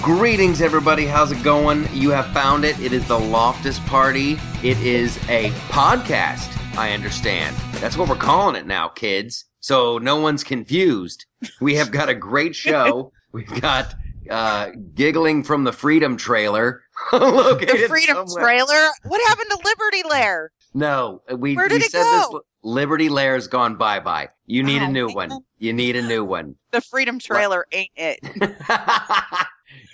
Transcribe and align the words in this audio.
Greetings, 0.00 0.62
everybody. 0.62 1.04
How's 1.04 1.30
it 1.30 1.42
going? 1.42 1.86
You 1.92 2.08
have 2.10 2.26
found 2.28 2.64
it. 2.64 2.78
It 2.80 2.94
is 2.94 3.06
the 3.06 3.18
Loftus 3.18 3.78
Party. 3.80 4.38
It 4.62 4.78
is 4.80 5.18
a 5.28 5.50
podcast, 5.68 6.48
I 6.78 6.92
understand. 6.92 7.54
That's 7.82 7.98
what 7.98 8.08
we're 8.08 8.16
calling 8.16 8.56
it 8.56 8.66
now, 8.66 8.88
kids. 8.88 9.44
So 9.60 9.98
no 9.98 10.16
one's 10.16 10.42
confused. 10.42 11.26
We 11.60 11.74
have 11.74 11.90
got 11.90 12.08
a 12.08 12.14
great 12.14 12.56
show. 12.56 13.12
We've 13.32 13.60
got 13.60 13.94
uh, 14.30 14.70
giggling 14.94 15.44
from 15.44 15.64
the 15.64 15.72
Freedom 15.72 16.16
Trailer. 16.16 16.80
The 17.12 17.86
Freedom 17.88 18.26
somewhere- 18.26 18.42
Trailer. 18.44 18.88
What 19.04 19.20
happened 19.28 19.50
to 19.50 19.58
Liberty 19.64 20.02
Lair? 20.08 20.50
No, 20.72 21.20
we, 21.36 21.54
Where 21.56 21.68
did 21.68 21.80
we 21.80 21.84
it 21.86 21.90
said 21.92 22.02
go? 22.04 22.28
this. 22.32 22.40
Liberty 22.62 23.10
Lair's 23.10 23.48
gone 23.48 23.76
bye 23.76 24.00
bye. 24.00 24.30
You 24.46 24.62
need 24.62 24.80
a 24.80 24.86
Oh, 24.86 24.90
new 24.90 25.06
man. 25.08 25.14
one. 25.14 25.40
You 25.58 25.72
need 25.74 25.96
a 25.96 26.02
new 26.02 26.24
one. 26.24 26.54
The 26.70 26.80
Freedom 26.80 27.18
Trailer 27.18 27.66
ain't 27.72 27.90
it. 27.96 28.20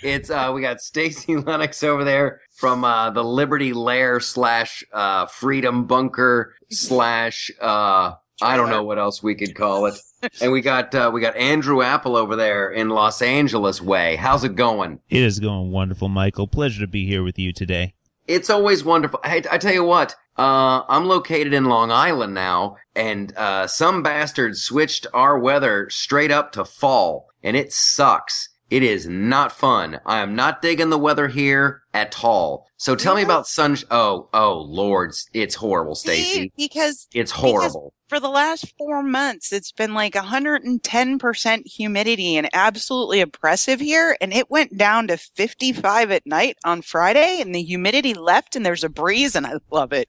it's 0.03 0.31
uh 0.31 0.51
we 0.55 0.61
got 0.61 0.81
Stacy 0.81 1.37
Lennox 1.37 1.83
over 1.83 2.05
there 2.05 2.41
from 2.53 2.85
uh 2.85 3.11
the 3.11 3.25
Liberty 3.25 3.73
Lair 3.73 4.21
slash 4.21 4.85
uh 4.93 5.27
Freedom 5.27 5.87
Bunker 5.87 6.55
slash 6.71 7.51
uh 7.61 8.15
I 8.43 8.57
don't 8.57 8.71
know 8.71 8.83
what 8.83 8.99
else 8.99 9.23
we 9.23 9.35
could 9.35 9.55
call 9.55 9.87
it. 9.87 9.95
And 10.43 10.53
we 10.53 10.61
got 10.61 10.95
uh 10.95 11.11
we 11.15 11.23
got 11.23 11.35
Andrew 11.37 11.81
Apple 11.81 12.15
over 12.15 12.37
there 12.37 12.71
in 12.71 12.91
Los 12.91 13.23
Angeles 13.23 13.81
way. 13.81 14.17
How's 14.17 14.45
it 14.45 14.55
going? 14.55 15.01
It 15.09 15.23
is 15.23 15.41
going 15.41 15.71
wonderful, 15.71 16.11
Michael. 16.11 16.47
Pleasure 16.47 16.81
to 16.81 16.87
be 16.87 17.07
here 17.07 17.23
with 17.23 17.39
you 17.39 17.55
today. 17.55 17.95
It's 18.27 18.51
always 18.51 18.85
wonderful. 18.85 19.19
Hey, 19.25 19.43
I 19.51 19.57
tell 19.57 19.73
you 19.73 19.83
what, 19.83 20.15
uh, 20.37 20.83
I'm 20.89 21.07
located 21.07 21.53
in 21.53 21.65
Long 21.65 21.91
Island 21.91 22.33
now, 22.33 22.77
and 22.95 23.37
uh, 23.37 23.67
some 23.67 24.03
bastard 24.03 24.57
switched 24.57 25.07
our 25.13 25.39
weather 25.39 25.89
straight 25.91 26.31
up 26.31 26.53
to 26.53 26.65
fall, 26.65 27.31
and 27.43 27.57
it 27.57 27.73
sucks. 27.73 28.50
It 28.71 28.85
is 28.85 29.09
not 29.09 29.51
fun. 29.53 30.01
I 30.07 30.21
am 30.21 30.37
not 30.37 30.63
digging 30.63 30.91
the 30.91 30.99
weather 30.99 31.27
here 31.29 31.83
at 31.93 32.25
all. 32.25 32.69
So 32.77 32.95
tell 32.95 33.17
me 33.17 33.23
about 33.23 33.49
sun. 33.49 33.77
Oh, 33.91 34.29
oh, 34.33 34.61
lords, 34.61 35.29
it's 35.35 35.57
horrible, 35.57 35.97
Stacy. 35.97 36.53
because 36.57 37.09
It's 37.13 37.33
horrible. 37.33 37.93
for 38.09 38.21
the 38.21 38.29
last 38.29 38.73
four 38.79 39.03
months, 39.03 39.53
it's 39.53 39.73
been 39.73 39.93
like 39.93 40.15
110% 40.15 41.67
humidity 41.67 42.37
and 42.37 42.49
absolutely 42.53 43.21
oppressive 43.21 43.81
here. 43.81 44.17
And 44.21 44.33
it 44.33 44.51
went 44.51 44.79
down 44.79 45.09
to 45.09 45.17
55 45.17 46.13
at 46.13 46.27
night 46.27 46.57
on 46.65 46.81
Friday, 46.83 47.41
and 47.41 47.55
the 47.55 47.63
humidity 47.63 48.15
left, 48.15 48.55
and 48.55 48.65
there's 48.65 48.85
a 48.85 48.89
breeze, 48.89 49.35
and 49.35 49.47
I 49.47 49.55
love 49.71 49.93
it. 49.93 50.09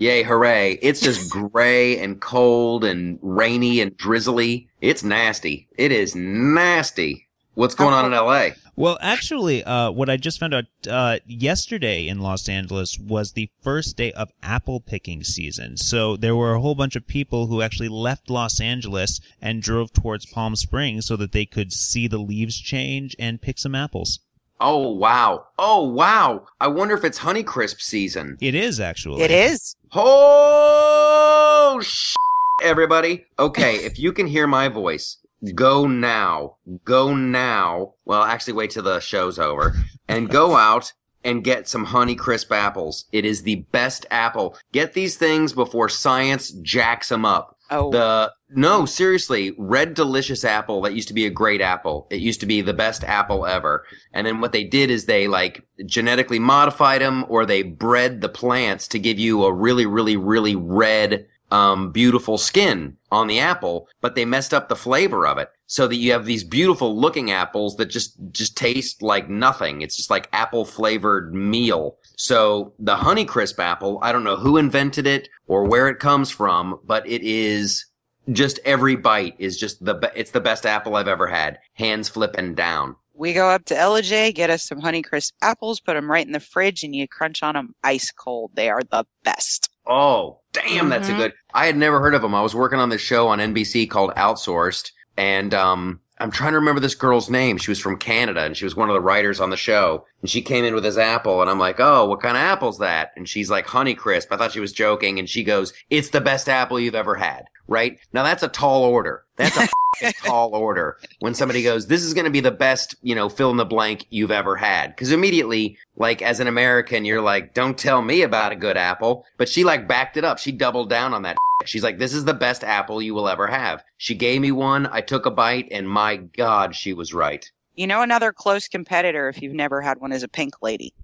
Yay, 0.00 0.22
hooray! 0.22 0.78
It's 0.80 1.00
just 1.00 1.28
gray 1.52 1.98
and 1.98 2.20
cold 2.20 2.84
and 2.84 3.18
rainy 3.20 3.80
and 3.80 3.96
drizzly. 3.96 4.68
It's 4.80 5.02
nasty. 5.02 5.66
It 5.76 5.90
is 5.90 6.14
nasty. 6.14 7.26
What's 7.54 7.74
going 7.74 7.92
on 7.92 8.04
in 8.04 8.14
L.A.? 8.14 8.54
Well, 8.76 8.96
actually, 9.00 9.64
uh, 9.64 9.90
what 9.90 10.08
I 10.08 10.16
just 10.16 10.38
found 10.38 10.54
out 10.54 10.66
uh, 10.88 11.18
yesterday 11.26 12.06
in 12.06 12.20
Los 12.20 12.48
Angeles 12.48 12.96
was 12.96 13.32
the 13.32 13.50
first 13.60 13.96
day 13.96 14.12
of 14.12 14.30
apple 14.40 14.78
picking 14.78 15.24
season. 15.24 15.76
So 15.76 16.16
there 16.16 16.36
were 16.36 16.54
a 16.54 16.60
whole 16.60 16.76
bunch 16.76 16.94
of 16.94 17.08
people 17.08 17.48
who 17.48 17.60
actually 17.60 17.88
left 17.88 18.30
Los 18.30 18.60
Angeles 18.60 19.20
and 19.42 19.60
drove 19.60 19.92
towards 19.92 20.26
Palm 20.26 20.54
Springs 20.54 21.06
so 21.06 21.16
that 21.16 21.32
they 21.32 21.44
could 21.44 21.72
see 21.72 22.06
the 22.06 22.18
leaves 22.18 22.56
change 22.60 23.16
and 23.18 23.42
pick 23.42 23.58
some 23.58 23.74
apples. 23.74 24.20
Oh 24.60 24.90
wow! 24.92 25.46
Oh 25.58 25.84
wow! 25.84 26.46
I 26.60 26.66
wonder 26.66 26.96
if 26.96 27.04
it's 27.04 27.20
Honeycrisp 27.20 27.80
season. 27.80 28.36
It 28.40 28.54
is 28.56 28.80
actually. 28.80 29.22
It 29.22 29.30
is. 29.30 29.76
Oh 29.92 31.80
sh! 31.82 32.16
Everybody, 32.62 33.24
okay. 33.38 33.76
if 33.76 34.00
you 34.00 34.12
can 34.12 34.26
hear 34.26 34.48
my 34.48 34.66
voice, 34.68 35.18
go 35.54 35.86
now. 35.86 36.56
Go 36.84 37.14
now. 37.14 37.94
Well, 38.04 38.24
actually, 38.24 38.54
wait 38.54 38.72
till 38.72 38.82
the 38.82 38.98
show's 38.98 39.38
over, 39.38 39.76
and 40.08 40.28
go 40.28 40.56
out 40.56 40.92
and 41.22 41.44
get 41.44 41.68
some 41.68 41.86
Honeycrisp 41.86 42.50
apples. 42.50 43.04
It 43.12 43.24
is 43.24 43.42
the 43.42 43.66
best 43.70 44.06
apple. 44.10 44.56
Get 44.72 44.94
these 44.94 45.16
things 45.16 45.52
before 45.52 45.88
science 45.88 46.50
jacks 46.50 47.10
them 47.10 47.24
up. 47.24 47.57
Oh, 47.70 47.90
The 47.90 48.32
no, 48.50 48.86
seriously, 48.86 49.54
red 49.58 49.94
delicious 49.94 50.44
apple 50.44 50.80
that 50.82 50.94
used 50.94 51.08
to 51.08 51.14
be 51.14 51.26
a 51.26 51.30
great 51.30 51.60
apple. 51.60 52.06
It 52.10 52.20
used 52.20 52.40
to 52.40 52.46
be 52.46 52.62
the 52.62 52.72
best 52.74 53.04
apple 53.04 53.44
ever. 53.46 53.84
And 54.12 54.26
then 54.26 54.40
what 54.40 54.52
they 54.52 54.64
did 54.64 54.90
is 54.90 55.04
they 55.04 55.28
like 55.28 55.66
genetically 55.86 56.38
modified 56.38 57.02
them 57.02 57.26
or 57.28 57.44
they 57.44 57.62
bred 57.62 58.20
the 58.20 58.28
plants 58.28 58.88
to 58.88 58.98
give 58.98 59.18
you 59.18 59.44
a 59.44 59.52
really 59.52 59.84
really 59.86 60.16
really 60.16 60.56
red 60.56 61.26
um 61.50 61.92
beautiful 61.92 62.38
skin 62.38 62.96
on 63.10 63.26
the 63.26 63.38
apple, 63.40 63.88
but 64.00 64.14
they 64.14 64.24
messed 64.24 64.54
up 64.54 64.68
the 64.68 64.76
flavor 64.76 65.26
of 65.26 65.38
it. 65.38 65.50
So 65.66 65.86
that 65.88 65.96
you 65.96 66.12
have 66.12 66.24
these 66.24 66.44
beautiful 66.44 66.98
looking 66.98 67.30
apples 67.30 67.76
that 67.76 67.86
just 67.86 68.16
just 68.32 68.56
taste 68.56 69.02
like 69.02 69.28
nothing. 69.28 69.82
It's 69.82 69.96
just 69.96 70.10
like 70.10 70.28
apple 70.32 70.64
flavored 70.64 71.34
meal. 71.34 71.98
So 72.28 72.74
the 72.80 72.96
Honeycrisp 72.96 73.60
apple, 73.60 74.00
I 74.02 74.10
don't 74.10 74.24
know 74.24 74.34
who 74.36 74.56
invented 74.56 75.06
it 75.06 75.28
or 75.46 75.64
where 75.64 75.86
it 75.88 76.00
comes 76.00 76.30
from, 76.30 76.80
but 76.84 77.06
it 77.08 77.22
is 77.22 77.86
just 78.32 78.58
every 78.64 78.96
bite 78.96 79.36
is 79.38 79.56
just 79.56 79.84
the 79.84 79.94
be- 79.94 80.08
it's 80.16 80.32
the 80.32 80.40
best 80.40 80.66
apple 80.66 80.96
I've 80.96 81.06
ever 81.06 81.28
had. 81.28 81.60
Hands 81.74 82.06
flipping 82.08 82.54
down. 82.54 82.96
we 83.14 83.32
go 83.32 83.48
up 83.48 83.64
to 83.64 83.74
LJ, 83.74 84.32
get 84.34 84.48
us 84.48 84.62
some 84.62 84.80
Honeycrisp 84.80 85.32
apples, 85.42 85.80
put 85.80 85.94
them 85.94 86.08
right 86.08 86.24
in 86.24 86.32
the 86.32 86.38
fridge, 86.38 86.84
and 86.84 86.94
you 86.94 87.08
crunch 87.08 87.42
on 87.42 87.54
them 87.54 87.74
ice 87.82 88.12
cold. 88.12 88.52
They 88.54 88.68
are 88.68 88.82
the 88.82 89.04
best. 89.24 89.68
Oh, 89.88 90.38
damn, 90.52 90.88
that's 90.88 91.08
a 91.08 91.12
Mhm. 91.12 91.16
good. 91.16 91.32
I 91.52 91.66
had 91.66 91.76
never 91.76 91.98
heard 91.98 92.14
of 92.14 92.22
them. 92.22 92.32
I 92.34 92.42
was 92.42 92.54
working 92.54 92.78
on 92.78 92.90
this 92.90 93.00
show 93.00 93.26
on 93.26 93.40
NBC 93.40 93.88
called 93.88 94.12
Outsourced, 94.14 94.92
and 95.16 95.52
um, 95.52 95.98
I'm 96.20 96.30
trying 96.30 96.52
to 96.52 96.58
remember 96.58 96.80
this 96.80 96.94
girl's 96.94 97.30
name. 97.30 97.58
She 97.58 97.70
was 97.70 97.78
from 97.78 97.96
Canada, 97.96 98.42
and 98.42 98.56
she 98.56 98.64
was 98.64 98.74
one 98.74 98.88
of 98.90 98.94
the 98.94 99.00
writers 99.00 99.40
on 99.40 99.50
the 99.50 99.56
show. 99.56 100.04
And 100.20 100.30
she 100.30 100.42
came 100.42 100.64
in 100.64 100.74
with 100.74 100.82
this 100.82 100.98
apple, 100.98 101.40
and 101.40 101.50
I'm 101.50 101.58
like, 101.58 101.78
"Oh, 101.78 102.06
what 102.06 102.20
kind 102.20 102.36
of 102.36 102.42
apple's 102.42 102.78
that?" 102.78 103.12
And 103.16 103.28
she's 103.28 103.50
like, 103.50 103.66
"Honeycrisp." 103.66 104.26
I 104.30 104.36
thought 104.36 104.52
she 104.52 104.60
was 104.60 104.72
joking, 104.72 105.18
and 105.18 105.28
she 105.28 105.44
goes, 105.44 105.72
"It's 105.90 106.10
the 106.10 106.20
best 106.20 106.48
apple 106.48 106.80
you've 106.80 106.94
ever 106.94 107.16
had." 107.16 107.44
Right 107.66 107.98
now, 108.12 108.22
that's 108.22 108.42
a 108.42 108.48
tall 108.48 108.84
order. 108.84 109.24
That's 109.36 109.56
a 109.56 110.12
tall 110.24 110.54
order 110.54 110.98
when 111.20 111.34
somebody 111.34 111.62
goes, 111.62 111.86
"This 111.86 112.02
is 112.02 112.14
going 112.14 112.24
to 112.24 112.30
be 112.30 112.40
the 112.40 112.50
best," 112.50 112.96
you 113.02 113.14
know, 113.14 113.28
fill 113.28 113.50
in 113.50 113.56
the 113.56 113.64
blank 113.64 114.06
you've 114.10 114.30
ever 114.32 114.56
had. 114.56 114.88
Because 114.88 115.12
immediately, 115.12 115.78
like 115.96 116.22
as 116.22 116.40
an 116.40 116.46
American, 116.46 117.04
you're 117.04 117.22
like, 117.22 117.54
"Don't 117.54 117.78
tell 117.78 118.02
me 118.02 118.22
about 118.22 118.52
a 118.52 118.56
good 118.56 118.76
apple." 118.76 119.24
But 119.36 119.48
she 119.48 119.64
like 119.64 119.86
backed 119.86 120.16
it 120.16 120.24
up. 120.24 120.38
She 120.38 120.52
doubled 120.52 120.90
down 120.90 121.14
on 121.14 121.22
that. 121.22 121.36
She's 121.64 121.82
like, 121.82 121.98
"This 121.98 122.14
is 122.14 122.24
the 122.24 122.34
best 122.34 122.62
apple 122.62 123.02
you 123.02 123.14
will 123.14 123.28
ever 123.28 123.46
have." 123.46 123.84
She 123.96 124.14
gave 124.14 124.40
me 124.40 124.52
one. 124.52 124.86
I 124.86 125.00
took 125.00 125.26
a 125.26 125.30
bite, 125.30 125.68
and 125.70 125.88
my 125.88 126.16
God, 126.16 126.74
she 126.74 126.92
was 126.92 127.12
right. 127.12 127.50
You 127.74 127.86
know, 127.86 128.02
another 128.02 128.32
close 128.32 128.68
competitor, 128.68 129.28
if 129.28 129.42
you've 129.42 129.54
never 129.54 129.80
had 129.80 130.00
one, 130.00 130.12
is 130.12 130.22
a 130.22 130.28
pink 130.28 130.54
lady. 130.62 130.94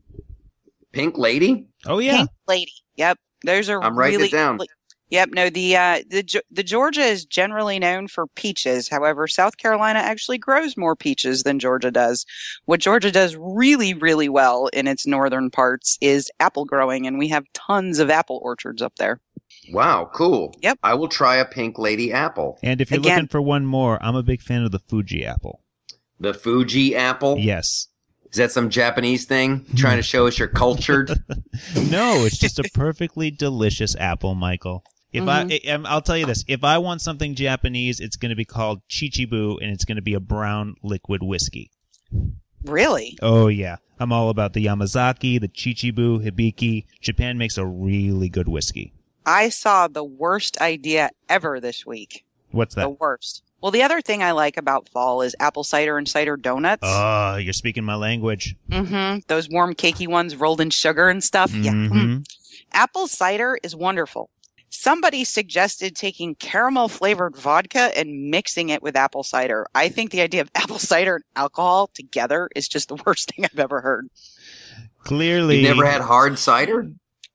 Pink 0.92 1.18
lady. 1.18 1.66
Oh 1.86 1.98
yeah. 1.98 2.18
Pink 2.18 2.30
lady. 2.46 2.72
Yep. 2.96 3.18
Those 3.44 3.68
are 3.68 3.82
I'm 3.82 3.98
writing 3.98 4.20
it 4.20 4.22
really, 4.22 4.28
down. 4.30 4.58
Yep. 5.10 5.30
No, 5.32 5.50
the 5.50 5.76
uh, 5.76 6.02
the 6.08 6.42
the 6.50 6.62
Georgia 6.62 7.02
is 7.02 7.24
generally 7.24 7.78
known 7.78 8.08
for 8.08 8.26
peaches. 8.28 8.88
However, 8.88 9.28
South 9.28 9.56
Carolina 9.56 9.98
actually 9.98 10.38
grows 10.38 10.76
more 10.76 10.96
peaches 10.96 11.42
than 11.42 11.58
Georgia 11.58 11.90
does. 11.90 12.24
What 12.64 12.80
Georgia 12.80 13.10
does 13.10 13.36
really, 13.36 13.92
really 13.92 14.28
well 14.28 14.68
in 14.68 14.86
its 14.86 15.06
northern 15.06 15.50
parts 15.50 15.98
is 16.00 16.30
apple 16.40 16.64
growing, 16.64 17.06
and 17.06 17.18
we 17.18 17.28
have 17.28 17.44
tons 17.52 17.98
of 17.98 18.08
apple 18.08 18.40
orchards 18.42 18.82
up 18.82 18.94
there. 18.96 19.20
Wow, 19.72 20.10
cool. 20.12 20.54
Yep. 20.62 20.78
I 20.82 20.94
will 20.94 21.08
try 21.08 21.36
a 21.36 21.44
pink 21.44 21.78
lady 21.78 22.12
apple. 22.12 22.58
And 22.62 22.80
if 22.80 22.90
you're 22.90 23.00
Again- 23.00 23.14
looking 23.16 23.28
for 23.28 23.40
one 23.42 23.64
more, 23.66 24.02
I'm 24.02 24.16
a 24.16 24.22
big 24.22 24.42
fan 24.42 24.62
of 24.62 24.72
the 24.72 24.78
Fuji 24.78 25.24
apple. 25.24 25.60
The 26.20 26.34
Fuji 26.34 26.94
apple. 26.94 27.38
Yes. 27.38 27.88
Is 28.30 28.38
that 28.38 28.50
some 28.52 28.68
Japanese 28.68 29.26
thing? 29.26 29.64
Trying 29.76 29.96
to 29.98 30.02
show 30.02 30.26
us 30.26 30.38
you're 30.38 30.48
cultured? 30.48 31.10
No, 31.88 32.24
it's 32.24 32.36
just 32.38 32.58
a 32.58 32.68
perfectly 32.74 33.30
delicious 33.30 33.94
apple, 33.96 34.34
Michael. 34.34 34.82
If 35.12 35.28
I, 35.28 35.60
I, 35.64 35.70
um, 35.70 35.86
I'll 35.86 36.00
tell 36.02 36.16
you 36.18 36.26
this: 36.26 36.44
if 36.48 36.64
I 36.64 36.78
want 36.78 37.00
something 37.00 37.36
Japanese, 37.36 38.00
it's 38.00 38.16
going 38.16 38.30
to 38.30 38.34
be 38.36 38.44
called 38.44 38.80
Chichibu, 38.90 39.58
and 39.62 39.70
it's 39.70 39.84
going 39.84 39.94
to 39.96 40.02
be 40.02 40.14
a 40.14 40.20
brown 40.20 40.74
liquid 40.82 41.22
whiskey. 41.22 41.70
Really? 42.64 43.16
Oh 43.22 43.46
yeah, 43.46 43.76
I'm 44.00 44.12
all 44.12 44.30
about 44.30 44.54
the 44.54 44.64
Yamazaki, 44.66 45.40
the 45.40 45.46
Chichibu, 45.48 46.24
Hibiki. 46.28 46.86
Japan 47.00 47.38
makes 47.38 47.56
a 47.58 47.64
really 47.66 48.28
good 48.28 48.48
whiskey. 48.48 48.92
I 49.26 49.48
saw 49.48 49.88
the 49.88 50.04
worst 50.04 50.60
idea 50.60 51.10
ever 51.28 51.60
this 51.60 51.84
week. 51.86 52.24
What's 52.50 52.74
that? 52.74 52.82
The 52.82 52.90
worst. 52.90 53.42
Well, 53.60 53.70
the 53.72 53.82
other 53.82 54.00
thing 54.02 54.22
I 54.22 54.32
like 54.32 54.56
about 54.58 54.88
fall 54.90 55.22
is 55.22 55.34
apple 55.40 55.64
cider 55.64 55.96
and 55.96 56.06
cider 56.06 56.36
donuts. 56.36 56.82
Oh, 56.84 57.36
you're 57.36 57.52
speaking 57.54 57.82
my 57.84 57.94
language. 57.94 58.54
mm-hmm. 58.70 59.20
Those 59.26 59.48
warm, 59.48 59.74
cakey 59.74 60.06
ones 60.06 60.36
rolled 60.36 60.60
in 60.60 60.68
sugar 60.70 61.08
and 61.08 61.24
stuff. 61.24 61.52
Yeah. 61.54 61.72
Mm. 61.72 61.88
Mhm. 61.90 62.26
Apple 62.72 63.06
cider 63.08 63.58
is 63.62 63.74
wonderful. 63.74 64.28
Somebody 64.68 65.24
suggested 65.24 65.94
taking 65.96 66.34
caramel 66.34 66.88
flavored 66.88 67.36
vodka 67.36 67.96
and 67.96 68.28
mixing 68.30 68.68
it 68.68 68.82
with 68.82 68.96
apple 68.96 69.22
cider. 69.22 69.66
I 69.74 69.88
think 69.88 70.10
the 70.10 70.20
idea 70.20 70.40
of 70.42 70.50
apple 70.54 70.78
cider 70.78 71.14
and 71.16 71.24
alcohol 71.36 71.88
together 71.94 72.50
is 72.54 72.68
just 72.68 72.88
the 72.88 72.96
worst 73.06 73.30
thing 73.34 73.44
I've 73.46 73.58
ever 73.58 73.80
heard. 73.80 74.08
Clearly, 75.04 75.60
You've 75.60 75.76
never 75.76 75.86
had 75.90 76.00
hard 76.00 76.38
cider? 76.38 76.90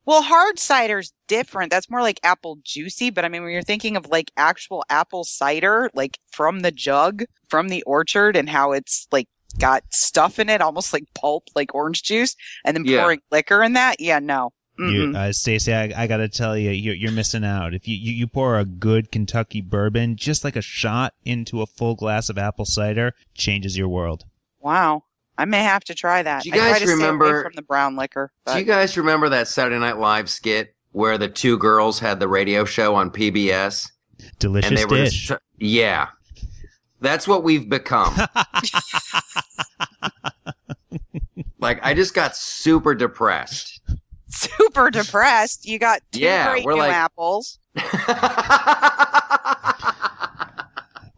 Well, 0.09 0.23
hard 0.23 0.57
cider's 0.57 1.13
different. 1.27 1.69
That's 1.69 1.87
more 1.87 2.01
like 2.01 2.19
apple 2.23 2.57
juicy, 2.63 3.11
but 3.11 3.25
I 3.25 3.29
mean, 3.29 3.43
when 3.43 3.51
you're 3.51 3.61
thinking 3.61 3.95
of 3.95 4.07
like 4.07 4.31
actual 4.37 4.83
apple 4.89 5.23
cider, 5.23 5.91
like 5.93 6.17
from 6.31 6.61
the 6.61 6.71
jug, 6.71 7.25
from 7.47 7.69
the 7.69 7.83
orchard, 7.83 8.35
and 8.35 8.49
how 8.49 8.71
it's 8.71 9.07
like 9.11 9.27
got 9.59 9.83
stuff 9.91 10.39
in 10.39 10.49
it, 10.49 10.61
almost 10.61 10.93
like 10.93 11.03
pulp, 11.13 11.43
like 11.55 11.75
orange 11.75 12.01
juice, 12.01 12.35
and 12.65 12.75
then 12.75 12.85
Yeah. 12.85 13.01
pouring 13.01 13.19
liquor 13.31 13.61
in 13.61 13.73
that. 13.73 14.01
Yeah, 14.01 14.17
no. 14.17 14.49
You, 14.79 15.13
uh, 15.15 15.31
Stacey, 15.31 15.75
I, 15.75 15.91
I 15.95 16.07
gotta 16.07 16.27
tell 16.27 16.57
you, 16.57 16.71
you're, 16.71 16.95
you're 16.95 17.11
missing 17.11 17.43
out. 17.43 17.75
If 17.75 17.87
you, 17.87 17.95
you, 17.95 18.11
you 18.11 18.25
pour 18.25 18.57
a 18.57 18.65
good 18.65 19.11
Kentucky 19.11 19.61
bourbon, 19.61 20.15
just 20.15 20.43
like 20.43 20.55
a 20.55 20.61
shot 20.63 21.13
into 21.23 21.61
a 21.61 21.67
full 21.67 21.93
glass 21.93 22.29
of 22.29 22.37
apple 22.39 22.65
cider, 22.65 23.13
changes 23.35 23.77
your 23.77 23.89
world. 23.89 24.23
wow. 24.59 25.03
I 25.39 25.45
may 25.45 25.63
have 25.63 25.83
to 25.85 25.95
try 25.95 26.21
that. 26.21 26.43
Do 26.43 26.49
you 26.49 26.55
I 26.55 26.57
try 26.57 26.71
guys 26.73 26.81
to 26.81 26.87
remember- 26.89 27.43
from 27.43 27.53
the 27.55 27.61
brown 27.61 27.95
liquor? 27.95 28.31
Do 28.45 28.57
you 28.59 28.65
guys 28.65 28.97
remember 28.97 29.29
that 29.29 29.47
Saturday 29.47 29.79
Night 29.79 29.97
Live 29.97 30.29
skit 30.29 30.75
where 30.91 31.17
the 31.17 31.29
two 31.29 31.57
girls 31.57 31.99
had 31.99 32.19
the 32.19 32.27
radio 32.27 32.65
show 32.65 32.93
on 32.95 33.09
PBS? 33.09 33.89
Delicious 34.37 34.69
and 34.69 34.77
they 34.77 34.83
were 34.85 34.97
dish. 34.97 35.27
just, 35.29 35.41
yeah. 35.57 36.09
That's 36.99 37.25
what 37.25 37.43
we've 37.43 37.69
become. 37.69 38.13
like 41.59 41.79
I 41.83 41.93
just 41.93 42.13
got 42.13 42.35
super 42.35 42.93
depressed. 42.95 43.79
super 44.27 44.91
depressed. 44.91 45.65
You 45.65 45.79
got 45.79 46.01
two 46.11 46.19
Yeah, 46.19 46.51
great 46.51 46.65
we're 46.65 46.73
new 46.73 46.79
like- 46.79 46.91
apples. 46.93 47.59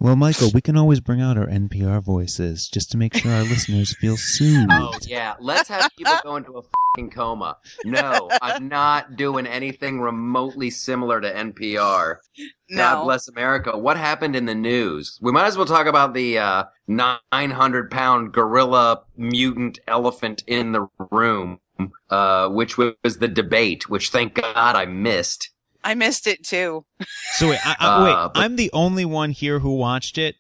well, 0.02 0.16
Michael, 0.16 0.50
we 0.52 0.62
can 0.62 0.76
always 0.76 1.00
bring 1.00 1.22
out 1.22 1.38
our 1.38 1.46
NPR 1.46 2.02
voices 2.02 2.68
just 2.68 2.90
to 2.90 2.98
make 2.98 3.16
sure 3.16 3.32
our 3.32 3.44
listeners 3.44 3.96
feel 3.96 4.18
soothed. 4.18 4.72
oh 4.72 4.98
yeah, 5.04 5.36
let's 5.40 5.70
have 5.70 5.92
people 5.96 6.16
go 6.24 6.38
into 6.38 6.58
a 6.58 6.64
fucking 6.64 7.12
coma. 7.12 7.58
No, 7.86 8.28
I'm 8.42 8.68
not 8.68 9.16
doing 9.16 9.46
anything 9.46 10.02
remotely 10.02 10.72
similar 10.72 11.22
to 11.22 11.32
NPR. 11.32 12.16
No. 12.72 12.78
God 12.78 13.04
bless 13.04 13.28
America. 13.28 13.78
What 13.78 13.98
happened 13.98 14.36
in 14.36 14.48
the 14.48 14.56
news? 14.56 15.20
We 15.22 15.32
might 15.32 15.46
as 15.46 15.56
well 15.56 15.68
talk 15.68 15.86
about 15.86 16.16
the 16.16 16.40
uh, 16.40 16.64
900 16.88 17.92
pound 17.92 18.34
gorilla 18.34 19.04
mutant 19.16 19.78
elephant 19.88 20.44
in 20.48 20.72
the 20.72 20.88
room, 21.12 21.60
uh, 22.10 22.50
which 22.50 22.76
was 22.76 22.96
the 23.20 23.28
debate, 23.28 23.88
which 23.88 24.10
thank 24.10 24.34
God 24.34 24.76
I 24.76 24.86
missed. 24.86 25.52
I 25.84 25.96
missed 25.96 26.28
it 26.28 26.44
too. 26.46 26.86
So 27.38 27.50
wait, 27.50 27.60
I, 27.66 27.76
I, 27.80 27.86
Uh, 27.88 28.04
wait, 28.04 28.32
but- 28.34 28.44
I'm 28.44 28.56
the 28.56 28.70
only 28.74 29.06
one 29.06 29.32
here 29.32 29.60
who 29.60 29.76
watched 29.76 30.18
it. 30.18 30.36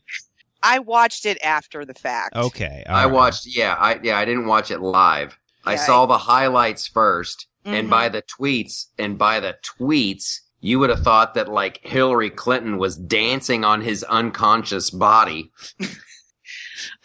I 0.64 0.78
watched 0.80 1.26
it 1.26 1.40
after 1.44 1.86
the 1.86 1.96
fact. 1.96 2.36
Okay, 2.36 2.84
all 2.88 2.96
I 2.96 3.06
right. 3.06 3.12
watched, 3.12 3.48
yeah, 3.48 3.76
I 3.80 4.00
yeah, 4.04 4.18
I 4.18 4.26
didn't 4.26 4.46
watch 4.46 4.70
it 4.70 4.80
live. 4.80 5.38
I 5.66 5.74
Yeah, 5.74 5.86
saw 5.86 6.06
the 6.06 6.18
highlights 6.20 6.88
1st 6.90 7.46
and 7.66 7.90
by 7.90 8.10
the 8.10 8.22
tweets, 8.24 8.86
and 9.00 9.18
by 9.18 9.40
the 9.40 9.56
tweets, 9.64 10.40
you 10.60 10.78
would 10.80 10.90
have 10.92 11.02
thought 11.04 11.34
that 11.36 11.48
like 11.50 11.80
Hillary 11.84 12.30
Clinton 12.30 12.78
was 12.78 12.96
dancing 12.98 13.64
on 13.64 13.82
his 13.82 14.04
unconscious 14.04 14.90
body. 14.92 15.52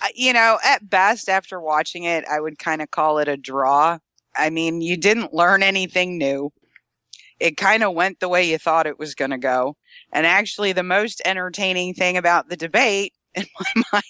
I- 0.01 0.13
you 0.15 0.33
know, 0.33 0.59
at 0.65 0.89
best, 0.89 1.29
after 1.29 1.61
watching 1.61 2.05
it, 2.05 2.25
I 2.31 2.41
would 2.41 2.59
kind 2.59 2.83
of 2.83 2.91
call 2.91 3.19
it 3.19 3.29
a 3.29 3.37
draw. 3.37 3.99
I 4.37 4.51
mean, 4.51 4.81
you 4.83 4.97
didn't 4.97 5.33
learn 5.35 5.63
anything 5.63 6.19
new. 6.19 6.53
It 7.41 7.57
kind 7.57 7.83
of 7.83 7.95
went 7.95 8.21
the 8.21 8.29
way 8.29 8.49
you 8.51 8.59
thought 8.59 8.87
it 8.87 8.99
was 8.99 9.15
going 9.15 9.31
to 9.31 9.39
go. 9.39 9.77
And 10.13 10.27
actually, 10.27 10.73
the 10.73 10.83
most 10.83 11.21
entertaining 11.25 11.95
thing 11.95 12.17
about 12.17 12.49
the 12.49 12.57
debate, 12.57 13.13
in 13.35 13.47
my 13.61 13.83
mind, 13.93 14.05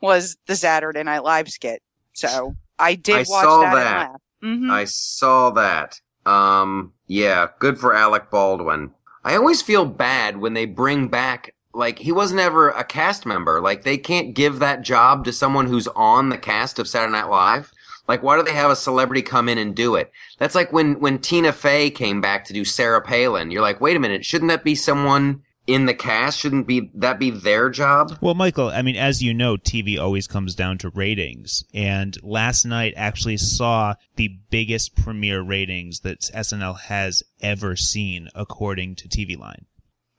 was 0.00 0.36
the 0.46 0.56
Saturday 0.56 1.02
Night 1.02 1.24
Live 1.24 1.48
skit. 1.48 1.82
So 2.14 2.56
I 2.78 2.94
did 2.94 3.14
I 3.14 3.18
watch 3.18 3.44
saw 3.44 3.60
that, 3.62 3.74
that. 3.74 4.10
Mhm. 4.42 4.70
I 4.70 4.84
saw 4.84 5.50
that. 5.50 6.00
Um, 6.26 6.92
yeah, 7.06 7.48
good 7.58 7.78
for 7.78 7.94
Alec 7.94 8.30
Baldwin. 8.30 8.92
I 9.24 9.36
always 9.36 9.62
feel 9.62 9.84
bad 9.84 10.38
when 10.38 10.54
they 10.54 10.66
bring 10.66 11.08
back, 11.08 11.54
like, 11.74 11.98
he 12.00 12.10
wasn't 12.12 12.40
ever 12.40 12.70
a 12.70 12.84
cast 12.84 13.24
member. 13.24 13.60
Like, 13.60 13.82
they 13.84 13.96
can't 13.98 14.34
give 14.34 14.58
that 14.58 14.82
job 14.82 15.24
to 15.24 15.32
someone 15.32 15.66
who's 15.66 15.88
on 15.88 16.28
the 16.28 16.38
cast 16.38 16.78
of 16.78 16.88
Saturday 16.88 17.12
Night 17.12 17.28
Live. 17.28 17.72
Like, 18.08 18.22
why 18.22 18.36
do 18.36 18.42
they 18.42 18.52
have 18.52 18.70
a 18.70 18.76
celebrity 18.76 19.22
come 19.22 19.48
in 19.48 19.58
and 19.58 19.74
do 19.74 19.94
it? 19.94 20.10
That's 20.38 20.54
like 20.54 20.72
when, 20.72 21.00
when 21.00 21.18
Tina 21.18 21.52
Fey 21.52 21.90
came 21.90 22.20
back 22.20 22.44
to 22.46 22.52
do 22.52 22.64
Sarah 22.64 23.00
Palin. 23.00 23.50
You're 23.50 23.62
like, 23.62 23.80
wait 23.80 23.96
a 23.96 24.00
minute, 24.00 24.24
shouldn't 24.24 24.50
that 24.50 24.64
be 24.64 24.74
someone 24.74 25.42
in 25.66 25.86
the 25.86 25.94
cast? 25.94 26.40
Shouldn't 26.40 26.66
be, 26.66 26.90
that 26.94 27.20
be 27.20 27.30
their 27.30 27.70
job? 27.70 28.18
Well, 28.20 28.34
Michael, 28.34 28.68
I 28.68 28.82
mean, 28.82 28.96
as 28.96 29.22
you 29.22 29.32
know, 29.32 29.56
TV 29.56 29.98
always 29.98 30.26
comes 30.26 30.56
down 30.56 30.78
to 30.78 30.90
ratings. 30.90 31.64
And 31.72 32.18
last 32.24 32.64
night 32.64 32.94
actually 32.96 33.36
saw 33.36 33.94
the 34.16 34.36
biggest 34.50 34.96
premiere 34.96 35.40
ratings 35.40 36.00
that 36.00 36.20
SNL 36.20 36.80
has 36.80 37.22
ever 37.40 37.76
seen, 37.76 38.28
according 38.34 38.96
to 38.96 39.08
TV 39.08 39.38
Line. 39.38 39.66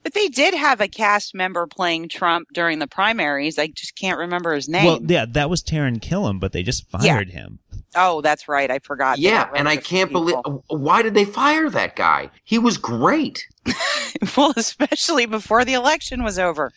But 0.03 0.13
they 0.13 0.27
did 0.27 0.53
have 0.53 0.81
a 0.81 0.89
cast 0.89 1.33
member 1.33 1.65
playing 1.65 2.09
Trump 2.09 2.49
during 2.53 2.79
the 2.79 2.87
primaries. 2.87 3.57
I 3.57 3.67
just 3.67 3.95
can't 3.97 4.19
remember 4.19 4.53
his 4.53 4.67
name. 4.67 4.85
Well, 4.85 4.99
yeah, 5.01 5.25
that 5.29 5.49
was 5.49 5.63
Taran 5.63 5.99
Killam, 5.99 6.41
but 6.41 6.51
they 6.51 6.61
just 6.61 6.89
fired 6.89 7.29
him. 7.29 7.59
Oh, 7.95 8.21
that's 8.21 8.47
right. 8.47 8.69
I 8.69 8.79
forgot. 8.79 9.17
Yeah, 9.19 9.49
and 9.55 9.67
I 9.69 9.77
can't 9.77 10.11
believe, 10.11 10.37
why 10.67 11.01
did 11.01 11.13
they 11.13 11.25
fire 11.25 11.69
that 11.69 11.95
guy? 11.95 12.29
He 12.43 12.57
was 12.57 12.77
great. 12.77 13.47
well, 14.37 14.53
especially 14.55 15.25
before 15.25 15.63
the 15.65 15.73
election 15.73 16.23
was 16.23 16.37
over. 16.39 16.71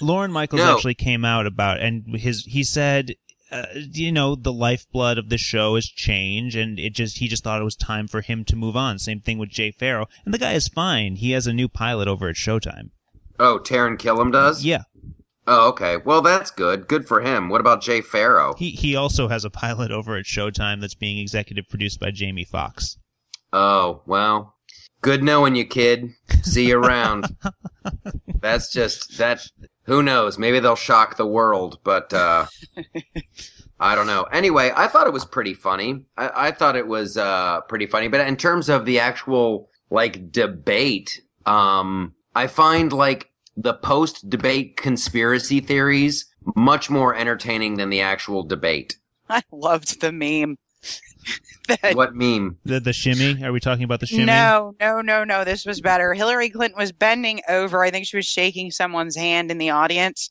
Lorne 0.00 0.32
Michaels 0.32 0.60
No. 0.60 0.74
actually 0.74 0.94
came 0.94 1.24
out 1.24 1.46
about, 1.46 1.80
and 1.80 2.04
his 2.16 2.44
he 2.44 2.64
said, 2.64 3.14
uh, 3.50 3.66
you 3.74 4.10
know, 4.10 4.34
the 4.34 4.52
lifeblood 4.52 5.18
of 5.18 5.28
the 5.28 5.38
show 5.38 5.76
has 5.76 5.86
changed, 5.86 6.56
and 6.56 6.78
it 6.78 6.92
just 6.94 7.18
he 7.18 7.28
just 7.28 7.44
thought 7.44 7.60
it 7.60 7.64
was 7.64 7.76
time 7.76 8.08
for 8.08 8.20
him 8.20 8.44
to 8.44 8.56
move 8.56 8.76
on. 8.76 8.98
Same 8.98 9.20
thing 9.20 9.38
with 9.38 9.50
Jay 9.50 9.70
Pharoah, 9.70 10.08
and 10.24 10.34
the 10.34 10.38
guy 10.38 10.52
is 10.52 10.68
fine. 10.68 11.16
He 11.16 11.30
has 11.32 11.46
a 11.46 11.52
new 11.52 11.68
pilot 11.68 12.08
over 12.08 12.28
at 12.28 12.36
Showtime. 12.36 12.90
Oh, 13.38 13.60
Taran 13.62 13.98
Killam 13.98 14.32
does? 14.32 14.64
Yeah, 14.64 14.82
Oh, 15.46 15.68
okay. 15.68 15.96
Well, 15.98 16.22
that's 16.22 16.50
good. 16.50 16.88
Good 16.88 17.06
for 17.06 17.20
him. 17.20 17.48
What 17.48 17.60
about 17.60 17.80
Jay 17.80 18.00
Pharoah? 18.00 18.54
he 18.58 18.70
he 18.70 18.96
also 18.96 19.28
has 19.28 19.44
a 19.44 19.50
pilot 19.50 19.90
over 19.90 20.16
at 20.16 20.24
Showtime 20.24 20.80
that's 20.80 20.94
being 20.94 21.18
executive 21.18 21.68
produced 21.68 22.00
by 22.00 22.10
Jamie 22.10 22.44
Foxx. 22.44 22.96
Oh, 23.52 24.02
well. 24.06 24.54
Good 25.02 25.22
knowing 25.22 25.54
you, 25.54 25.64
kid. 25.64 26.14
See 26.42 26.68
you 26.68 26.78
around. 26.78 27.36
that's 28.40 28.72
just 28.72 29.18
that. 29.18 29.46
Who 29.84 30.02
knows? 30.02 30.36
Maybe 30.36 30.58
they'll 30.58 30.74
shock 30.74 31.16
the 31.16 31.26
world, 31.26 31.78
but 31.84 32.12
uh, 32.12 32.46
I 33.78 33.94
don't 33.94 34.08
know. 34.08 34.24
Anyway, 34.24 34.72
I 34.74 34.88
thought 34.88 35.06
it 35.06 35.12
was 35.12 35.24
pretty 35.24 35.54
funny. 35.54 36.06
I, 36.16 36.48
I 36.48 36.50
thought 36.50 36.74
it 36.74 36.88
was 36.88 37.16
uh, 37.16 37.60
pretty 37.62 37.86
funny. 37.86 38.08
But 38.08 38.26
in 38.26 38.36
terms 38.36 38.68
of 38.68 38.84
the 38.84 38.98
actual 38.98 39.70
like 39.90 40.32
debate, 40.32 41.22
um, 41.44 42.14
I 42.34 42.48
find 42.48 42.92
like 42.92 43.30
the 43.56 43.74
post-debate 43.74 44.76
conspiracy 44.76 45.60
theories 45.60 46.26
much 46.54 46.90
more 46.90 47.14
entertaining 47.14 47.76
than 47.76 47.90
the 47.90 48.00
actual 48.00 48.42
debate. 48.42 48.96
I 49.28 49.42
loved 49.50 50.00
the 50.00 50.12
meme. 50.12 50.56
That- 51.68 51.96
What 51.96 52.14
meme? 52.14 52.58
The 52.64 52.78
the 52.78 52.92
shimmy? 52.92 53.42
Are 53.42 53.50
we 53.50 53.58
talking 53.58 53.82
about 53.82 53.98
the 53.98 54.06
shimmy? 54.06 54.26
No, 54.26 54.76
no, 54.78 55.00
no, 55.00 55.24
no. 55.24 55.42
This 55.42 55.66
was 55.66 55.80
better. 55.80 56.14
Hillary 56.14 56.48
Clinton 56.48 56.78
was 56.78 56.92
bending 56.92 57.40
over. 57.48 57.82
I 57.82 57.90
think 57.90 58.06
she 58.06 58.16
was 58.16 58.26
shaking 58.26 58.70
someone's 58.70 59.16
hand 59.16 59.50
in 59.50 59.58
the 59.58 59.70
audience. 59.70 60.30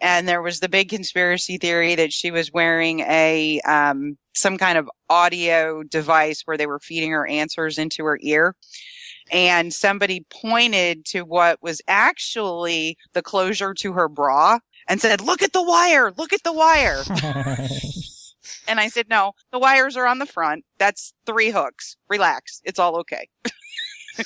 And 0.00 0.26
there 0.26 0.42
was 0.42 0.58
the 0.58 0.68
big 0.68 0.88
conspiracy 0.88 1.56
theory 1.58 1.94
that 1.94 2.12
she 2.12 2.32
was 2.32 2.50
wearing 2.52 2.98
a, 3.00 3.60
um, 3.60 4.18
some 4.34 4.58
kind 4.58 4.76
of 4.76 4.90
audio 5.08 5.84
device 5.84 6.42
where 6.46 6.56
they 6.56 6.66
were 6.66 6.80
feeding 6.80 7.12
her 7.12 7.28
answers 7.28 7.78
into 7.78 8.04
her 8.04 8.18
ear. 8.22 8.56
And 9.32 9.72
somebody 9.72 10.24
pointed 10.30 11.06
to 11.06 11.22
what 11.22 11.62
was 11.62 11.80
actually 11.88 12.96
the 13.14 13.22
closure 13.22 13.74
to 13.74 13.92
her 13.94 14.08
bra 14.08 14.58
and 14.86 15.00
said, 15.00 15.20
look 15.20 15.42
at 15.42 15.52
the 15.52 15.62
wire, 15.62 16.12
look 16.16 16.32
at 16.32 16.44
the 16.44 16.52
wire. 16.52 17.02
And 18.68 18.80
I 18.80 18.88
said, 18.88 19.08
no, 19.08 19.32
the 19.50 19.58
wires 19.58 19.96
are 19.96 20.06
on 20.06 20.18
the 20.18 20.26
front. 20.26 20.64
That's 20.78 21.14
three 21.26 21.50
hooks. 21.50 21.96
Relax. 22.08 22.60
It's 22.64 22.78
all 22.78 22.96
okay. 22.98 23.28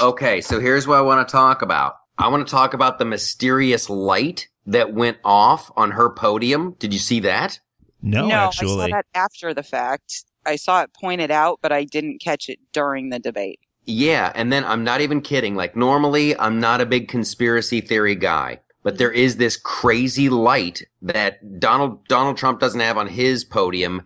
Okay, 0.00 0.40
so 0.40 0.60
here's 0.60 0.86
what 0.86 0.98
I 0.98 1.00
want 1.00 1.26
to 1.26 1.32
talk 1.32 1.60
about. 1.60 1.94
I 2.16 2.28
want 2.28 2.46
to 2.46 2.50
talk 2.50 2.72
about 2.72 3.00
the 3.00 3.04
mysterious 3.04 3.90
light 3.90 4.48
that 4.64 4.94
went 4.94 5.18
off 5.24 5.72
on 5.76 5.90
her 5.90 6.08
podium. 6.08 6.76
Did 6.78 6.92
you 6.92 7.00
see 7.00 7.18
that? 7.20 7.58
no, 8.00 8.26
I 8.26 8.28
saw 8.28 8.46
actually. 8.46 8.90
that 8.92 9.06
after 9.12 9.52
the 9.52 9.64
fact. 9.64 10.24
I 10.46 10.54
saw 10.54 10.82
it 10.82 10.92
pointed 10.94 11.32
out, 11.32 11.58
but 11.62 11.72
I 11.72 11.82
didn't 11.82 12.20
catch 12.20 12.48
it 12.48 12.60
during 12.72 13.08
the 13.08 13.18
debate. 13.18 13.58
Yeah, 13.84 14.30
and 14.34 14.52
then 14.52 14.64
I'm 14.64 14.84
not 14.84 15.00
even 15.00 15.20
kidding. 15.20 15.56
Like 15.56 15.74
normally 15.74 16.38
I'm 16.38 16.60
not 16.60 16.80
a 16.80 16.86
big 16.86 17.08
conspiracy 17.08 17.80
theory 17.80 18.14
guy, 18.14 18.60
but 18.82 18.98
there 18.98 19.10
is 19.10 19.36
this 19.36 19.56
crazy 19.56 20.28
light 20.28 20.84
that 21.02 21.58
Donald 21.58 22.06
Donald 22.06 22.36
Trump 22.36 22.60
doesn't 22.60 22.80
have 22.80 22.96
on 22.96 23.08
his 23.08 23.44
podium. 23.44 24.02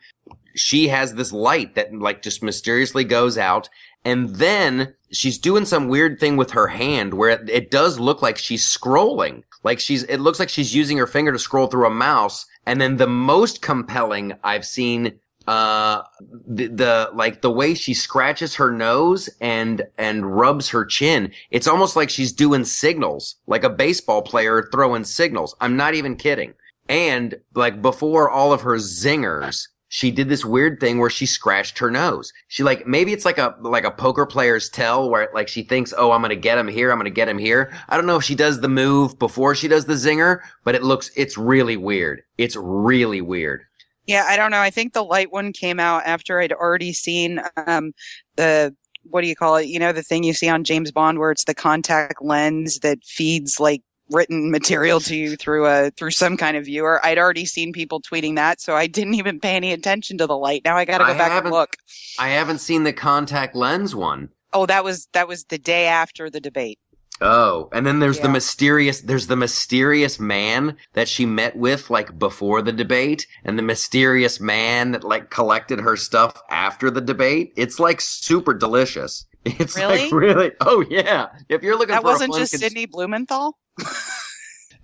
She 0.55 0.89
has 0.89 1.15
this 1.15 1.33
light 1.33 1.75
that 1.75 1.95
like 1.95 2.23
just 2.23 2.43
mysteriously 2.43 3.05
goes 3.05 3.37
out 3.37 3.69
and 4.05 4.37
then 4.37 4.95
she's 5.13 5.37
doing 5.37 5.67
some 5.67 5.89
weird 5.89 6.19
thing 6.19 6.37
with 6.39 6.53
her 6.53 6.69
hand 6.69 7.13
where 7.13 7.31
it, 7.31 7.51
it 7.51 7.71
does 7.71 8.01
look 8.01 8.23
like 8.23 8.39
she's 8.39 8.65
scrolling. 8.65 9.43
Like 9.63 9.79
she's 9.79 10.05
it 10.05 10.21
looks 10.21 10.41
like 10.41 10.49
she's 10.49 10.75
using 10.75 10.97
her 10.97 11.07
finger 11.07 11.33
to 11.33 11.39
scroll 11.39 11.67
through 11.67 11.87
a 11.87 11.91
mouse 11.91 12.47
and 12.65 12.81
then 12.81 12.97
the 12.97 13.07
most 13.07 13.61
compelling 13.61 14.33
I've 14.43 14.65
seen 14.65 15.19
uh 15.47 16.03
the, 16.47 16.67
the 16.69 17.11
like 17.15 17.43
the 17.43 17.51
way 17.51 17.75
she 17.75 17.95
scratches 17.95 18.57
her 18.57 18.71
nose 18.73 19.29
and 19.41 19.83
and 19.99 20.37
rubs 20.37 20.71
her 20.71 20.85
chin 20.85 21.33
it's 21.51 21.69
almost 21.69 21.97
like 21.97 22.11
she's 22.11 22.33
doing 22.33 22.65
signals 22.65 23.37
like 23.47 23.65
a 23.65 23.71
baseball 23.71 24.23
player 24.23 24.69
throwing 24.73 25.05
signals 25.05 25.55
i'm 25.61 25.77
not 25.77 25.95
even 25.95 26.17
kidding 26.17 26.55
And 26.89 27.37
like 27.55 27.83
before 27.83 28.31
all 28.31 28.53
of 28.53 28.63
her 28.63 28.77
zingers, 28.77 29.69
she 29.89 30.11
did 30.11 30.29
this 30.29 30.45
weird 30.45 30.81
thing 30.81 30.99
where 30.99 31.11
she 31.11 31.27
scratched 31.27 31.79
her 31.79 31.91
nose. 31.91 32.33
She 32.49 32.63
like 32.63 32.87
maybe 32.87 33.13
it's 33.13 33.25
like 33.25 33.39
a 33.39 33.57
like 33.61 33.85
a 33.85 33.91
poker 33.91 34.27
player's 34.27 34.69
tell 34.71 35.11
where 35.11 35.29
like 35.35 35.49
she 35.49 35.63
thinks, 35.63 35.95
"Oh, 35.97 36.13
I'm 36.13 36.21
going 36.23 36.31
to 36.31 36.37
get 36.37 36.59
him 36.59 36.69
here. 36.69 36.91
I'm 36.93 36.99
going 36.99 37.07
to 37.07 37.11
get 37.11 37.29
him 37.29 37.39
here." 37.39 37.73
I 37.89 37.97
don't 37.97 38.07
know 38.07 38.17
if 38.17 38.25
she 38.25 38.35
does 38.37 38.61
the 38.61 38.69
move 38.69 39.19
before 39.19 39.55
she 39.55 39.69
does 39.69 39.87
the 39.87 39.95
zinger, 39.95 40.41
but 40.65 40.75
it 40.77 40.85
looks 40.85 41.11
it's 41.17 41.39
really 41.39 41.77
weird. 41.77 42.23
It's 42.39 42.57
really 42.57 43.21
weird. 43.21 43.63
Yeah, 44.07 44.25
I 44.29 44.37
don't 44.37 44.51
know. 44.51 44.61
I 44.61 44.71
think 44.71 44.93
the 44.93 45.05
light 45.05 45.33
one 45.33 45.53
came 45.53 45.81
out 45.81 46.03
after 46.05 46.41
I'd 46.41 46.53
already 46.53 46.93
seen 46.93 47.41
um, 47.67 47.93
the 48.37 48.75
what 49.11 49.21
do 49.21 49.29
you 49.29 49.37
call 49.37 49.57
it? 49.57 49.67
You 49.67 49.79
know, 49.79 49.93
the 49.93 50.03
thing 50.03 50.25
you 50.25 50.35
see 50.35 50.49
on 50.49 50.65
James 50.65 50.91
Bond 50.91 51.19
where 51.19 51.31
it's 51.31 51.45
the 51.45 51.55
contact 51.55 52.23
lens 52.23 52.81
that 52.81 53.05
feeds 53.05 53.61
like 53.61 53.83
written 54.11 54.51
material 54.51 55.01
to 55.01 55.17
you 55.17 55.37
through 55.37 55.67
a 55.67 55.91
through 55.91 56.13
some 56.13 56.37
kind 56.37 56.57
of 56.57 56.65
viewer. 56.65 57.05
I'd 57.05 57.19
already 57.19 57.47
seen 57.47 57.73
people 57.73 58.01
tweeting 58.01 58.37
that, 58.37 58.61
so 58.61 58.75
I 58.75 58.87
didn't 58.87 59.15
even 59.15 59.41
pay 59.41 59.57
any 59.57 59.73
attention 59.73 60.19
to 60.19 60.27
the 60.27 60.37
light. 60.37 60.63
Now 60.65 60.77
I 60.77 60.85
got 60.85 60.99
to 60.99 61.05
go 61.05 61.13
I 61.13 61.19
back 61.19 61.43
and 61.43 61.53
look. 61.53 61.77
I 62.19 62.29
haven't 62.29 62.59
seen 62.59 62.85
the 62.85 62.93
contact 62.93 63.55
lens 63.55 63.95
one. 63.95 64.31
Oh, 64.53 64.67
that 64.67 64.85
was 64.85 65.09
that 65.13 65.29
was 65.29 65.45
the 65.45 65.59
day 65.59 65.87
after 65.87 66.31
the 66.31 66.41
debate. 66.41 66.79
Oh, 67.21 67.71
and 67.73 67.87
then 67.87 67.99
there's 68.01 68.21
the 68.21 68.29
mysterious 68.29 69.01
there's 69.01 69.27
the 69.27 69.37
mysterious 69.37 70.21
man 70.21 70.77
that 70.93 71.09
she 71.09 71.25
met 71.25 71.57
with 71.57 71.89
like 71.89 72.19
before 72.19 72.61
the 72.61 72.73
debate 72.73 73.27
and 73.43 73.59
the 73.59 73.63
mysterious 73.63 74.39
man 74.39 74.91
that 74.93 75.03
like 75.03 75.31
collected 75.31 75.81
her 75.81 75.97
stuff 75.97 76.41
after 76.51 76.91
the 76.91 77.01
debate. 77.01 77.53
It's 77.57 77.79
like 77.81 78.01
super 78.01 78.53
delicious. 78.55 79.25
It's 79.47 79.77
Really? 79.77 80.03
like 80.05 80.13
really 80.13 80.51
Oh 80.61 80.85
yeah. 80.91 81.29
If 81.49 81.63
you're 81.63 81.79
looking 81.79 81.95
That 81.95 82.03
for 82.03 82.09
a 82.09 82.13
wasn't 82.13 82.33
fun 82.33 82.41
just 82.41 82.53
cons- 82.53 82.63
Sidney 82.65 82.85
Blumenthal. 82.87 83.57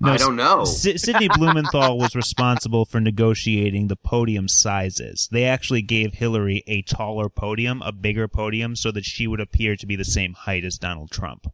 no, 0.01 0.13
I 0.13 0.17
don't 0.17 0.37
know. 0.37 0.65
Sy- 0.65 0.97
Sidney 0.97 1.29
Blumenthal 1.35 1.99
was 1.99 2.15
responsible 2.17 2.85
for 2.85 3.01
negotiating 3.01 3.89
the 3.89 3.97
podium 3.97 4.49
sizes. 4.49 5.29
They 5.33 5.45
actually 5.45 5.83
gave 5.83 6.15
Hillary 6.15 6.63
a 6.67 6.83
taller 6.83 7.29
podium, 7.29 7.83
a 7.83 7.93
bigger 7.93 8.27
podium, 8.29 8.75
so 8.77 8.91
that 8.93 9.05
she 9.05 9.27
would 9.27 9.41
appear 9.41 9.77
to 9.77 9.87
be 9.87 9.97
the 9.97 10.05
same 10.05 10.33
height 10.35 10.65
as 10.65 10.79
Donald 10.79 11.11
Trump. 11.11 11.53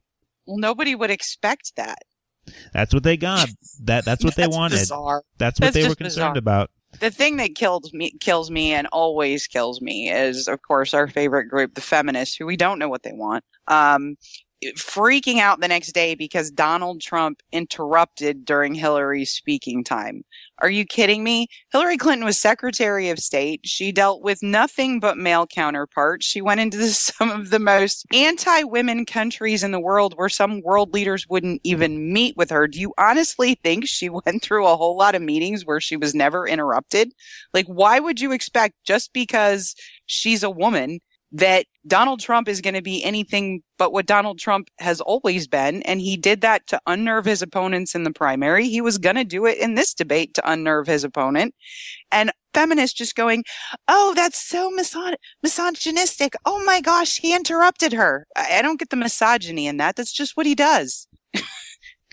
Well, 0.48 0.56
nobody 0.56 0.94
would 0.94 1.10
expect 1.10 1.76
that. 1.76 1.98
That's 2.72 2.94
what 2.94 3.02
they 3.02 3.18
got. 3.18 3.48
That 3.84 4.04
that's 4.04 4.24
what 4.24 4.34
they 4.34 4.48
wanted. 4.48 4.80
Bizarre. 4.80 5.22
That's 5.38 5.60
what 5.60 5.66
That's 5.66 5.74
they 5.74 5.88
were 5.88 5.94
concerned 5.94 6.34
bizarre. 6.34 6.36
about. 6.36 6.70
The 6.98 7.12
thing 7.12 7.36
that 7.36 7.54
kills 7.54 7.92
me, 7.92 8.12
kills 8.18 8.50
me, 8.50 8.72
and 8.72 8.88
always 8.88 9.46
kills 9.46 9.80
me 9.80 10.10
is, 10.10 10.48
of 10.48 10.62
course, 10.62 10.94
our 10.94 11.06
favorite 11.06 11.44
group, 11.44 11.74
the 11.74 11.80
feminists, 11.80 12.34
who 12.34 12.44
we 12.44 12.56
don't 12.56 12.78
know 12.80 12.88
what 12.88 13.04
they 13.04 13.12
want. 13.12 13.44
Um, 13.68 14.16
freaking 14.76 15.38
out 15.38 15.60
the 15.60 15.68
next 15.68 15.92
day 15.92 16.16
because 16.16 16.50
Donald 16.50 17.00
Trump 17.00 17.40
interrupted 17.52 18.44
during 18.44 18.74
Hillary's 18.74 19.30
speaking 19.30 19.84
time. 19.84 20.24
Are 20.60 20.70
you 20.70 20.84
kidding 20.84 21.22
me? 21.22 21.46
Hillary 21.70 21.96
Clinton 21.96 22.24
was 22.24 22.38
Secretary 22.38 23.10
of 23.10 23.20
State. 23.20 23.60
She 23.64 23.92
dealt 23.92 24.22
with 24.22 24.42
nothing 24.42 24.98
but 24.98 25.16
male 25.16 25.46
counterparts. 25.46 26.26
She 26.26 26.40
went 26.40 26.60
into 26.60 26.76
the, 26.76 26.88
some 26.88 27.30
of 27.30 27.50
the 27.50 27.60
most 27.60 28.04
anti-women 28.12 29.06
countries 29.06 29.62
in 29.62 29.70
the 29.70 29.80
world 29.80 30.14
where 30.16 30.28
some 30.28 30.60
world 30.62 30.92
leaders 30.92 31.28
wouldn't 31.28 31.60
even 31.62 32.12
meet 32.12 32.36
with 32.36 32.50
her. 32.50 32.66
Do 32.66 32.80
you 32.80 32.92
honestly 32.98 33.54
think 33.62 33.86
she 33.86 34.08
went 34.26 34.42
through 34.42 34.66
a 34.66 34.76
whole 34.76 34.96
lot 34.96 35.14
of 35.14 35.22
meetings 35.22 35.64
where 35.64 35.80
she 35.80 35.96
was 35.96 36.14
never 36.14 36.46
interrupted? 36.46 37.12
Like, 37.54 37.66
why 37.66 38.00
would 38.00 38.20
you 38.20 38.32
expect 38.32 38.74
just 38.84 39.12
because 39.12 39.74
she's 40.06 40.42
a 40.42 40.50
woman 40.50 41.00
that 41.32 41.66
Donald 41.86 42.20
Trump 42.20 42.48
is 42.48 42.60
going 42.60 42.74
to 42.74 42.82
be 42.82 43.02
anything 43.04 43.62
but 43.76 43.92
what 43.92 44.06
Donald 44.06 44.38
Trump 44.38 44.68
has 44.78 45.00
always 45.00 45.46
been. 45.46 45.82
And 45.82 46.00
he 46.00 46.16
did 46.16 46.40
that 46.42 46.66
to 46.68 46.80
unnerve 46.86 47.24
his 47.26 47.42
opponents 47.42 47.94
in 47.94 48.04
the 48.04 48.12
primary. 48.12 48.68
He 48.68 48.80
was 48.80 48.98
going 48.98 49.16
to 49.16 49.24
do 49.24 49.46
it 49.46 49.58
in 49.58 49.74
this 49.74 49.94
debate 49.94 50.34
to 50.34 50.50
unnerve 50.50 50.86
his 50.86 51.04
opponent. 51.04 51.54
And 52.10 52.32
feminists 52.54 52.96
just 52.96 53.14
going, 53.14 53.44
Oh, 53.88 54.14
that's 54.14 54.38
so 54.38 54.70
miso- 54.70 55.16
misogynistic. 55.42 56.34
Oh 56.44 56.62
my 56.64 56.80
gosh, 56.80 57.18
he 57.18 57.34
interrupted 57.34 57.92
her. 57.92 58.26
I, 58.36 58.58
I 58.58 58.62
don't 58.62 58.78
get 58.78 58.90
the 58.90 58.96
misogyny 58.96 59.66
in 59.66 59.76
that. 59.78 59.96
That's 59.96 60.12
just 60.12 60.36
what 60.36 60.46
he 60.46 60.54
does. 60.54 61.07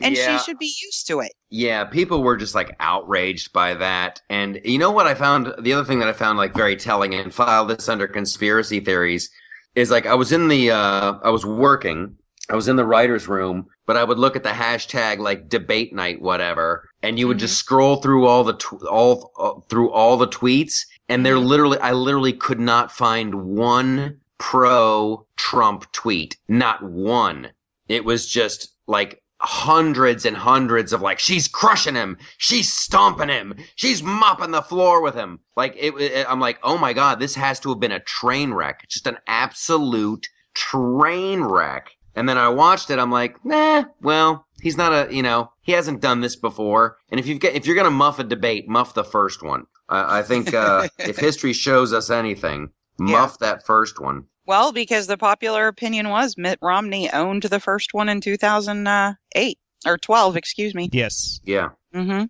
And 0.01 0.15
Yeah. 0.15 0.37
she 0.37 0.43
should 0.43 0.59
be 0.59 0.73
used 0.83 1.07
to 1.07 1.19
it. 1.21 1.31
Yeah, 1.49 1.85
people 1.85 2.21
were 2.21 2.37
just 2.37 2.55
like 2.55 2.75
outraged 2.79 3.53
by 3.53 3.73
that. 3.75 4.21
And 4.29 4.59
you 4.65 4.77
know 4.77 4.91
what 4.91 5.07
I 5.07 5.13
found? 5.13 5.53
The 5.59 5.73
other 5.73 5.85
thing 5.85 5.99
that 5.99 6.07
I 6.09 6.13
found 6.13 6.37
like 6.37 6.53
very 6.53 6.75
telling 6.75 7.13
and 7.13 7.33
file 7.33 7.65
this 7.65 7.87
under 7.87 8.07
conspiracy 8.07 8.79
theories 8.79 9.29
is 9.75 9.91
like 9.91 10.05
I 10.05 10.15
was 10.15 10.31
in 10.31 10.47
the, 10.47 10.71
uh, 10.71 11.13
I 11.23 11.29
was 11.29 11.45
working, 11.45 12.17
I 12.49 12.55
was 12.55 12.67
in 12.67 12.75
the 12.75 12.85
writer's 12.85 13.27
room, 13.27 13.67
but 13.85 13.97
I 13.97 14.03
would 14.03 14.19
look 14.19 14.35
at 14.35 14.43
the 14.43 14.49
hashtag 14.49 15.19
like 15.19 15.49
debate 15.49 15.93
night, 15.93 16.21
whatever, 16.21 16.89
and 17.01 17.17
you 17.19 17.27
would 17.27 17.39
just 17.39 17.57
scroll 17.57 17.97
through 17.97 18.25
all 18.25 18.43
the, 18.43 18.53
tw- 18.53 18.83
all, 18.89 19.31
uh, 19.37 19.59
through 19.69 19.91
all 19.91 20.17
the 20.17 20.27
tweets. 20.27 20.81
And 21.07 21.25
there 21.25 21.37
literally, 21.37 21.77
I 21.79 21.91
literally 21.91 22.33
could 22.33 22.59
not 22.59 22.91
find 22.91 23.45
one 23.55 24.19
pro 24.37 25.25
Trump 25.37 25.91
tweet. 25.91 26.37
Not 26.47 26.81
one. 26.83 27.49
It 27.87 28.03
was 28.05 28.27
just 28.27 28.73
like 28.87 29.21
hundreds 29.39 30.25
and 30.25 30.38
hundreds 30.38 30.94
of 30.94 31.01
like 31.01 31.20
she's 31.20 31.48
crushing 31.48 31.96
him. 31.96 32.18
She's 32.38 32.72
stomping 32.74 33.30
him. 33.30 33.56
She's 33.75 34.01
mopping 34.01 34.51
the 34.51 34.62
floor 34.62 35.01
with 35.01 35.15
him. 35.15 35.39
Like 35.56 35.75
it, 35.77 35.94
it- 36.00 36.25
i'm 36.30 36.39
like 36.39 36.60
oh 36.63 36.77
my 36.77 36.94
god 36.94 37.20
this 37.20 37.36
has 37.36 37.60
to 37.62 37.70
have 37.70 37.80
been 37.80 37.92
a 37.92 38.00
train 38.00 38.54
wreck. 38.54 38.88
Just 38.89 39.08
an 39.08 39.18
absolute 39.27 40.27
train 40.54 41.42
wreck. 41.44 41.92
And 42.15 42.30
then 42.30 42.38
i 42.38 42.48
watched 42.50 42.89
it. 42.89 43.00
I'm 43.00 43.12
like 43.12 43.44
nah 43.46 43.86
well 44.01 44.46
he's 44.62 44.77
not 44.77 44.92
a 44.94 45.13
you 45.13 45.22
know 45.22 45.51
he 45.62 45.74
hasn't 45.74 46.01
done 46.01 46.22
this 46.22 46.36
before. 46.36 46.98
And 47.10 47.20
if 47.20 47.27
you've 47.27 47.39
got 47.39 47.54
if 47.54 47.65
you're 47.68 47.75
gonna 47.75 47.92
muff 47.92 48.20
a 48.20 48.24
debate 48.24 48.68
muff 48.70 48.94
the 48.94 49.04
first 49.04 49.44
one. 49.44 49.65
I, 49.89 50.20
I 50.20 50.24
think 50.24 50.54
uh 50.54 50.88
if 51.00 51.18
history 51.18 51.54
shows 51.54 51.92
us 51.94 52.10
anything 52.10 52.70
muff 52.98 53.38
that 53.39 53.65
first 53.65 54.00
one 54.00 54.25
Well, 54.45 54.71
because 54.71 55.07
the 55.07 55.17
popular 55.17 55.67
opinion 55.67 56.09
was 56.09 56.37
Mitt 56.37 56.59
Romney 56.61 57.11
owned 57.11 57.43
the 57.43 57.59
first 57.59 57.93
one 57.93 58.09
in 58.09 58.21
2008 58.21 59.59
or 59.85 59.97
12, 59.97 60.37
excuse 60.37 60.75
me. 60.75 60.89
Yes. 60.91 61.39
yeah 61.43 61.69
Mm-hmm. 61.93 62.25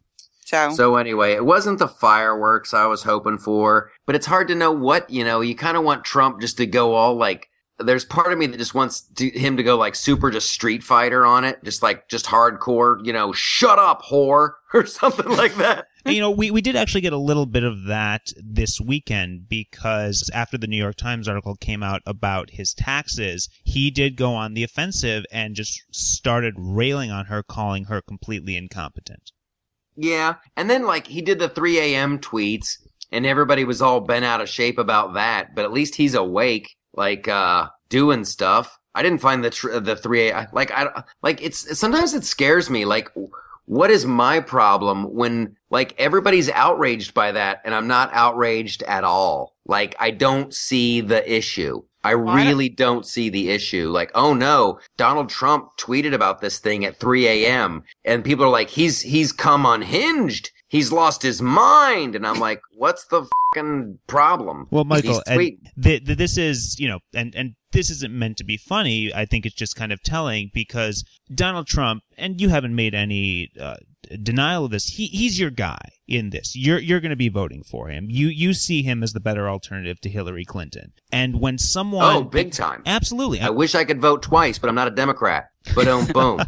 So, 0.45 0.69
So 0.69 0.95
anyway, 0.95 1.34
it 1.34 1.43
wasn't 1.43 1.79
the 1.79 1.88
fireworks 1.88 2.74
I 2.74 2.86
was 2.86 3.01
hoping 3.01 3.39
for, 3.39 3.91
but 4.05 4.15
it's 4.15 4.27
hard 4.27 4.48
to 4.50 4.55
know 4.55 4.72
what, 4.72 5.10
you 5.10 5.24
know, 5.24 5.41
you 5.41 5.55
kind 5.55 5.75
of 5.75 5.84
want 5.84 6.05
Trump 6.05 6.39
just 6.39 6.57
to 6.57 6.67
go 6.67 6.93
all 6.93 7.15
like, 7.15 7.50
there's 7.79 8.05
part 8.05 8.31
of 8.31 8.38
me 8.38 8.45
that 8.45 8.57
just 8.57 8.75
wants 8.75 9.01
to, 9.15 9.27
him 9.31 9.57
to 9.57 9.63
go 9.63 9.75
like 9.75 9.95
super 9.95 10.29
just 10.29 10.50
Street 10.50 10.84
Fighter 10.84 11.25
on 11.25 11.43
it, 11.43 11.63
just 11.63 11.81
like, 11.81 12.07
just 12.07 12.27
hardcore, 12.27 13.03
you 13.03 13.12
know, 13.12 13.34
shut 13.34 13.79
up, 13.79 14.03
whore, 14.03 14.51
or 14.74 14.86
something 14.86 15.29
like 15.29 15.55
that. 15.55 15.88
You 16.06 16.20
know, 16.20 16.30
we, 16.32 16.52
we 16.52 16.62
did 16.62 16.76
actually 16.76 17.02
get 17.02 17.14
a 17.14 17.18
little 17.18 17.46
bit 17.46 17.64
of 17.64 17.86
that 17.86 18.32
this 18.38 18.80
weekend 18.80 19.50
because 19.50 20.30
after 20.34 20.58
the 20.58 20.68
New 20.68 20.78
York 20.78 20.96
Times 20.96 21.28
article 21.28 21.56
came 21.56 21.82
out 21.82 22.02
about 22.06 22.52
his 22.52 22.74
taxes, 22.74 23.50
he 23.64 23.90
did 23.90 24.16
go 24.16 24.34
on 24.34 24.54
the 24.54 24.64
offensive 24.64 25.26
and 25.32 25.56
just 25.56 25.82
started 25.92 26.54
railing 26.58 27.12
on 27.12 27.26
her, 27.26 27.42
calling 27.42 27.86
her 27.86 28.02
completely 28.02 28.56
incompetent. 28.56 29.32
Yeah. 29.96 30.36
And 30.56 30.70
then 30.70 30.86
like 30.86 31.08
he 31.08 31.22
did 31.22 31.40
the 31.40 31.50
3 31.50 31.80
a.m. 31.80 32.20
tweets 32.20 32.78
and 33.12 33.26
everybody 33.26 33.64
was 33.64 33.82
all 33.82 34.02
bent 34.02 34.26
out 34.26 34.42
of 34.42 34.50
shape 34.50 34.78
about 34.78 35.14
that, 35.14 35.56
but 35.56 35.66
at 35.66 35.72
least 35.72 35.96
he's 35.96 36.14
awake, 36.14 36.76
like, 36.94 37.28
uh, 37.28 37.70
doing 37.90 38.26
stuff. 38.26 38.78
I 38.94 39.04
didn't 39.04 39.22
find 39.22 39.44
the, 39.44 39.50
tr- 39.50 39.80
the 39.80 39.96
3 39.96 40.30
a, 40.30 40.50
like, 40.52 40.72
I, 40.72 41.04
like 41.22 41.42
it's, 41.42 41.78
sometimes 41.78 42.14
it 42.14 42.24
scares 42.24 42.70
me. 42.70 42.86
Like, 42.86 43.10
what 43.65 43.89
is 43.89 44.05
my 44.05 44.39
problem 44.39 45.13
when 45.13 45.57
like 45.69 45.95
everybody's 46.00 46.50
outraged 46.50 47.13
by 47.13 47.31
that 47.31 47.62
and 47.65 47.74
I'm 47.74 47.88
not 47.88 48.10
outraged 48.13 48.84
at 48.84 49.03
all? 49.03 49.55
Like, 49.65 49.95
I 50.00 50.12
don't 50.12 50.53
see 50.53 51.01
the 51.01 51.31
issue. 51.31 51.84
I 52.03 52.12
really 52.12 52.69
don't 52.69 53.03
see 53.03 53.29
the 53.29 53.50
issue. 53.50 53.89
Like, 53.89 54.12
oh 54.13 54.36
no, 54.36 54.79
Donald 54.95 55.27
Trump 55.27 55.69
tweeted 55.79 56.13
about 56.13 56.39
this 56.39 56.60
thing 56.60 56.86
at 56.86 56.98
3 56.98 57.27
a.m. 57.27 57.84
and 58.03 58.24
people 58.24 58.45
are 58.45 58.50
like, 58.50 58.69
he's, 58.69 59.01
he's 59.01 59.31
come 59.31 59.65
unhinged. 59.65 60.51
He's 60.75 60.91
lost 60.91 61.22
his 61.22 61.41
mind. 61.41 62.15
And 62.15 62.27
I'm 62.27 62.38
like, 62.39 62.62
what's 62.75 63.05
the 63.05 63.25
fucking 63.55 64.00
problem? 64.08 64.67
Well, 64.72 64.84
Michael, 64.84 65.22
and 65.25 65.36
tweet- 65.38 65.60
th- 65.82 66.05
th- 66.05 66.17
this 66.17 66.38
is, 66.38 66.77
you 66.77 66.89
know, 66.89 67.00
and, 67.13 67.34
and 67.34 67.53
this 67.72 67.89
isn't 67.89 68.13
meant 68.13 68.36
to 68.38 68.44
be 68.44 68.58
funny. 68.58 69.13
I 69.13 69.24
think 69.24 69.46
it's 69.46 69.55
just 69.55 69.77
kind 69.77 69.94
of 69.94 70.03
telling 70.03 70.51
because 70.53 71.05
Donald 71.34 71.67
Trump, 71.67 72.03
and 72.17 72.41
you 72.41 72.50
haven't 72.50 72.75
made 72.75 72.94
any 72.94 73.51
uh, 73.60 73.75
denial 74.22 74.66
of 74.66 74.72
this. 74.72 74.88
He 74.88 75.08
he's 75.08 75.40
your 75.40 75.50
guy 75.50 75.92
in 76.08 76.30
this. 76.30 76.56
You're 76.56 76.80
you're 76.80 77.00
going 77.00 77.12
to 77.12 77.16
be 77.16 77.30
voting 77.30 77.64
for 77.64 77.90
him. 77.90 78.08
You 78.10 78.28
you 78.28 78.54
see 78.54 78.84
him 78.84 79.04
as 79.04 79.14
the 79.14 79.20
better 79.20 79.50
alternative 79.50 80.00
to 80.02 80.10
Hillary 80.10 80.46
Clinton. 80.46 80.94
And 81.12 81.40
when 81.40 81.58
someone 81.58 82.16
oh, 82.16 82.24
big 82.24 82.52
time. 82.52 82.84
absolutely, 82.86 83.42
I 83.42 83.50
wish 83.50 83.76
I 83.76 83.86
could 83.86 84.02
vote 84.02 84.24
twice, 84.24 84.60
but 84.60 84.70
I'm 84.70 84.76
not 84.76 84.88
a 84.88 84.92
Democrat. 84.92 85.50
But 85.74 85.88
um, 85.88 86.06
boom. 86.14 86.42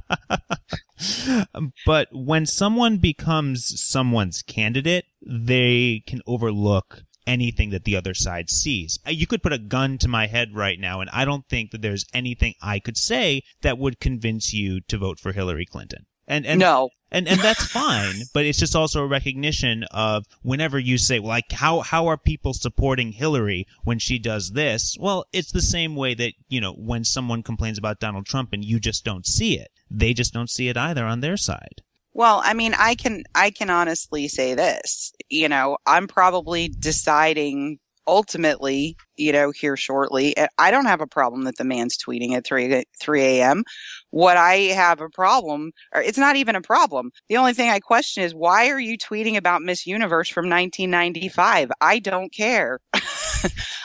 but 1.86 2.10
when 2.12 2.46
someone 2.46 2.98
becomes 2.98 3.82
someone's 3.82 4.42
candidate, 4.42 5.06
they 5.26 6.04
can 6.06 6.22
overlook 6.28 7.04
anything 7.28 7.72
that 7.72 7.84
the 7.84 7.96
other 7.96 8.14
side 8.14 8.50
sees. 8.50 8.98
Uh, 9.06 9.12
You 9.12 9.28
could 9.28 9.44
put 9.44 9.54
a 9.54 9.60
gun 9.60 9.98
to 10.00 10.08
my 10.08 10.28
head 10.28 10.56
right 10.56 10.80
now, 10.80 11.02
and 11.02 11.10
I 11.12 11.26
don't 11.26 11.48
think 11.48 11.72
that 11.72 11.82
there's 11.82 12.06
anything 12.14 12.56
I 12.62 12.80
could 12.80 12.98
say 12.98 13.44
that 13.62 13.78
would 13.78 14.00
convince 14.00 14.54
you 14.54 14.82
to 14.82 14.98
vote 14.98 15.20
for 15.20 15.34
Hillary 15.34 15.66
Clinton. 15.66 16.06
And 16.28 16.46
and 16.46 16.60
no. 16.60 16.90
And 17.12 17.28
and 17.28 17.40
that's 17.40 17.66
fine, 17.66 18.16
but 18.34 18.46
it's 18.46 18.60
just 18.60 18.76
also 18.76 19.02
a 19.02 19.08
recognition 19.08 19.86
of 19.92 20.26
whenever 20.42 20.78
you 20.78 20.98
say, 20.98 21.20
well, 21.20 21.30
like 21.30 21.52
how 21.52 21.80
how 21.80 22.08
are 22.08 22.18
people 22.18 22.54
supporting 22.54 23.14
Hillary 23.14 23.66
when 23.84 23.98
she 23.98 24.20
does 24.20 24.52
this? 24.52 24.98
Well, 25.00 25.26
it's 25.32 25.52
the 25.52 25.62
same 25.62 25.96
way 25.96 26.14
that, 26.16 26.34
you 26.50 26.60
know, 26.60 26.74
when 26.74 27.06
someone 27.06 27.44
complains 27.44 27.78
about 27.78 28.00
Donald 28.00 28.26
Trump 28.26 28.52
and 28.52 28.64
you 28.64 28.80
just 28.80 29.06
don't 29.06 29.26
see 29.26 29.58
it. 29.58 29.70
They 29.90 30.14
just 30.14 30.34
don't 30.34 30.50
see 30.50 30.68
it 30.68 30.76
either 30.76 31.06
on 31.06 31.22
their 31.22 31.38
side. 31.38 31.82
Well, 32.14 32.42
I 32.44 32.54
mean, 32.54 32.74
I 32.78 32.96
can 32.96 33.24
I 33.36 33.52
can 33.52 33.70
honestly 33.70 34.28
say 34.28 34.54
this. 34.54 35.14
You 35.30 35.48
know, 35.48 35.78
I'm 35.86 36.08
probably 36.08 36.68
deciding 36.68 37.80
ultimately, 38.08 38.96
you 39.18 39.32
know, 39.32 39.52
here 39.52 39.78
shortly. 39.78 40.34
I 40.58 40.72
don't 40.72 40.86
have 40.86 41.02
a 41.02 41.08
problem 41.08 41.44
that 41.44 41.58
the 41.58 41.64
man's 41.64 41.98
tweeting 41.98 42.34
at 42.34 42.46
3 42.46 42.84
3 43.00 43.22
a.m. 43.22 43.64
What 44.12 44.38
I 44.38 44.56
have 44.74 45.02
a 45.02 45.10
problem, 45.10 45.72
or 45.94 46.02
it's 46.02 46.18
not 46.18 46.36
even 46.38 46.56
a 46.56 46.62
problem. 46.62 47.12
The 47.30 47.38
only 47.38 47.54
thing 47.54 47.70
I 47.70 47.80
question 47.80 48.24
is 48.24 48.34
why 48.34 48.70
are 48.70 48.80
you 48.80 48.98
tweeting 48.98 49.36
about 49.36 49.62
Miss 49.62 49.86
Universe 49.86 50.30
from 50.30 50.46
1995? 50.50 51.72
I 51.82 52.00
don't 52.00 52.34
care. 52.34 52.80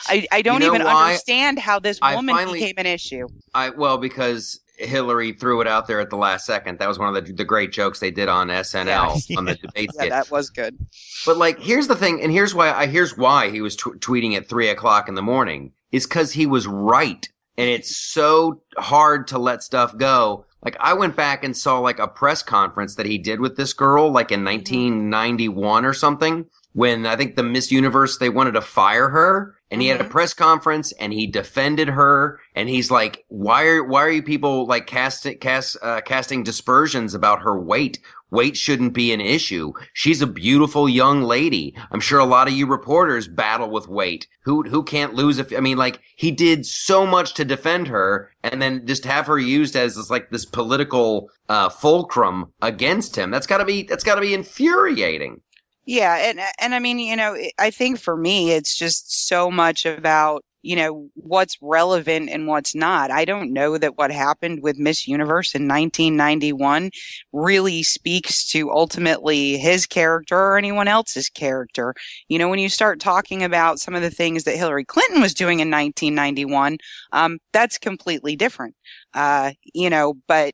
I, 0.07 0.25
I 0.31 0.41
don't 0.41 0.61
You 0.61 0.67
know 0.67 0.75
even 0.75 0.85
why? 0.87 1.07
understand 1.07 1.59
how 1.59 1.79
this 1.79 1.99
woman 2.01 2.35
finally- 2.35 2.59
became 2.59 2.75
an 2.77 2.85
issue. 2.85 3.27
I 3.53 3.69
well 3.69 3.97
because 3.97 4.59
Hillary 4.77 5.33
threw 5.33 5.61
it 5.61 5.67
out 5.67 5.87
there 5.87 5.99
at 5.99 6.09
the 6.09 6.17
last 6.17 6.45
second. 6.45 6.79
That 6.79 6.87
was 6.89 6.97
one 6.97 7.15
of 7.15 7.25
the 7.25 7.31
the 7.33 7.45
great 7.45 7.71
jokes 7.71 7.99
they 7.99 8.09
did 8.11 8.27
on 8.29 8.47
SNL 8.47 9.37
on 9.37 9.45
the 9.45 9.55
debate 9.61 9.91
Yeah, 9.95 10.09
that 10.09 10.31
was 10.31 10.49
good. 10.49 10.77
But 11.25 11.37
like, 11.37 11.59
here's 11.59 11.87
the 11.87 11.95
thing, 11.95 12.21
and 12.21 12.31
here's 12.31 12.55
why 12.55 12.71
I 12.73 12.87
here's 12.87 13.17
why 13.17 13.49
he 13.51 13.61
was 13.61 13.75
tw- 13.75 13.99
tweeting 13.99 14.35
at 14.35 14.47
three 14.49 14.69
o'clock 14.69 15.07
in 15.07 15.15
the 15.15 15.21
morning 15.21 15.73
is 15.91 16.07
because 16.07 16.31
he 16.33 16.45
was 16.47 16.65
right, 16.65 17.29
and 17.57 17.69
it's 17.69 17.95
so 17.95 18.61
hard 18.77 19.27
to 19.27 19.37
let 19.37 19.63
stuff 19.63 19.97
go. 19.97 20.45
Like, 20.63 20.77
I 20.79 20.93
went 20.93 21.15
back 21.15 21.43
and 21.43 21.55
saw 21.57 21.79
like 21.79 21.99
a 21.99 22.07
press 22.07 22.41
conference 22.41 22.95
that 22.95 23.05
he 23.05 23.17
did 23.17 23.39
with 23.41 23.57
this 23.57 23.73
girl, 23.73 24.11
like 24.11 24.31
in 24.31 24.43
1991 24.45 25.85
or 25.85 25.93
something, 25.93 26.45
when 26.73 27.05
I 27.05 27.15
think 27.15 27.35
the 27.35 27.43
Miss 27.43 27.71
Universe 27.71 28.17
they 28.17 28.29
wanted 28.29 28.53
to 28.53 28.61
fire 28.61 29.09
her, 29.09 29.55
and 29.69 29.81
he 29.81 29.89
had 29.89 30.01
a 30.01 30.05
Mhm. 30.05 30.09
press 30.09 30.33
conference 30.33 30.91
and 30.93 31.11
he 31.13 31.27
defended 31.27 31.89
her, 31.89 32.39
and 32.55 32.69
he's 32.69 32.89
like, 32.89 33.25
"Why 33.27 33.65
are 33.65 33.83
why 33.83 34.03
are 34.03 34.09
you 34.09 34.23
people 34.23 34.65
like 34.65 34.87
casting 34.87 35.37
cast 35.37 35.77
uh, 35.81 36.01
casting 36.01 36.43
dispersions 36.43 37.13
about 37.13 37.41
her 37.43 37.59
weight? 37.59 37.99
Weight 38.33 38.57
shouldn't 38.57 38.93
be 38.93 39.13
an 39.13 39.21
issue. 39.21 39.71
She's 39.93 40.21
a 40.21 40.27
beautiful 40.27 40.89
young 40.89 41.21
lady. 41.21 41.73
I'm 41.91 42.01
sure 42.01 42.19
a 42.19 42.25
lot 42.25 42.47
of 42.47 42.53
you 42.53 42.65
reporters 42.65 43.27
battle 43.27 43.69
with 43.69 43.87
weight. 43.87 44.27
Who 44.43 44.63
who 44.63 44.83
can't 44.83 45.13
lose 45.13 45.37
if 45.37 45.55
I 45.55 45.61
mean 45.61 45.77
like 45.77 46.01
he 46.15 46.31
did 46.31 46.65
so 46.65 47.05
much 47.05 47.33
to 47.35 47.45
defend 47.45 47.87
her 47.87 48.31
and 48.43 48.61
then 48.61 48.85
just 48.85 49.05
have 49.05 49.27
her 49.27 49.39
used 49.39 49.75
as 49.75 49.95
this 49.95 50.09
like 50.09 50.31
this 50.31 50.45
political 50.45 51.29
uh 51.47 51.69
fulcrum 51.69 52.51
against 52.61 53.15
him. 53.15 53.31
That's 53.31 53.47
got 53.47 53.59
to 53.59 53.65
be 53.65 53.83
that's 53.83 54.03
got 54.03 54.15
to 54.15 54.21
be 54.21 54.33
infuriating. 54.33 55.41
Yeah, 55.85 56.15
and 56.15 56.39
and 56.59 56.73
I 56.73 56.79
mean, 56.79 56.99
you 56.99 57.15
know, 57.15 57.37
I 57.59 57.69
think 57.69 57.99
for 57.99 58.15
me, 58.15 58.51
it's 58.51 58.75
just 58.75 59.27
so 59.27 59.51
much 59.51 59.85
about 59.85 60.43
you 60.63 60.75
know 60.75 61.09
what's 61.13 61.57
relevant 61.61 62.29
and 62.29 62.47
what's 62.47 62.73
not. 62.73 63.11
I 63.11 63.25
don't 63.25 63.53
know 63.53 63.77
that 63.77 63.97
what 63.97 64.11
happened 64.11 64.63
with 64.63 64.79
Miss 64.79 65.07
Universe 65.07 65.53
in 65.53 65.67
1991 65.67 66.89
really 67.31 67.83
speaks 67.83 68.49
to 68.51 68.71
ultimately 68.71 69.57
his 69.57 69.85
character 69.85 70.37
or 70.37 70.57
anyone 70.57 70.87
else's 70.87 71.29
character. 71.29 71.93
You 72.29 72.39
know, 72.39 72.49
when 72.49 72.59
you 72.59 72.69
start 72.69 72.99
talking 72.99 73.43
about 73.43 73.79
some 73.79 73.93
of 73.93 74.01
the 74.01 74.09
things 74.09 74.45
that 74.45 74.55
Hillary 74.55 74.85
Clinton 74.85 75.21
was 75.21 75.33
doing 75.33 75.59
in 75.59 75.69
1991, 75.69 76.77
um, 77.11 77.39
that's 77.51 77.77
completely 77.77 78.35
different. 78.35 78.75
Uh, 79.13 79.51
you 79.73 79.89
know, 79.89 80.15
but 80.27 80.53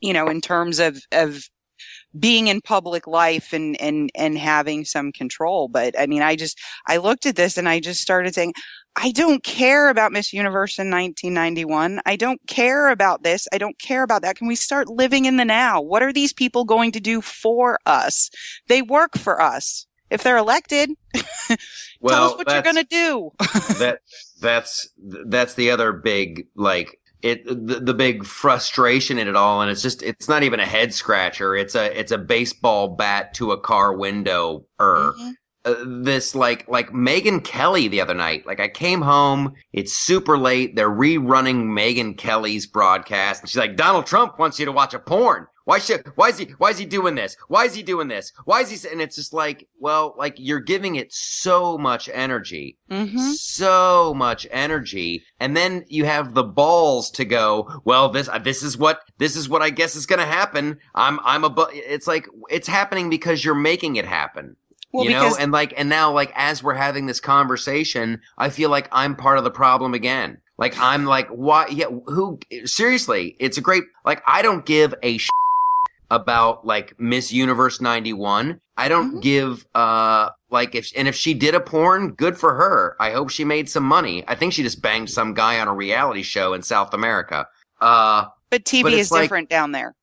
you 0.00 0.12
know, 0.12 0.28
in 0.28 0.40
terms 0.40 0.80
of 0.80 1.00
of 1.12 1.48
being 2.18 2.48
in 2.48 2.60
public 2.60 3.06
life 3.06 3.52
and 3.52 3.80
and 3.80 4.10
and 4.14 4.38
having 4.38 4.84
some 4.84 5.10
control 5.10 5.68
but 5.68 5.98
i 5.98 6.06
mean 6.06 6.22
i 6.22 6.36
just 6.36 6.58
i 6.86 6.96
looked 6.96 7.26
at 7.26 7.36
this 7.36 7.58
and 7.58 7.68
i 7.68 7.80
just 7.80 8.00
started 8.00 8.34
saying 8.34 8.52
i 8.96 9.10
don't 9.10 9.42
care 9.44 9.88
about 9.88 10.12
miss 10.12 10.32
universe 10.32 10.78
in 10.78 10.90
1991 10.90 12.00
i 12.06 12.16
don't 12.16 12.40
care 12.46 12.88
about 12.88 13.22
this. 13.22 13.48
I 13.52 13.58
don't 13.58 13.78
care 13.78 14.02
about 14.02 14.22
that. 14.22 14.36
Can 14.36 14.46
we 14.46 14.54
start 14.56 14.88
living 14.88 15.24
in 15.24 15.36
the 15.36 15.44
now? 15.44 15.80
What 15.80 16.02
are 16.02 16.12
these 16.12 16.32
people 16.32 16.64
going 16.64 16.92
to 16.92 17.00
do 17.00 17.20
for 17.20 17.78
us? 17.86 18.30
They 18.68 18.82
work 18.82 19.18
for 19.18 19.40
us. 19.40 19.86
If 20.10 20.22
they're 20.22 20.36
elected 20.36 20.90
Well, 22.00 22.08
tell 22.08 22.24
us 22.24 22.36
what 22.36 22.50
you're 22.50 22.62
going 22.62 22.76
to 22.76 22.84
do. 22.84 23.32
that 23.78 24.00
that's 24.40 24.88
that's 25.26 25.54
the 25.54 25.70
other 25.70 25.92
big 25.92 26.46
like 26.54 27.00
it 27.22 27.44
the, 27.46 27.80
the 27.80 27.94
big 27.94 28.24
frustration 28.24 29.18
in 29.18 29.26
it 29.26 29.34
all 29.36 29.62
and 29.62 29.70
it's 29.70 29.82
just 29.82 30.02
it's 30.02 30.28
not 30.28 30.42
even 30.42 30.60
a 30.60 30.66
head 30.66 30.94
scratcher. 30.94 31.56
It's 31.56 31.74
a 31.74 31.98
it's 31.98 32.12
a 32.12 32.18
baseball 32.18 32.88
bat 32.88 33.34
to 33.34 33.52
a 33.52 33.60
car 33.60 33.92
window 33.92 34.66
er 34.80 35.14
Mhm. 35.18 35.32
Uh, 35.64 35.74
this 35.86 36.34
like 36.34 36.68
like 36.68 36.90
Megyn 36.90 37.42
Kelly 37.42 37.88
the 37.88 38.00
other 38.02 38.12
night. 38.14 38.46
Like 38.46 38.60
I 38.60 38.68
came 38.68 39.00
home, 39.00 39.54
it's 39.72 39.94
super 39.94 40.36
late. 40.36 40.76
They're 40.76 40.90
rerunning 40.90 41.64
Megyn 41.66 42.18
Kelly's 42.18 42.66
broadcast, 42.66 43.40
and 43.42 43.48
she's 43.48 43.56
like, 43.58 43.76
"Donald 43.76 44.06
Trump 44.06 44.38
wants 44.38 44.58
you 44.58 44.66
to 44.66 44.72
watch 44.72 44.92
a 44.92 44.98
porn. 44.98 45.46
Why 45.64 45.78
should? 45.78 46.04
Why 46.16 46.28
is 46.28 46.36
he? 46.36 46.48
Why 46.58 46.68
is 46.68 46.76
he 46.78 46.84
doing 46.84 47.14
this? 47.14 47.38
Why 47.48 47.64
is 47.64 47.74
he 47.74 47.82
doing 47.82 48.08
this? 48.08 48.30
Why 48.44 48.60
is 48.60 48.68
he?" 48.68 48.74
s-" 48.76 48.84
And 48.84 49.00
it's 49.00 49.16
just 49.16 49.32
like, 49.32 49.66
well, 49.78 50.14
like 50.18 50.34
you're 50.36 50.60
giving 50.60 50.96
it 50.96 51.10
so 51.14 51.78
much 51.78 52.10
energy, 52.12 52.76
Mhm. 52.90 53.32
so 53.32 54.12
much 54.14 54.46
energy, 54.50 55.24
and 55.40 55.56
then 55.56 55.86
you 55.88 56.04
have 56.04 56.34
the 56.34 56.44
balls 56.44 57.10
to 57.12 57.24
go. 57.24 57.70
Well, 57.86 58.10
this 58.10 58.28
uh, 58.28 58.38
this 58.38 58.62
is 58.62 58.76
what 58.76 59.00
this 59.16 59.34
is 59.36 59.48
what 59.48 59.62
I 59.62 59.70
guess 59.70 59.96
is 59.96 60.04
going 60.04 60.18
to 60.18 60.26
happen. 60.26 60.78
I'm 60.94 61.18
I'm 61.24 61.44
a. 61.44 61.48
Bu-. 61.48 61.68
It's 61.72 62.06
like 62.06 62.26
it's 62.50 62.68
happening 62.68 63.08
because 63.08 63.42
you're 63.42 63.54
making 63.54 63.96
it 63.96 64.04
happen 64.04 64.56
well 64.94 65.04
you 65.04 65.10
know 65.10 65.36
and 65.38 65.52
like 65.52 65.74
and 65.76 65.88
now 65.88 66.10
like 66.12 66.32
as 66.34 66.62
we're 66.62 66.72
having 66.74 67.06
this 67.06 67.20
conversation 67.20 68.20
i 68.38 68.48
feel 68.48 68.70
like 68.70 68.88
i'm 68.92 69.14
part 69.16 69.36
of 69.38 69.44
the 69.44 69.50
problem 69.50 69.92
again 69.92 70.38
like 70.56 70.74
i'm 70.78 71.04
like 71.04 71.28
why 71.28 71.66
yeah 71.68 71.86
who 72.06 72.38
seriously 72.64 73.36
it's 73.38 73.58
a 73.58 73.60
great 73.60 73.84
like 74.06 74.22
i 74.26 74.40
don't 74.40 74.64
give 74.64 74.94
a 75.02 75.18
sh- 75.18 75.28
about 76.10 76.64
like 76.66 76.94
miss 76.98 77.32
universe 77.32 77.80
91 77.80 78.60
i 78.76 78.88
don't 78.88 79.16
Mhm. 79.16 79.22
give 79.22 79.66
uh 79.74 80.30
like 80.50 80.74
if 80.74 80.92
and 80.96 81.08
if 81.08 81.14
she 81.16 81.34
did 81.34 81.54
a 81.54 81.60
porn 81.60 82.12
good 82.12 82.38
for 82.38 82.54
her 82.54 82.96
i 83.00 83.10
hope 83.10 83.30
she 83.30 83.44
made 83.44 83.68
some 83.68 83.84
money 83.84 84.22
i 84.28 84.34
think 84.34 84.52
she 84.52 84.62
just 84.62 84.80
banged 84.82 85.10
some 85.10 85.34
guy 85.34 85.58
on 85.58 85.66
a 85.68 85.74
reality 85.74 86.22
show 86.22 86.54
in 86.54 86.62
south 86.62 86.94
america 86.94 87.46
uh 87.80 88.26
but 88.50 88.64
tv 88.64 88.82
but 88.84 88.92
is 88.92 89.10
like- 89.10 89.22
different 89.22 89.48
down 89.50 89.72
there 89.72 89.94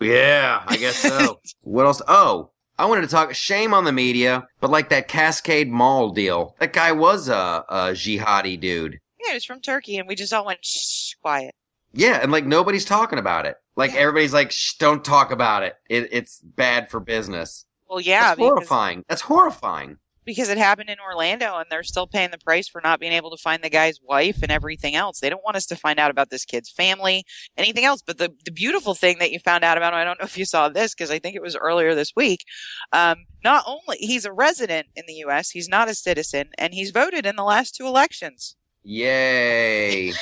yeah, 0.00 0.62
I 0.66 0.76
guess 0.76 0.96
so. 0.96 1.38
what 1.62 1.86
else? 1.86 2.02
Oh, 2.08 2.50
I 2.78 2.86
wanted 2.86 3.02
to 3.02 3.08
talk. 3.08 3.34
Shame 3.34 3.72
on 3.72 3.84
the 3.84 3.92
media, 3.92 4.48
but 4.60 4.70
like 4.70 4.88
that 4.88 5.08
Cascade 5.08 5.70
Mall 5.70 6.10
deal. 6.10 6.56
That 6.58 6.72
guy 6.72 6.92
was 6.92 7.28
a, 7.28 7.64
a 7.68 7.76
jihadi 7.92 8.58
dude. 8.58 8.98
yeah 9.24 9.32
it 9.32 9.34
was 9.34 9.44
from 9.44 9.60
turkey 9.60 9.96
and 9.98 10.08
we 10.08 10.14
just 10.14 10.32
all 10.32 10.44
went 10.44 10.64
shh 10.64 11.14
quiet 11.22 11.54
Yeah, 11.92 12.18
and 12.22 12.32
like 12.32 12.44
nobody's 12.46 12.84
talking 12.84 13.18
about 13.18 13.46
it. 13.46 13.56
Like 13.76 13.92
Yeah. 13.92 14.00
everybody's 14.00 14.32
like, 14.34 14.50
Shh, 14.52 14.74
don't 14.78 15.04
talk 15.04 15.30
about 15.32 15.62
it. 15.62 15.76
it. 15.88 16.08
It's 16.12 16.40
bad 16.40 16.90
for 16.90 17.00
business. 17.00 17.64
well 17.88 18.00
yeah 18.00 18.28
That's 18.34 18.38
horrifying. 18.40 19.04
That's 19.08 19.22
horrifying. 19.22 19.98
Because 20.24 20.48
it 20.48 20.58
happened 20.58 20.90
in 20.90 20.98
Orlando 21.00 21.56
and 21.56 21.66
they're 21.70 21.82
still 21.82 22.06
paying 22.06 22.30
the 22.30 22.38
price 22.38 22.68
for 22.68 22.80
not 22.82 23.00
being 23.00 23.12
able 23.12 23.30
to 23.30 23.40
find 23.40 23.62
the 23.62 23.70
guy's 23.70 24.00
wife 24.02 24.42
and 24.42 24.50
everything 24.50 24.94
else. 24.94 25.20
They 25.20 25.30
don't 25.30 25.44
want 25.44 25.56
us 25.56 25.66
to 25.66 25.76
find 25.76 25.98
out 25.98 26.10
about 26.10 26.30
this 26.30 26.44
kid's 26.44 26.70
family, 26.70 27.24
anything 27.56 27.84
else. 27.84 28.02
But 28.02 28.18
the, 28.18 28.32
the 28.44 28.52
beautiful 28.52 28.94
thing 28.94 29.18
that 29.18 29.32
you 29.32 29.38
found 29.38 29.64
out 29.64 29.76
about, 29.76 29.94
I 29.94 30.04
don't 30.04 30.18
know 30.18 30.26
if 30.26 30.38
you 30.38 30.44
saw 30.44 30.68
this 30.68 30.94
because 30.94 31.10
I 31.10 31.18
think 31.18 31.36
it 31.36 31.42
was 31.42 31.56
earlier 31.56 31.94
this 31.94 32.12
week. 32.16 32.44
Um, 32.92 33.26
not 33.42 33.64
only 33.66 33.98
he's 33.98 34.24
a 34.24 34.32
resident 34.32 34.88
in 34.96 35.04
the 35.06 35.14
U.S., 35.14 35.50
he's 35.50 35.68
not 35.68 35.88
a 35.88 35.94
citizen 35.94 36.50
and 36.58 36.74
he's 36.74 36.90
voted 36.90 37.26
in 37.26 37.36
the 37.36 37.44
last 37.44 37.74
two 37.74 37.86
elections, 37.86 38.56
Yay. 38.84 40.12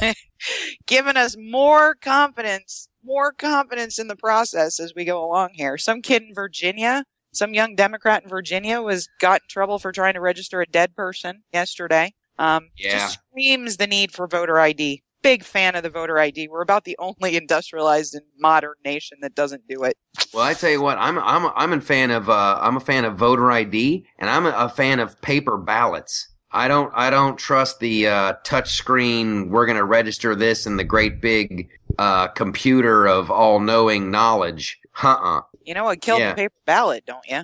giving 0.86 1.16
us 1.16 1.36
more 1.36 1.94
confidence, 1.96 2.88
more 3.04 3.32
confidence 3.32 3.98
in 3.98 4.06
the 4.06 4.16
process 4.16 4.78
as 4.78 4.94
we 4.94 5.04
go 5.04 5.24
along 5.24 5.50
here. 5.54 5.76
Some 5.76 6.02
kid 6.02 6.22
in 6.22 6.34
Virginia 6.34 7.04
some 7.36 7.54
young 7.54 7.74
Democrat 7.76 8.22
in 8.22 8.28
Virginia 8.28 8.80
was 8.82 9.08
got 9.20 9.42
in 9.42 9.48
trouble 9.48 9.78
for 9.78 9.92
trying 9.92 10.14
to 10.14 10.20
register 10.20 10.60
a 10.60 10.66
dead 10.66 10.94
person 10.96 11.42
yesterday. 11.52 12.14
Um, 12.38 12.70
Yeah. 12.76 12.92
just 12.98 13.18
screams 13.30 13.76
the 13.76 13.86
need 13.86 14.12
for 14.12 14.26
voter 14.26 14.58
ID. 14.58 15.02
Big 15.22 15.42
fan 15.42 15.74
of 15.74 15.82
the 15.82 15.90
voter 15.90 16.18
ID. 16.18 16.48
We're 16.48 16.60
about 16.62 16.84
the 16.84 16.96
only 16.98 17.36
industrialized 17.42 18.14
and 18.14 18.24
modern 18.38 18.74
nation 18.84 19.18
that 19.22 19.34
doesn't 19.34 19.66
do 19.68 19.82
it. 19.84 19.96
Well, 20.32 20.44
I 20.44 20.54
tell 20.54 20.70
you 20.70 20.80
what, 20.82 20.98
I'm 20.98 21.18
I'm 21.18 21.50
I'm 21.56 21.72
a 21.72 21.80
fan 21.80 22.10
of 22.10 22.28
uh, 22.28 22.58
I'm 22.60 22.76
a 22.76 22.80
fan 22.80 23.04
of 23.04 23.16
voter 23.16 23.50
ID, 23.50 24.06
and 24.18 24.28
I'm 24.30 24.46
a, 24.46 24.50
a 24.50 24.68
fan 24.68 25.00
of 25.00 25.20
paper 25.22 25.56
ballots. 25.56 26.28
I 26.52 26.68
don't 26.68 26.92
I 26.94 27.10
don't 27.10 27.36
trust 27.38 27.80
the 27.80 28.06
uh, 28.06 28.32
touch 28.44 28.74
screen. 28.74 29.50
We're 29.50 29.66
gonna 29.66 29.84
register 29.84 30.34
this 30.34 30.66
in 30.66 30.76
the 30.76 30.84
great 30.84 31.20
big 31.20 31.68
uh, 31.98 32.28
computer 32.28 33.06
of 33.06 33.30
all 33.30 33.58
knowing 33.60 34.10
knowledge. 34.10 34.78
Uh-uh. 35.02 35.40
You 35.66 35.74
know 35.74 35.84
what 35.84 36.00
killed 36.00 36.20
Yeah. 36.20 36.30
the 36.30 36.36
paper 36.36 36.54
ballot, 36.64 37.04
don't 37.06 37.26
you? 37.28 37.42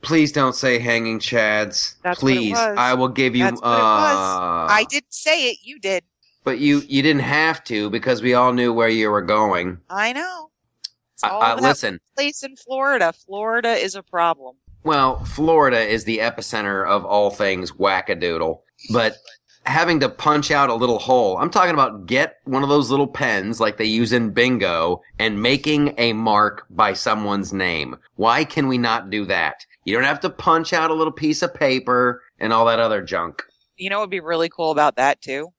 Please 0.00 0.32
don't 0.32 0.54
say 0.54 0.78
hanging 0.78 1.18
chads. 1.18 1.94
That's 2.02 2.22
what 2.22 2.32
it 2.32 2.36
Please, 2.36 2.52
was. 2.52 2.76
I 2.78 2.94
will 2.94 3.08
give 3.08 3.36
you. 3.36 3.44
That's 3.44 3.60
what 3.60 3.68
it 3.68 3.74
uh, 3.74 3.78
was. 3.78 4.70
I 4.72 4.84
didn't 4.88 5.12
say 5.12 5.50
it. 5.50 5.58
You 5.62 5.78
did. 5.78 6.04
But 6.44 6.58
you 6.58 6.82
you 6.88 7.02
didn't 7.02 7.22
have 7.22 7.62
to 7.64 7.90
because 7.90 8.22
we 8.22 8.34
all 8.34 8.52
knew 8.52 8.72
where 8.72 8.88
you 8.88 9.10
were 9.10 9.22
going. 9.22 9.78
I 9.90 10.12
know. 10.12 10.48
I, 11.22 11.28
I, 11.28 11.54
listen, 11.60 12.00
place 12.16 12.42
in 12.42 12.56
Florida. 12.56 13.12
Florida 13.12 13.74
is 13.74 13.94
a 13.94 14.02
problem. 14.02 14.56
well, 14.82 15.24
Florida 15.24 15.80
is 15.80 16.02
the 16.04 16.18
epicenter 16.18 16.84
of 16.84 17.04
all 17.04 17.30
things 17.30 17.70
wackadoodle, 17.72 18.60
but 18.92 19.14
having 19.64 20.00
to 20.00 20.08
punch 20.08 20.50
out 20.50 20.70
a 20.70 20.74
little 20.74 20.98
hole. 20.98 21.38
I'm 21.38 21.50
talking 21.50 21.74
about 21.74 22.06
get 22.06 22.38
one 22.44 22.62
of 22.62 22.68
those 22.68 22.90
little 22.90 23.06
pens 23.06 23.60
like 23.60 23.76
they 23.76 23.84
use 23.84 24.12
in 24.12 24.30
bingo 24.30 25.02
and 25.18 25.42
making 25.42 25.94
a 25.98 26.12
mark 26.12 26.66
by 26.70 26.92
someone's 26.94 27.52
name. 27.52 27.96
Why 28.16 28.44
can 28.44 28.66
we 28.66 28.78
not 28.78 29.10
do 29.10 29.24
that? 29.26 29.66
You 29.84 29.94
don't 29.94 30.04
have 30.04 30.20
to 30.20 30.30
punch 30.30 30.72
out 30.72 30.90
a 30.90 30.94
little 30.94 31.12
piece 31.12 31.42
of 31.42 31.54
paper 31.54 32.22
and 32.38 32.52
all 32.52 32.66
that 32.66 32.80
other 32.80 33.02
junk. 33.02 33.42
You 33.76 33.90
know 33.90 33.98
what 33.98 34.04
would 34.04 34.10
be 34.10 34.20
really 34.20 34.48
cool 34.48 34.70
about 34.70 34.96
that 34.96 35.20
too? 35.20 35.52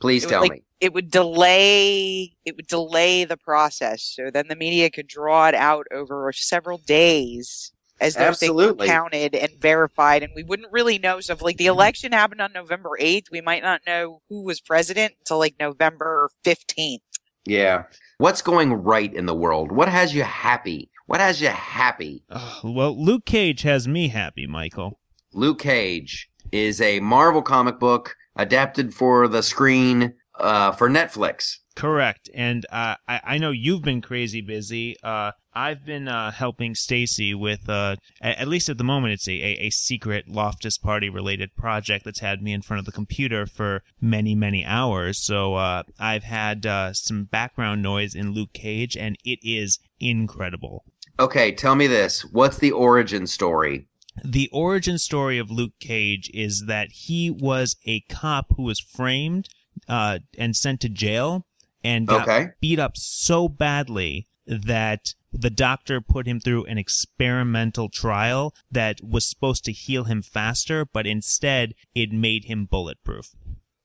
Please 0.00 0.24
It 0.24 0.26
would, 0.26 0.30
tell 0.30 0.40
like, 0.42 0.52
me. 0.52 0.62
It 0.80 0.92
would 0.92 1.10
delay 1.10 2.36
it 2.44 2.56
would 2.56 2.66
delay 2.66 3.24
the 3.24 3.36
process 3.36 4.02
so 4.02 4.30
then 4.30 4.48
the 4.48 4.56
media 4.56 4.90
could 4.90 5.06
draw 5.06 5.48
it 5.48 5.54
out 5.54 5.86
over 5.92 6.32
several 6.32 6.78
days 6.78 7.72
as 8.00 8.14
those 8.14 8.38
things 8.38 8.52
were 8.52 8.62
Absolutely. 8.62 8.86
counted 8.86 9.34
and 9.34 9.50
verified 9.60 10.22
and 10.22 10.32
we 10.34 10.42
wouldn't 10.42 10.72
really 10.72 10.98
know 10.98 11.20
so 11.20 11.32
if 11.32 11.42
like 11.42 11.56
the 11.56 11.66
election 11.66 12.12
happened 12.12 12.40
on 12.40 12.52
November 12.52 12.90
8th 13.00 13.30
we 13.30 13.40
might 13.40 13.62
not 13.62 13.80
know 13.86 14.22
who 14.28 14.42
was 14.44 14.60
president 14.60 15.14
until 15.20 15.38
like 15.38 15.54
November 15.58 16.30
15th. 16.44 17.00
Yeah. 17.46 17.84
What's 18.18 18.42
going 18.42 18.72
right 18.72 19.12
in 19.12 19.26
the 19.26 19.34
world? 19.34 19.72
What 19.72 19.88
has 19.88 20.14
you 20.14 20.22
happy? 20.22 20.90
What 21.06 21.20
has 21.20 21.40
you 21.40 21.48
happy? 21.48 22.24
Ugh, 22.28 22.64
well, 22.64 23.02
Luke 23.02 23.24
Cage 23.24 23.62
has 23.62 23.88
me 23.88 24.08
happy, 24.08 24.46
Michael. 24.46 25.00
Luke 25.32 25.60
Cage 25.60 26.30
is 26.52 26.80
a 26.80 27.00
Marvel 27.00 27.42
comic 27.42 27.78
book 27.78 28.16
adapted 28.36 28.92
for 28.92 29.28
the 29.28 29.42
screen 29.42 30.14
uh, 30.38 30.72
for 30.72 30.88
Netflix. 30.90 31.56
Correct. 31.78 32.28
And 32.34 32.66
uh, 32.72 32.96
I, 33.06 33.20
I 33.24 33.38
know 33.38 33.52
you've 33.52 33.82
been 33.82 34.02
crazy 34.02 34.40
busy. 34.40 34.96
Uh, 35.00 35.30
I've 35.54 35.86
been 35.86 36.08
uh, 36.08 36.32
helping 36.32 36.74
Stacy 36.74 37.36
with, 37.36 37.68
uh, 37.68 37.94
a- 38.20 38.40
at 38.40 38.48
least 38.48 38.68
at 38.68 38.78
the 38.78 38.84
moment, 38.84 39.12
it's 39.12 39.28
a, 39.28 39.32
a, 39.32 39.66
a 39.66 39.70
secret 39.70 40.26
Loftus 40.26 40.76
Party 40.76 41.08
related 41.08 41.54
project 41.54 42.04
that's 42.04 42.18
had 42.18 42.42
me 42.42 42.52
in 42.52 42.62
front 42.62 42.80
of 42.80 42.84
the 42.84 42.90
computer 42.90 43.46
for 43.46 43.84
many, 44.00 44.34
many 44.34 44.64
hours. 44.64 45.18
So 45.24 45.54
uh, 45.54 45.84
I've 46.00 46.24
had 46.24 46.66
uh, 46.66 46.94
some 46.94 47.26
background 47.26 47.80
noise 47.80 48.12
in 48.12 48.32
Luke 48.32 48.54
Cage, 48.54 48.96
and 48.96 49.16
it 49.24 49.38
is 49.44 49.78
incredible. 50.00 50.84
Okay, 51.20 51.52
tell 51.52 51.76
me 51.76 51.86
this. 51.86 52.24
What's 52.24 52.58
the 52.58 52.72
origin 52.72 53.28
story? 53.28 53.86
The 54.24 54.50
origin 54.52 54.98
story 54.98 55.38
of 55.38 55.48
Luke 55.48 55.78
Cage 55.78 56.28
is 56.34 56.64
that 56.66 56.88
he 56.90 57.30
was 57.30 57.76
a 57.86 58.00
cop 58.10 58.46
who 58.56 58.64
was 58.64 58.80
framed 58.80 59.48
uh, 59.88 60.18
and 60.36 60.56
sent 60.56 60.80
to 60.80 60.88
jail 60.88 61.44
and 61.84 62.06
got 62.06 62.28
Okay. 62.28 62.48
beat 62.60 62.78
up 62.78 62.96
so 62.96 63.48
badly 63.48 64.26
that 64.46 65.14
the 65.32 65.50
doctor 65.50 66.00
put 66.00 66.26
him 66.26 66.40
through 66.40 66.64
an 66.64 66.78
experimental 66.78 67.88
trial 67.90 68.54
that 68.70 69.00
was 69.02 69.26
supposed 69.26 69.64
to 69.66 69.72
heal 69.72 70.04
him 70.04 70.22
faster, 70.22 70.86
but 70.86 71.06
instead 71.06 71.74
it 71.94 72.10
made 72.12 72.44
him 72.44 72.64
bulletproof. 72.64 73.34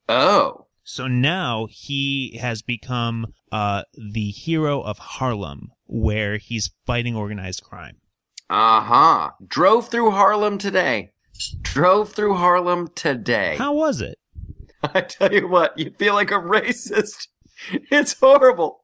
Oh. 0.07 0.67
So 0.85 1.07
now 1.07 1.67
he 1.69 2.37
has 2.41 2.61
become 2.61 3.33
uh, 3.51 3.83
the 3.93 4.29
hero 4.31 4.81
of 4.81 4.97
Harlem, 4.97 5.71
where 5.85 6.37
he's 6.37 6.71
fighting 6.85 7.15
organized 7.15 7.63
crime. 7.63 7.97
Uh-huh. 8.49 9.31
Drove 9.45 9.87
through 9.89 10.11
Harlem 10.11 10.57
today. 10.57 11.11
Drove 11.61 12.11
through 12.11 12.35
Harlem 12.35 12.89
today. 12.95 13.55
How 13.57 13.73
was 13.73 14.01
it? 14.01 14.17
I 14.93 15.01
tell 15.01 15.33
you 15.33 15.47
what, 15.47 15.77
you 15.77 15.91
feel 15.97 16.13
like 16.13 16.31
a 16.31 16.35
racist. 16.35 17.27
It's 17.91 18.13
horrible. 18.19 18.83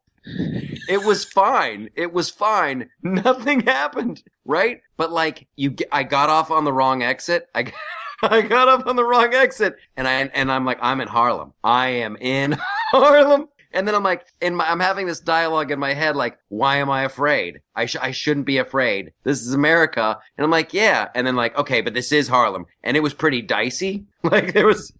It 0.87 1.03
was 1.03 1.23
fine. 1.23 1.89
It 1.95 2.13
was 2.13 2.29
fine. 2.29 2.89
Nothing 3.01 3.61
happened, 3.61 4.23
right? 4.45 4.81
But 4.97 5.11
like 5.11 5.47
you, 5.55 5.75
I 5.91 6.03
got 6.03 6.29
off 6.29 6.51
on 6.51 6.65
the 6.65 6.73
wrong 6.73 7.03
exit. 7.03 7.47
I 7.55 7.71
I 8.21 8.41
got 8.41 8.67
off 8.67 8.85
on 8.85 8.95
the 8.95 9.05
wrong 9.05 9.33
exit, 9.33 9.77
and 9.95 10.07
I 10.07 10.13
and 10.33 10.51
I'm 10.51 10.65
like, 10.65 10.79
I'm 10.81 11.01
in 11.01 11.07
Harlem. 11.07 11.53
I 11.63 11.87
am 11.87 12.15
in 12.17 12.57
Harlem. 12.91 13.47
And 13.71 13.87
then 13.87 13.93
I'm 13.93 14.03
like, 14.03 14.25
in 14.41 14.55
my, 14.55 14.67
I'm 14.67 14.79
having 14.79 15.05
this 15.05 15.19
dialogue 15.19 15.69
in 15.69 15.77
my 15.77 15.93
head, 15.93 16.15
like, 16.15 16.39
why 16.47 16.77
am 16.77 16.89
I 16.89 17.03
afraid? 17.03 17.61
I 17.75 17.85
sh- 17.85 17.97
I 18.01 18.09
shouldn't 18.09 18.47
be 18.47 18.57
afraid. 18.57 19.13
This 19.23 19.41
is 19.41 19.53
America. 19.53 20.17
And 20.37 20.43
I'm 20.43 20.49
like, 20.49 20.73
yeah. 20.73 21.09
And 21.13 21.27
then 21.27 21.35
like, 21.35 21.55
okay, 21.55 21.81
but 21.81 21.93
this 21.93 22.11
is 22.11 22.27
Harlem, 22.29 22.65
and 22.83 22.97
it 22.97 23.01
was 23.01 23.13
pretty 23.13 23.41
dicey. 23.41 24.05
Like 24.23 24.53
there 24.53 24.65
was, 24.65 24.91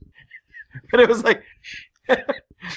but 0.92 1.00
it 1.00 1.10
was 1.10 1.24
like, 1.24 1.44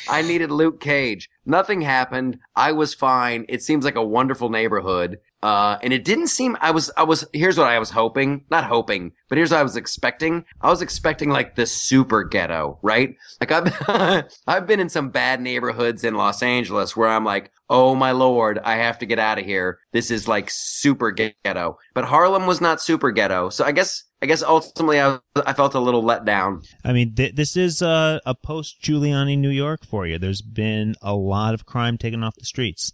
I 0.08 0.22
needed 0.22 0.50
Luke 0.50 0.80
Cage. 0.80 1.28
Nothing 1.44 1.82
happened. 1.82 2.38
I 2.54 2.72
was 2.72 2.94
fine. 2.94 3.46
It 3.48 3.62
seems 3.62 3.84
like 3.84 3.96
a 3.96 4.04
wonderful 4.04 4.48
neighborhood. 4.48 5.18
Uh, 5.42 5.76
and 5.82 5.92
it 5.92 6.04
didn't 6.04 6.28
seem, 6.28 6.56
I 6.60 6.70
was, 6.70 6.90
I 6.96 7.02
was, 7.02 7.24
here's 7.32 7.58
what 7.58 7.66
I 7.66 7.78
was 7.80 7.90
hoping, 7.90 8.44
not 8.48 8.64
hoping, 8.64 9.12
but 9.28 9.38
here's 9.38 9.50
what 9.50 9.58
I 9.58 9.64
was 9.64 9.76
expecting. 9.76 10.44
I 10.60 10.70
was 10.70 10.82
expecting 10.82 11.30
like 11.30 11.56
the 11.56 11.66
super 11.66 12.22
ghetto, 12.22 12.78
right? 12.82 13.16
Like 13.40 13.50
I've, 13.50 14.24
I've 14.46 14.66
been 14.68 14.78
in 14.78 14.88
some 14.88 15.10
bad 15.10 15.40
neighborhoods 15.40 16.04
in 16.04 16.14
Los 16.14 16.42
Angeles 16.44 16.96
where 16.96 17.08
I'm 17.08 17.24
like, 17.24 17.50
oh 17.68 17.96
my 17.96 18.12
lord, 18.12 18.60
I 18.62 18.76
have 18.76 18.98
to 19.00 19.06
get 19.06 19.18
out 19.18 19.38
of 19.38 19.44
here. 19.44 19.80
This 19.92 20.12
is 20.12 20.28
like 20.28 20.48
super 20.48 21.10
ghetto. 21.10 21.78
But 21.92 22.04
Harlem 22.04 22.46
was 22.46 22.60
not 22.60 22.80
super 22.80 23.10
ghetto. 23.10 23.48
So 23.48 23.64
I 23.64 23.72
guess, 23.72 24.04
I 24.20 24.26
guess 24.26 24.44
ultimately 24.44 25.00
I, 25.00 25.18
I 25.34 25.54
felt 25.54 25.74
a 25.74 25.80
little 25.80 26.04
let 26.04 26.24
down. 26.24 26.62
I 26.84 26.92
mean, 26.92 27.16
th- 27.16 27.34
this 27.34 27.56
is 27.56 27.82
uh, 27.82 28.20
a 28.24 28.36
post 28.36 28.80
Giuliani 28.80 29.36
New 29.36 29.50
York 29.50 29.84
for 29.84 30.06
you. 30.06 30.18
There's 30.18 30.42
been 30.42 30.94
a 31.02 31.14
lot 31.14 31.54
of 31.54 31.66
crime 31.66 31.98
taken 31.98 32.22
off 32.22 32.36
the 32.36 32.44
streets. 32.44 32.92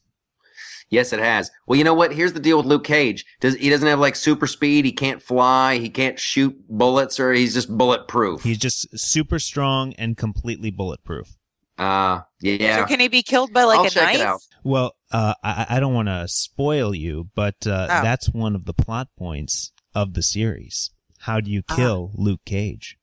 Yes, 0.90 1.12
it 1.12 1.20
has. 1.20 1.50
Well, 1.66 1.76
you 1.78 1.84
know 1.84 1.92
what? 1.94 2.12
Here's 2.14 2.32
the 2.32 2.40
deal 2.40 2.56
with 2.56 2.66
Luke 2.66 2.84
Cage. 2.84 3.24
Does 3.40 3.56
he 3.56 3.68
doesn't 3.68 3.86
have 3.86 4.00
like 4.00 4.16
super 4.16 4.46
speed? 4.46 4.84
He 4.86 4.92
can't 4.92 5.22
fly. 5.22 5.78
He 5.78 5.90
can't 5.90 6.18
shoot 6.18 6.56
bullets, 6.68 7.20
or 7.20 7.32
he's 7.32 7.54
just 7.54 7.68
bulletproof. 7.76 8.42
He's 8.42 8.58
just 8.58 8.98
super 8.98 9.38
strong 9.38 9.92
and 9.98 10.16
completely 10.16 10.70
bulletproof. 10.70 11.36
uh 11.78 12.20
yeah. 12.40 12.78
So 12.78 12.86
can 12.86 13.00
he 13.00 13.08
be 13.08 13.22
killed 13.22 13.52
by 13.52 13.64
like 13.64 13.78
I'll 13.80 13.84
a 13.86 13.90
check 13.90 14.04
knife? 14.04 14.14
it 14.16 14.20
out. 14.22 14.40
Well, 14.64 14.94
uh, 15.12 15.34
I, 15.44 15.66
I 15.70 15.80
don't 15.80 15.94
want 15.94 16.08
to 16.08 16.26
spoil 16.28 16.94
you, 16.94 17.28
but 17.34 17.66
uh, 17.66 17.86
Oh. 17.90 18.02
that's 18.02 18.28
one 18.30 18.54
of 18.54 18.64
the 18.64 18.74
plot 18.74 19.08
points 19.18 19.72
of 19.94 20.14
the 20.14 20.22
series. 20.22 20.90
How 21.20 21.40
do 21.40 21.50
you 21.50 21.62
Ah. 21.68 21.76
kill 21.76 22.10
Luke 22.14 22.40
Cage? 22.46 22.96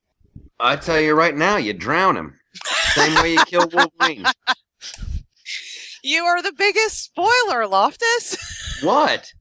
I 0.60 0.76
tell 0.76 1.00
you 1.00 1.14
right 1.14 1.36
now, 1.36 1.58
you 1.58 1.74
drown 1.74 2.18
him. 2.18 2.40
Same 2.94 3.14
way 3.16 3.34
you 3.34 3.46
kill 3.46 3.68
Wolverine. 3.72 4.26
You 6.06 6.26
are 6.26 6.40
the 6.40 6.54
biggest 6.54 7.04
spoiler, 7.04 7.66
Loftus. 7.68 8.38
What? 8.84 9.32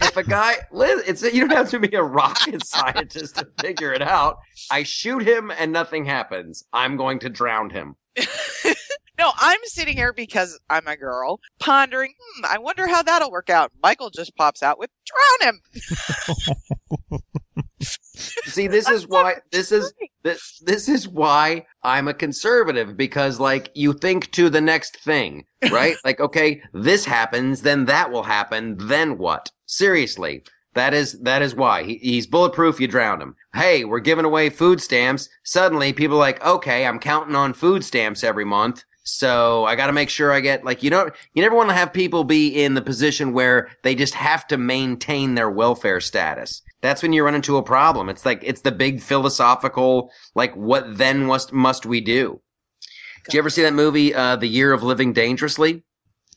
if 0.00 0.16
a 0.16 0.24
guy, 0.24 0.54
Liz, 0.72 1.02
it's 1.06 1.22
you 1.22 1.46
don't 1.46 1.56
have 1.56 1.68
to 1.68 1.78
be 1.78 1.94
a 1.94 2.02
rocket 2.02 2.64
scientist 2.64 3.36
to 3.36 3.46
figure 3.60 3.92
it 3.92 4.00
out. 4.00 4.38
I 4.70 4.84
shoot 4.84 5.22
him 5.22 5.52
and 5.56 5.70
nothing 5.70 6.06
happens. 6.06 6.64
I'm 6.72 6.96
going 6.96 7.18
to 7.20 7.28
drown 7.28 7.68
him. 7.68 7.96
no, 9.18 9.32
I'm 9.36 9.60
sitting 9.64 9.98
here 9.98 10.14
because 10.14 10.58
I'm 10.70 10.88
a 10.88 10.96
girl, 10.96 11.40
pondering, 11.58 12.14
hmm, 12.18 12.46
I 12.46 12.56
wonder 12.56 12.86
how 12.86 13.02
that'll 13.02 13.30
work 13.30 13.50
out. 13.50 13.70
Michael 13.82 14.08
just 14.08 14.34
pops 14.34 14.62
out 14.62 14.78
with 14.78 14.90
drown 15.04 15.54
him. 15.54 15.60
See, 18.20 18.66
this 18.66 18.88
is 18.88 19.06
why 19.06 19.36
this 19.50 19.72
is 19.72 19.92
this 20.22 20.60
this 20.64 20.88
is 20.88 21.08
why 21.08 21.66
I'm 21.82 22.08
a 22.08 22.14
conservative 22.14 22.96
because 22.96 23.40
like 23.40 23.70
you 23.74 23.92
think 23.92 24.30
to 24.32 24.50
the 24.50 24.60
next 24.60 24.98
thing, 24.98 25.46
right? 25.70 25.96
like 26.04 26.20
okay, 26.20 26.62
this 26.72 27.04
happens, 27.04 27.62
then 27.62 27.86
that 27.86 28.10
will 28.10 28.24
happen, 28.24 28.76
then 28.78 29.18
what? 29.18 29.50
Seriously. 29.66 30.42
That 30.74 30.94
is 30.94 31.18
that 31.20 31.42
is 31.42 31.54
why 31.54 31.82
he, 31.82 31.96
he's 31.96 32.28
bulletproof. 32.28 32.80
You 32.80 32.86
drown 32.86 33.20
him. 33.20 33.34
Hey, 33.54 33.84
we're 33.84 33.98
giving 33.98 34.24
away 34.24 34.50
food 34.50 34.80
stamps. 34.80 35.28
Suddenly, 35.42 35.92
people 35.92 36.16
are 36.16 36.20
like, 36.20 36.44
okay, 36.44 36.86
I'm 36.86 37.00
counting 37.00 37.34
on 37.34 37.54
food 37.54 37.84
stamps 37.84 38.22
every 38.22 38.44
month, 38.44 38.84
so 39.02 39.64
I 39.64 39.74
got 39.74 39.88
to 39.88 39.92
make 39.92 40.10
sure 40.10 40.30
I 40.30 40.38
get 40.38 40.64
like 40.64 40.82
you 40.84 40.90
know 40.90 41.10
you 41.34 41.42
never 41.42 41.56
want 41.56 41.70
to 41.70 41.74
have 41.74 41.92
people 41.92 42.22
be 42.22 42.62
in 42.62 42.74
the 42.74 42.82
position 42.82 43.32
where 43.32 43.70
they 43.82 43.96
just 43.96 44.14
have 44.14 44.46
to 44.48 44.56
maintain 44.56 45.34
their 45.34 45.50
welfare 45.50 46.00
status. 46.00 46.62
That's 46.82 47.02
when 47.02 47.12
you 47.12 47.24
run 47.24 47.34
into 47.34 47.56
a 47.56 47.62
problem. 47.62 48.08
It's 48.08 48.24
like 48.24 48.40
it's 48.42 48.62
the 48.62 48.72
big 48.72 49.00
philosophical 49.00 50.10
like 50.34 50.54
what 50.54 50.98
then 50.98 51.26
must 51.26 51.52
must 51.52 51.86
we 51.86 52.00
do? 52.00 52.40
Did 53.24 53.34
you 53.34 53.38
ever 53.40 53.50
see 53.50 53.62
that 53.62 53.74
movie, 53.74 54.14
uh, 54.14 54.36
The 54.36 54.46
Year 54.46 54.72
of 54.72 54.82
Living 54.82 55.12
Dangerously? 55.12 55.82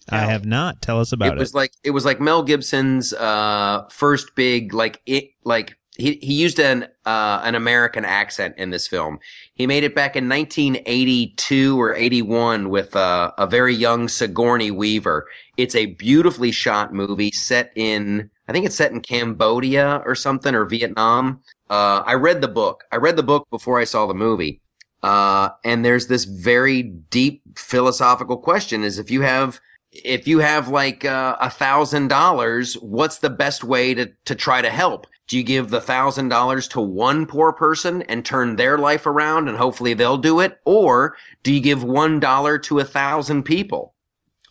I 0.10 0.20
have 0.20 0.46
not. 0.46 0.82
Tell 0.82 1.00
us 1.00 1.14
about 1.14 1.30
it 1.30 1.38
it. 1.38 1.40
was 1.40 1.54
like 1.54 1.72
it 1.84 1.92
was 1.92 2.06
like 2.06 2.20
Mel 2.20 2.44
Gibson's 2.44 3.14
uh 3.14 3.86
first 3.90 4.36
big 4.36 4.74
like 4.74 5.02
it 5.06 5.30
like 5.46 5.78
he 5.96 6.16
he 6.22 6.34
used 6.34 6.60
an 6.60 6.88
uh 7.06 7.42
an 7.44 7.56
American 7.56 8.04
accent 8.04 8.56
in 8.58 8.70
this 8.70 8.86
film. 8.88 9.20
He 9.54 9.66
made 9.66 9.86
it 9.86 9.96
back 9.96 10.16
in 10.16 10.28
1982 10.28 11.80
or 11.80 11.96
81 11.96 12.70
with 12.70 12.96
uh, 12.96 13.32
a 13.38 13.48
very 13.48 13.74
young 13.74 14.10
Sigourney 14.10 14.72
Weaver. 14.72 15.28
It's 15.56 15.76
a 15.76 15.86
beautifully 15.86 16.52
shot 16.52 16.94
movie 16.94 17.32
set 17.32 17.72
in 17.76 18.30
I 18.48 18.52
think 18.52 18.66
it's 18.66 18.76
set 18.76 18.92
in 18.92 19.02
Cambodia 19.02 20.02
or 20.06 20.16
something 20.16 20.54
or 20.54 20.66
Vietnam. 20.66 21.42
Uh 21.70 22.04
I 22.06 22.14
read 22.14 22.42
the 22.42 22.48
book. 22.48 22.84
I 22.92 22.98
read 22.98 23.16
the 23.16 23.24
book 23.24 23.48
before 23.50 23.80
I 23.80 23.86
saw 23.86 24.06
the 24.06 24.14
movie. 24.14 24.62
Uh 25.02 25.50
and 25.64 25.84
there's 25.84 26.08
this 26.08 26.26
very 26.26 26.84
deep 26.84 27.42
philosophical 27.58 28.38
question 28.38 28.84
is 28.84 28.98
if 28.98 29.10
you 29.12 29.22
have 29.22 29.60
if 29.94 30.28
you 30.28 30.40
have 30.40 30.68
like 30.68 31.06
uh, 31.06 31.38
a 31.40 31.50
thousand 31.50 32.08
dollars, 32.08 32.74
what's 32.76 33.20
the 33.20 33.30
best 33.30 33.64
way 33.64 33.94
to, 33.94 34.12
to 34.26 34.36
try 34.36 34.62
to 34.62 34.70
help? 34.70 35.08
Do 35.28 35.38
you 35.38 35.44
give 35.44 35.70
the 35.70 35.82
thousand 35.82 36.30
dollars 36.30 36.68
to 36.70 36.82
one 36.82 37.26
poor 37.26 37.54
person 37.54 38.02
and 38.04 38.26
turn 38.26 38.56
their 38.56 38.78
life 38.78 39.06
around 39.06 39.48
and 39.48 39.58
hopefully 39.58 39.94
they'll 39.94 40.18
do 40.18 40.40
it? 40.40 40.60
Or 40.66 41.16
do 41.44 41.54
you 41.54 41.62
give 41.62 41.84
one 41.84 42.20
dollar 42.20 42.58
to 42.60 42.80
a 42.80 42.86
thousand 42.86 43.44
people? 43.44 43.94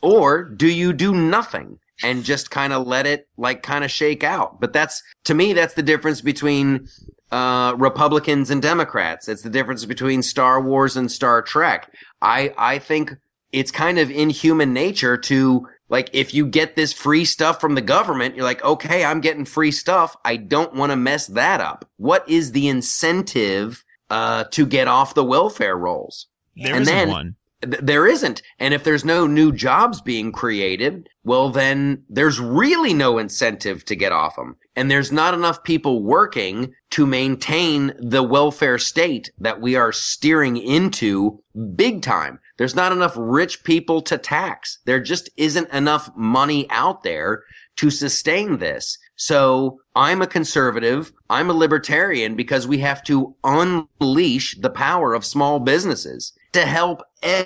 Or 0.00 0.42
do 0.42 0.68
you 0.68 0.92
do 0.92 1.14
nothing 1.14 1.78
and 2.02 2.24
just 2.24 2.50
kind 2.50 2.72
of 2.72 2.86
let 2.86 3.06
it 3.06 3.28
like 3.36 3.62
kind 3.62 3.84
of 3.84 3.90
shake 3.90 4.24
out? 4.24 4.60
But 4.60 4.72
that's, 4.72 5.02
to 5.24 5.34
me, 5.34 5.52
that's 5.52 5.74
the 5.74 5.82
difference 5.82 6.20
between 6.20 6.88
uh, 7.30 7.74
Republicans 7.78 8.50
and 8.50 8.60
Democrats. 8.62 9.28
It's 9.28 9.42
the 9.42 9.50
difference 9.50 9.84
between 9.84 10.22
Star 10.22 10.60
Wars 10.60 10.96
and 10.96 11.10
Star 11.10 11.42
Trek. 11.42 11.92
I, 12.20 12.54
I 12.58 12.78
think 12.78 13.14
it's 13.52 13.70
kind 13.70 13.98
of 13.98 14.10
in 14.10 14.30
human 14.30 14.72
nature 14.72 15.16
to 15.16 15.66
like 15.88 16.08
if 16.14 16.32
you 16.32 16.46
get 16.46 16.74
this 16.74 16.92
free 16.94 17.24
stuff 17.26 17.60
from 17.60 17.74
the 17.74 17.82
government 17.82 18.34
you're 18.34 18.46
like 18.46 18.64
okay 18.64 19.04
i'm 19.04 19.20
getting 19.20 19.44
free 19.44 19.70
stuff 19.70 20.16
i 20.24 20.36
don't 20.36 20.74
want 20.74 20.90
to 20.90 20.96
mess 20.96 21.26
that 21.26 21.60
up 21.60 21.84
what 21.98 22.26
is 22.26 22.52
the 22.52 22.66
incentive 22.66 23.84
uh, 24.08 24.44
to 24.44 24.64
get 24.64 24.88
off 24.88 25.12
the 25.14 25.24
welfare 25.24 25.76
rolls 25.76 26.28
There 26.56 26.74
And 26.74 26.86
then- 26.86 27.08
one. 27.10 27.36
Th- 27.62 27.82
there 27.82 28.06
isn't. 28.06 28.42
And 28.58 28.74
if 28.74 28.84
there's 28.84 29.04
no 29.04 29.26
new 29.26 29.52
jobs 29.52 30.00
being 30.00 30.32
created 30.32 31.08
well 31.24 31.50
then 31.50 32.02
there's 32.08 32.40
really 32.40 32.92
no 32.92 33.18
incentive 33.18 33.84
to 33.84 33.94
get 33.94 34.12
off 34.12 34.36
them 34.36 34.56
and 34.74 34.90
there's 34.90 35.12
not 35.12 35.34
enough 35.34 35.62
people 35.62 36.02
working 36.02 36.72
to 36.90 37.06
maintain 37.06 37.92
the 37.98 38.22
welfare 38.22 38.78
state 38.78 39.30
that 39.38 39.60
we 39.60 39.76
are 39.76 39.92
steering 39.92 40.56
into 40.56 41.40
big 41.74 42.02
time. 42.02 42.38
There's 42.56 42.74
not 42.74 42.92
enough 42.92 43.14
rich 43.16 43.64
people 43.64 44.00
to 44.02 44.16
tax. 44.16 44.78
There 44.84 45.00
just 45.00 45.28
isn't 45.36 45.70
enough 45.70 46.10
money 46.16 46.66
out 46.70 47.02
there 47.02 47.44
to 47.76 47.90
sustain 47.90 48.58
this. 48.58 48.98
So 49.16 49.80
I'm 49.94 50.22
a 50.22 50.26
conservative. 50.26 51.12
I'm 51.28 51.50
a 51.50 51.54
libertarian 51.54 52.34
because 52.34 52.66
we 52.66 52.78
have 52.78 53.02
to 53.04 53.36
unleash 53.44 54.56
the 54.58 54.70
power 54.70 55.14
of 55.14 55.24
small 55.24 55.60
businesses 55.60 56.32
to 56.52 56.64
help 56.66 57.02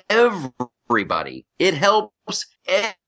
everybody. 0.09 1.45
It 1.59 1.73
helps 1.75 2.45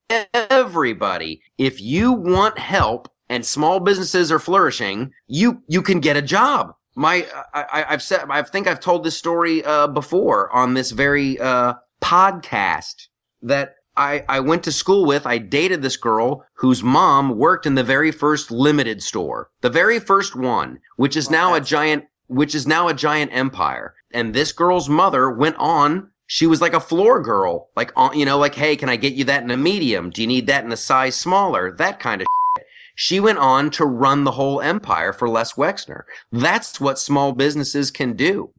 everybody. 0.10 1.42
If 1.58 1.82
you 1.82 2.12
want 2.12 2.58
help 2.60 3.12
and 3.30 3.46
small 3.46 3.80
businesses 3.80 4.32
are 4.32 4.40
flourishing, 4.40 5.12
you, 5.28 5.62
you 5.68 5.82
can 5.82 6.00
get 6.00 6.18
a 6.18 6.22
job. 6.22 6.74
My, 6.96 7.28
I, 7.54 7.64
I- 7.72 7.86
I've 7.94 8.02
said, 8.02 8.26
I 8.30 8.42
think 8.42 8.68
I've 8.68 8.80
told 8.80 9.04
this 9.04 9.18
story, 9.18 9.64
uh, 9.64 9.88
before 9.88 10.52
on 10.56 10.74
this 10.74 10.92
very, 10.92 11.40
uh, 11.40 11.76
podcast 12.02 13.08
that 13.42 13.76
I, 13.98 14.24
I 14.30 14.40
went 14.40 14.64
to 14.64 14.72
school 14.72 15.06
with. 15.06 15.26
I 15.28 15.38
dated 15.38 15.82
this 15.82 15.98
girl 15.98 16.46
whose 16.56 16.82
mom 16.82 17.38
worked 17.38 17.66
in 17.66 17.76
the 17.76 17.84
very 17.84 18.12
first 18.12 18.50
limited 18.50 19.04
store, 19.04 19.50
the 19.62 19.70
very 19.70 20.00
first 20.00 20.36
one, 20.36 20.80
which 20.96 21.18
is 21.18 21.30
now 21.30 21.54
a 21.54 21.60
giant, 21.62 22.06
which 22.28 22.56
is 22.56 22.66
now 22.66 22.88
a 22.88 22.94
giant 22.94 23.32
empire. 23.34 23.94
And 24.14 24.34
this 24.34 24.52
girl's 24.52 24.90
mother 24.90 25.30
went 25.30 25.56
on. 25.58 26.12
She 26.28 26.46
was 26.46 26.62
like 26.62 26.74
a 26.74 26.80
floor 26.80 27.22
girl, 27.22 27.70
like 27.76 27.92
uh, 27.96 28.12
you 28.14 28.26
know, 28.26 28.38
like, 28.38 28.56
hey, 28.56 28.76
can 28.76 28.90
I 28.90 28.98
get 28.98 29.14
you 29.14 29.24
that 29.26 29.44
in 29.44 29.50
a 29.50 29.58
medium? 29.58 30.12
Do 30.12 30.22
you 30.22 30.28
need 30.28 30.48
that 30.48 30.64
in 30.64 30.72
a 30.72 30.78
size 30.78 31.16
smaller? 31.16 31.76
That 31.76 32.00
kind 32.00 32.22
of. 32.22 32.28
Shit. 32.58 32.68
She 32.96 33.20
went 33.20 33.40
on 33.40 33.72
to 33.72 33.86
run 33.86 34.26
the 34.26 34.32
whole 34.32 34.62
empire 34.62 35.12
for 35.12 35.28
Les 35.28 35.54
Wexner. 35.54 36.04
That's 36.32 36.80
what 36.80 37.00
small 37.00 37.32
businesses 37.32 37.90
can 37.90 38.14
do. 38.14 38.54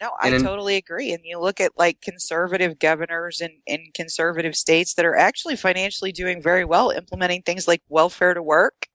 No, 0.00 0.10
I 0.20 0.28
in- 0.28 0.42
totally 0.42 0.76
agree. 0.76 1.12
And 1.12 1.22
you 1.24 1.40
look 1.40 1.60
at 1.60 1.72
like 1.76 2.00
conservative 2.00 2.78
governors 2.78 3.40
in, 3.40 3.50
in 3.66 3.86
conservative 3.94 4.54
states 4.54 4.94
that 4.94 5.04
are 5.04 5.16
actually 5.16 5.56
financially 5.56 6.12
doing 6.12 6.40
very 6.40 6.64
well, 6.64 6.90
implementing 6.90 7.42
things 7.42 7.66
like 7.66 7.82
welfare 7.88 8.34
to 8.34 8.42
work. 8.42 8.86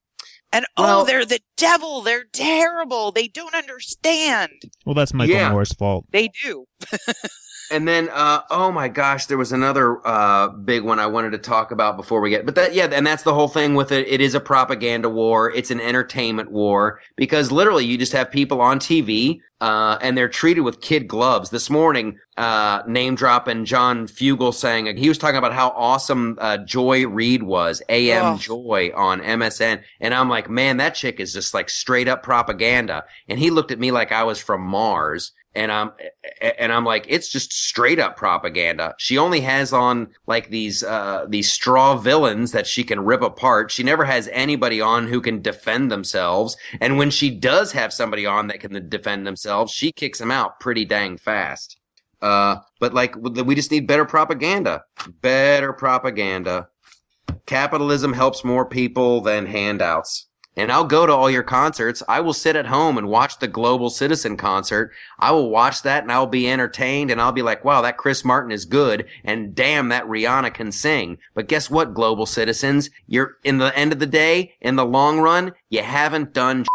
And 0.54 0.66
oh, 0.78 0.84
Well- 0.84 1.02
oh, 1.02 1.06
they're 1.06 1.26
the 1.26 1.42
devil. 1.58 2.02
They're 2.02 2.26
terrible. 2.32 3.12
They 3.12 3.28
don't 3.28 3.56
understand. 3.56 4.52
Well, 4.86 4.94
that's 4.96 5.14
Michael 5.14 5.36
Yeah. 5.36 5.52
Moore's 5.52 5.74
fault. 5.74 6.06
They 6.12 6.30
do. 6.44 6.66
And 7.72 7.88
then, 7.88 8.10
uh, 8.10 8.42
oh 8.50 8.72
my 8.72 8.88
gosh, 8.88 9.26
there 9.26 9.38
was 9.38 9.52
another 9.52 10.06
uh, 10.06 10.50
big 10.50 10.84
one 10.84 11.00
I 11.00 11.08
wanted 11.08 11.32
to 11.32 11.38
talk 11.38 11.72
about 11.72 11.98
before 11.98 12.22
we 12.22 12.30
get. 12.30 12.46
But 12.46 12.56
that, 12.56 12.74
yeah, 12.74 12.88
and 12.92 13.06
that's 13.06 13.24
the 13.24 13.34
whole 13.34 13.48
thing 13.48 13.76
with 13.76 13.92
it. 13.92 14.08
It 14.08 14.22
is 14.22 14.36
a 14.36 14.40
propaganda 14.40 15.10
war. 15.10 15.52
It's 15.52 15.72
an 15.72 15.80
entertainment 15.80 16.52
war 16.52 17.00
because 17.16 17.52
literally 17.52 17.86
you 17.86 17.98
just 17.98 18.14
have 18.14 18.32
people 18.32 18.62
on 18.62 18.80
TV 18.80 19.40
uh, 19.64 19.98
and 20.02 20.18
they're 20.18 20.28
treated 20.28 20.62
with 20.62 20.82
kid 20.82 21.08
gloves. 21.08 21.50
This 21.50 21.70
morning, 21.70 22.20
uh, 22.36 22.84
name 22.86 23.16
dropping 23.16 23.64
John 23.64 24.08
Fugelsang 24.08 24.98
he 24.98 25.08
was 25.08 25.18
talking 25.18 25.38
about 25.38 25.54
how 25.54 25.70
awesome 25.70 26.38
uh, 26.42 26.58
Joy 26.58 27.08
Reid 27.08 27.44
was, 27.44 27.82
AM 27.88 28.34
Oh. 28.34 28.38
Joy 28.38 28.92
on 28.94 29.22
MSN, 29.22 29.82
and 30.02 30.14
I'm 30.14 30.30
like, 30.30 30.50
man, 30.50 30.78
that 30.78 30.96
chick 30.96 31.20
is 31.20 31.34
just 31.34 31.54
like 31.54 31.70
straight 31.70 32.10
up 32.10 32.24
propaganda. 32.24 33.06
And 33.30 33.40
he 33.40 33.52
looked 33.52 33.72
at 33.72 33.80
me 33.80 33.92
like 33.92 34.12
I 34.12 34.24
was 34.24 34.40
from 34.40 34.62
Mars 34.62 35.32
and 35.56 35.72
I'm 35.72 35.92
and 36.42 36.74
I'm 36.74 36.86
like, 36.86 37.06
it's 37.08 37.30
just 37.30 37.54
straight 37.54 38.00
up 38.00 38.18
propaganda. 38.18 38.96
She 38.98 39.18
only 39.18 39.42
has 39.42 39.72
on 39.72 40.10
like 40.26 40.50
these 40.50 40.84
uh 40.84 41.26
these 41.30 41.52
straw 41.52 41.96
villains 41.96 42.52
that 42.52 42.68
she 42.68 42.84
can 42.84 43.06
rip 43.06 43.22
apart. 43.22 43.72
She 43.72 43.84
never 43.84 44.06
has 44.06 44.30
anybody 44.32 44.82
on 44.82 45.08
who 45.08 45.22
can 45.22 45.42
defend 45.42 45.92
themselves. 45.92 46.58
And 46.82 46.98
when 46.98 47.12
she 47.12 47.30
does 47.30 47.74
have 47.74 47.94
somebody 47.94 48.26
on 48.26 48.48
that 48.48 48.60
can 48.60 48.90
defend 48.90 49.28
themselves, 49.28 49.72
she 49.72 49.92
kicks 49.92 50.20
them 50.20 50.32
out 50.32 50.60
pretty 50.60 50.86
dang 50.86 51.18
fast. 51.18 51.78
Uh, 52.22 52.58
but 52.80 52.94
like 52.94 53.16
we 53.18 53.54
just 53.54 53.72
need 53.72 53.88
better 53.88 54.06
propaganda. 54.06 54.84
Better 55.22 55.74
propaganda. 55.74 56.70
Capitalism 57.46 58.14
helps 58.14 58.44
more 58.44 58.66
people 58.66 59.22
than 59.22 59.46
handouts. 59.46 60.28
And 60.56 60.72
I'll 60.72 60.86
go 60.86 61.06
to 61.06 61.14
all 61.14 61.32
your 61.32 61.44
concerts. 61.44 62.04
I 62.08 62.20
will 62.20 62.34
sit 62.34 62.56
at 62.56 62.68
home 62.68 62.98
and 62.98 63.08
watch 63.08 63.40
the 63.40 63.48
Global 63.48 63.90
Citizen 63.90 64.38
concert. 64.38 64.92
I 65.18 65.32
will 65.32 65.50
watch 65.50 65.82
that 65.82 66.04
and 66.04 66.12
I'll 66.12 66.28
be 66.28 66.50
entertained 66.50 67.10
and 67.10 67.20
I'll 67.20 67.32
be 67.32 67.42
like, 67.42 67.66
wow, 67.66 67.82
that 67.82 67.98
Chris 67.98 68.24
Martin 68.24 68.52
is 68.52 68.66
good. 68.66 69.06
And 69.24 69.56
damn, 69.56 69.90
that 69.90 70.06
Rihanna 70.06 70.54
can 70.54 70.72
sing. 70.72 71.18
But 71.34 71.48
guess 71.48 71.70
what, 71.70 71.96
Global 71.96 72.28
Citizens? 72.28 72.92
You're, 73.08 73.38
in 73.44 73.58
the 73.58 73.76
end 73.78 73.94
of 73.94 74.00
the 74.00 74.06
day, 74.06 74.54
in 74.62 74.76
the 74.76 74.86
long 74.86 75.20
run, 75.20 75.54
you 75.70 75.82
haven't 75.82 76.34
done 76.34 76.66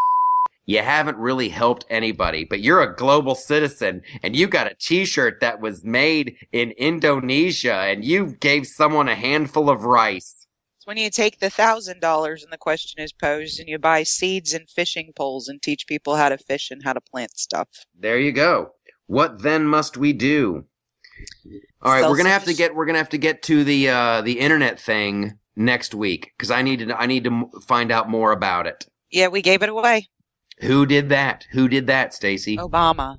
you 0.68 0.82
haven't 0.82 1.16
really 1.16 1.48
helped 1.48 1.86
anybody, 1.88 2.44
but 2.44 2.60
you're 2.60 2.82
a 2.82 2.94
global 2.94 3.34
citizen 3.34 4.02
and 4.22 4.36
you 4.36 4.46
got 4.46 4.70
a 4.70 4.74
t-shirt 4.74 5.40
that 5.40 5.62
was 5.62 5.82
made 5.82 6.36
in 6.52 6.72
Indonesia 6.72 7.72
and 7.72 8.04
you 8.04 8.36
gave 8.38 8.66
someone 8.66 9.08
a 9.08 9.14
handful 9.14 9.70
of 9.70 9.84
rice. 9.84 10.37
When 10.88 10.96
you 10.96 11.10
take 11.10 11.40
the 11.40 11.50
thousand 11.50 12.00
dollars 12.00 12.42
and 12.42 12.50
the 12.50 12.56
question 12.56 13.04
is 13.04 13.12
posed 13.12 13.60
and 13.60 13.68
you 13.68 13.78
buy 13.78 14.04
seeds 14.04 14.54
and 14.54 14.66
fishing 14.70 15.12
poles 15.14 15.46
and 15.46 15.60
teach 15.60 15.86
people 15.86 16.16
how 16.16 16.30
to 16.30 16.38
fish 16.38 16.70
and 16.70 16.82
how 16.82 16.94
to 16.94 17.00
plant 17.02 17.38
stuff. 17.38 17.68
There 17.94 18.18
you 18.18 18.32
go. 18.32 18.70
What 19.06 19.42
then 19.42 19.66
must 19.66 19.98
we 19.98 20.14
do? 20.14 20.64
All 21.82 21.92
right, 21.92 22.08
we're 22.08 22.16
gonna 22.16 22.30
have 22.30 22.44
to 22.44 22.54
get 22.54 22.74
we're 22.74 22.86
gonna 22.86 22.96
have 22.96 23.10
to 23.10 23.18
get 23.18 23.42
to 23.42 23.64
the 23.64 23.90
uh, 23.90 24.22
the 24.22 24.40
internet 24.40 24.80
thing 24.80 25.38
next 25.54 25.94
week 25.94 26.32
because 26.38 26.50
I 26.50 26.62
need 26.62 26.78
to 26.78 26.98
I 26.98 27.04
need 27.04 27.24
to 27.24 27.50
find 27.66 27.92
out 27.92 28.08
more 28.08 28.32
about 28.32 28.66
it. 28.66 28.86
Yeah, 29.10 29.28
we 29.28 29.42
gave 29.42 29.62
it 29.62 29.68
away. 29.68 30.08
Who 30.60 30.86
did 30.86 31.10
that? 31.10 31.44
Who 31.50 31.68
did 31.68 31.86
that, 31.88 32.14
Stacy? 32.14 32.56
Obama. 32.56 33.18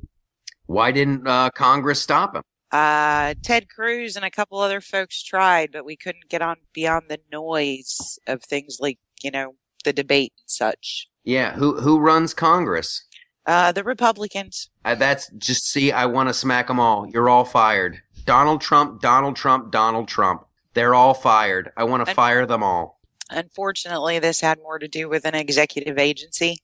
Why 0.66 0.92
didn't 0.92 1.28
uh, 1.28 1.52
Congress 1.52 2.02
stop 2.02 2.36
him? 2.36 2.42
Uh, 2.72 3.34
Ted 3.44 3.70
Cruz 3.70 4.16
and 4.16 4.24
a 4.26 4.30
couple 4.32 4.60
other 4.60 4.82
folks 4.82 5.24
tried, 5.24 5.72
but 5.72 5.86
we 5.86 5.96
couldn't 5.96 6.30
get 6.30 6.42
on 6.42 6.58
beyond 6.74 7.06
the 7.10 7.20
noise 7.32 8.20
of 8.28 8.44
things 8.44 8.78
like, 8.80 9.00
you 9.24 9.32
know, 9.32 9.56
the 9.84 9.94
debate 9.94 10.34
and 10.38 10.50
such. 10.50 11.08
Yeah, 11.24 11.54
who 11.54 11.80
who 11.82 12.00
runs 12.00 12.34
Congress? 12.34 13.06
Uh, 13.46 13.72
the 13.72 13.84
Republicans. 13.84 14.70
Uh, 14.86 14.96
that's 14.96 15.30
just 15.38 15.66
see. 15.72 15.92
I 15.92 16.06
want 16.06 16.30
to 16.30 16.34
smack 16.34 16.68
them 16.68 16.80
all. 16.80 17.08
You're 17.12 17.30
all 17.30 17.46
fired. 17.46 18.02
Donald 18.26 18.62
Trump, 18.62 19.02
Donald 19.02 19.36
Trump, 19.36 19.72
Donald 19.72 20.08
Trump. 20.08 20.46
They're 20.76 20.94
all 20.94 21.14
fired. 21.16 21.72
I 21.76 21.84
want 21.86 22.04
to 22.06 22.10
And- 22.10 22.16
fire 22.16 22.46
them 22.46 22.62
all. 22.64 23.00
Unfortunately, 23.32 24.18
this 24.20 24.42
had 24.42 24.58
more 24.60 24.80
to 24.80 24.88
do 24.88 25.08
with 25.08 25.24
an 25.26 25.36
executive 25.36 25.98
agency, 26.00 26.58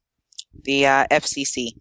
the 0.63 0.85
uh, 0.87 1.05
FCC. 1.11 1.73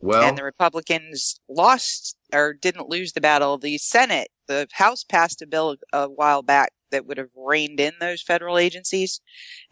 Well, 0.00 0.28
and 0.28 0.38
the 0.38 0.44
Republicans 0.44 1.40
lost 1.48 2.16
or 2.32 2.54
didn't 2.54 2.88
lose 2.88 3.12
the 3.12 3.20
battle. 3.20 3.58
The 3.58 3.78
Senate, 3.78 4.28
the 4.48 4.66
House 4.72 5.04
passed 5.04 5.42
a 5.42 5.46
bill 5.46 5.76
a 5.92 6.08
while 6.08 6.42
back 6.42 6.72
that 6.90 7.06
would 7.06 7.18
have 7.18 7.30
reined 7.36 7.80
in 7.80 7.94
those 8.00 8.22
federal 8.22 8.58
agencies, 8.58 9.20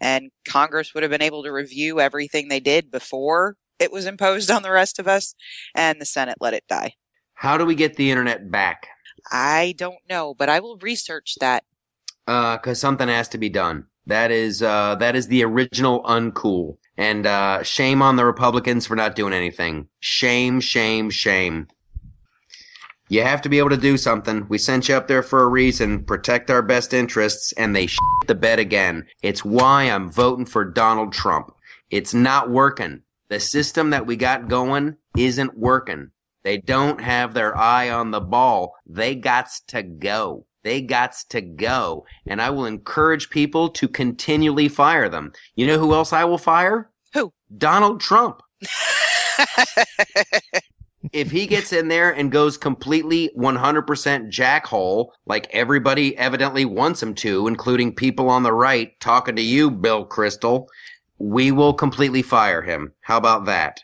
and 0.01 0.31
Congress 0.48 0.94
would 0.94 1.03
have 1.03 1.11
been 1.11 1.22
able 1.22 1.42
to 1.44 1.53
review 1.53 2.01
everything 2.01 2.48
they 2.48 2.61
did 2.61 2.90
before 2.90 3.57
it 3.79 3.92
was 3.92 4.07
imposed 4.07 4.51
on 4.51 4.62
the 4.62 4.70
rest 4.70 4.98
of 4.98 5.09
us, 5.09 5.35
and 5.75 6.01
the 6.01 6.07
Senate 6.07 6.38
let 6.40 6.55
it 6.55 6.64
die. 6.68 6.94
how 7.35 7.59
do 7.59 7.64
we 7.64 7.75
get 7.75 7.96
the 7.96 8.11
internet 8.11 8.51
back? 8.51 8.87
I 9.31 9.75
don't 9.77 9.98
know, 10.09 10.35
but 10.35 10.48
I 10.48 10.61
will 10.61 10.77
research 10.79 11.37
that. 11.40 11.64
Uh, 12.27 12.57
cause 12.59 12.79
something 12.79 13.09
has 13.09 13.29
to 13.29 13.38
be 13.38 13.48
done. 13.48 13.87
That 14.07 14.31
is, 14.31 14.62
uh, 14.62 14.94
that 14.96 15.16
is 15.16 15.27
the 15.27 15.44
original 15.44 16.03
uncool. 16.05 16.79
And, 16.96 17.26
uh, 17.26 17.62
shame 17.62 18.02
on 18.02 18.16
the 18.16 18.24
Republicans 18.24 18.87
for 18.87 18.96
not 18.96 19.16
doing 19.16 19.33
anything. 19.33 19.88
Shame, 20.00 20.61
shame, 20.61 21.11
shame. 21.11 21.68
You 23.09 23.22
have 23.22 23.42
to 23.42 23.50
be 23.50 23.59
able 23.59 23.68
to 23.70 23.76
do 23.76 23.98
something. 23.98 24.46
We 24.48 24.57
sent 24.57 24.88
you 24.88 24.94
up 24.94 25.07
there 25.07 25.22
for 25.22 25.42
a 25.42 25.48
reason. 25.48 26.05
Protect 26.05 26.50
our 26.50 26.62
best 26.62 26.94
interests, 26.94 27.52
and 27.52 27.76
they 27.76 27.87
shit 27.87 27.98
the 28.26 28.35
bed 28.35 28.59
again. 28.59 29.07
It's 29.20 29.44
why 29.44 29.85
I'm 29.85 30.11
voting 30.11 30.46
for 30.46 30.64
Donald 30.64 31.12
Trump. 31.12 31.55
It's 31.90 32.14
not 32.14 32.48
working. 32.48 33.02
The 33.28 33.38
system 33.38 33.90
that 33.90 34.07
we 34.07 34.16
got 34.16 34.48
going 34.48 34.96
isn't 35.16 35.59
working. 35.59 36.12
They 36.42 36.57
don't 36.57 37.02
have 37.02 37.35
their 37.35 37.57
eye 37.57 37.90
on 37.90 38.12
the 38.12 38.20
ball. 38.20 38.74
They 38.87 39.14
gots 39.14 39.61
to 39.68 39.83
go. 39.83 40.46
They 40.62 40.83
gots 40.83 41.27
to 41.29 41.40
go. 41.40 42.07
And 42.27 42.40
I 42.40 42.51
will 42.51 42.66
encourage 42.66 43.31
people 43.31 43.68
to 43.70 43.88
continually 43.88 44.68
fire 44.68 45.09
them. 45.09 45.33
You 45.55 45.66
know 45.66 45.79
who 45.79 45.94
else 45.94 46.12
I 46.12 46.25
will 46.25 46.38
fire? 46.38 46.90
Who? 47.14 47.33
Donald 47.57 48.01
Trump. 48.01 48.42
if 51.12 51.31
he 51.31 51.46
gets 51.46 51.72
in 51.72 51.88
there 51.88 52.11
and 52.11 52.31
goes 52.31 52.57
completely 52.57 53.31
100% 53.37 53.85
jackhole, 54.31 55.09
like 55.27 55.48
everybody 55.53 56.16
evidently 56.16 56.64
wants 56.64 57.03
him 57.03 57.14
to, 57.16 57.48
including 57.48 57.94
people 57.94 58.29
on 58.29 58.42
the 58.42 58.53
right 58.53 58.98
talking 59.01 59.37
to 59.37 59.42
you, 59.42 59.70
Bill 59.70 60.07
Kristol, 60.07 60.66
we 61.18 61.51
will 61.51 61.75
completely 61.75 62.22
fire 62.22 62.62
him. 62.62 62.92
How 63.01 63.16
about 63.16 63.44
that? 63.46 63.81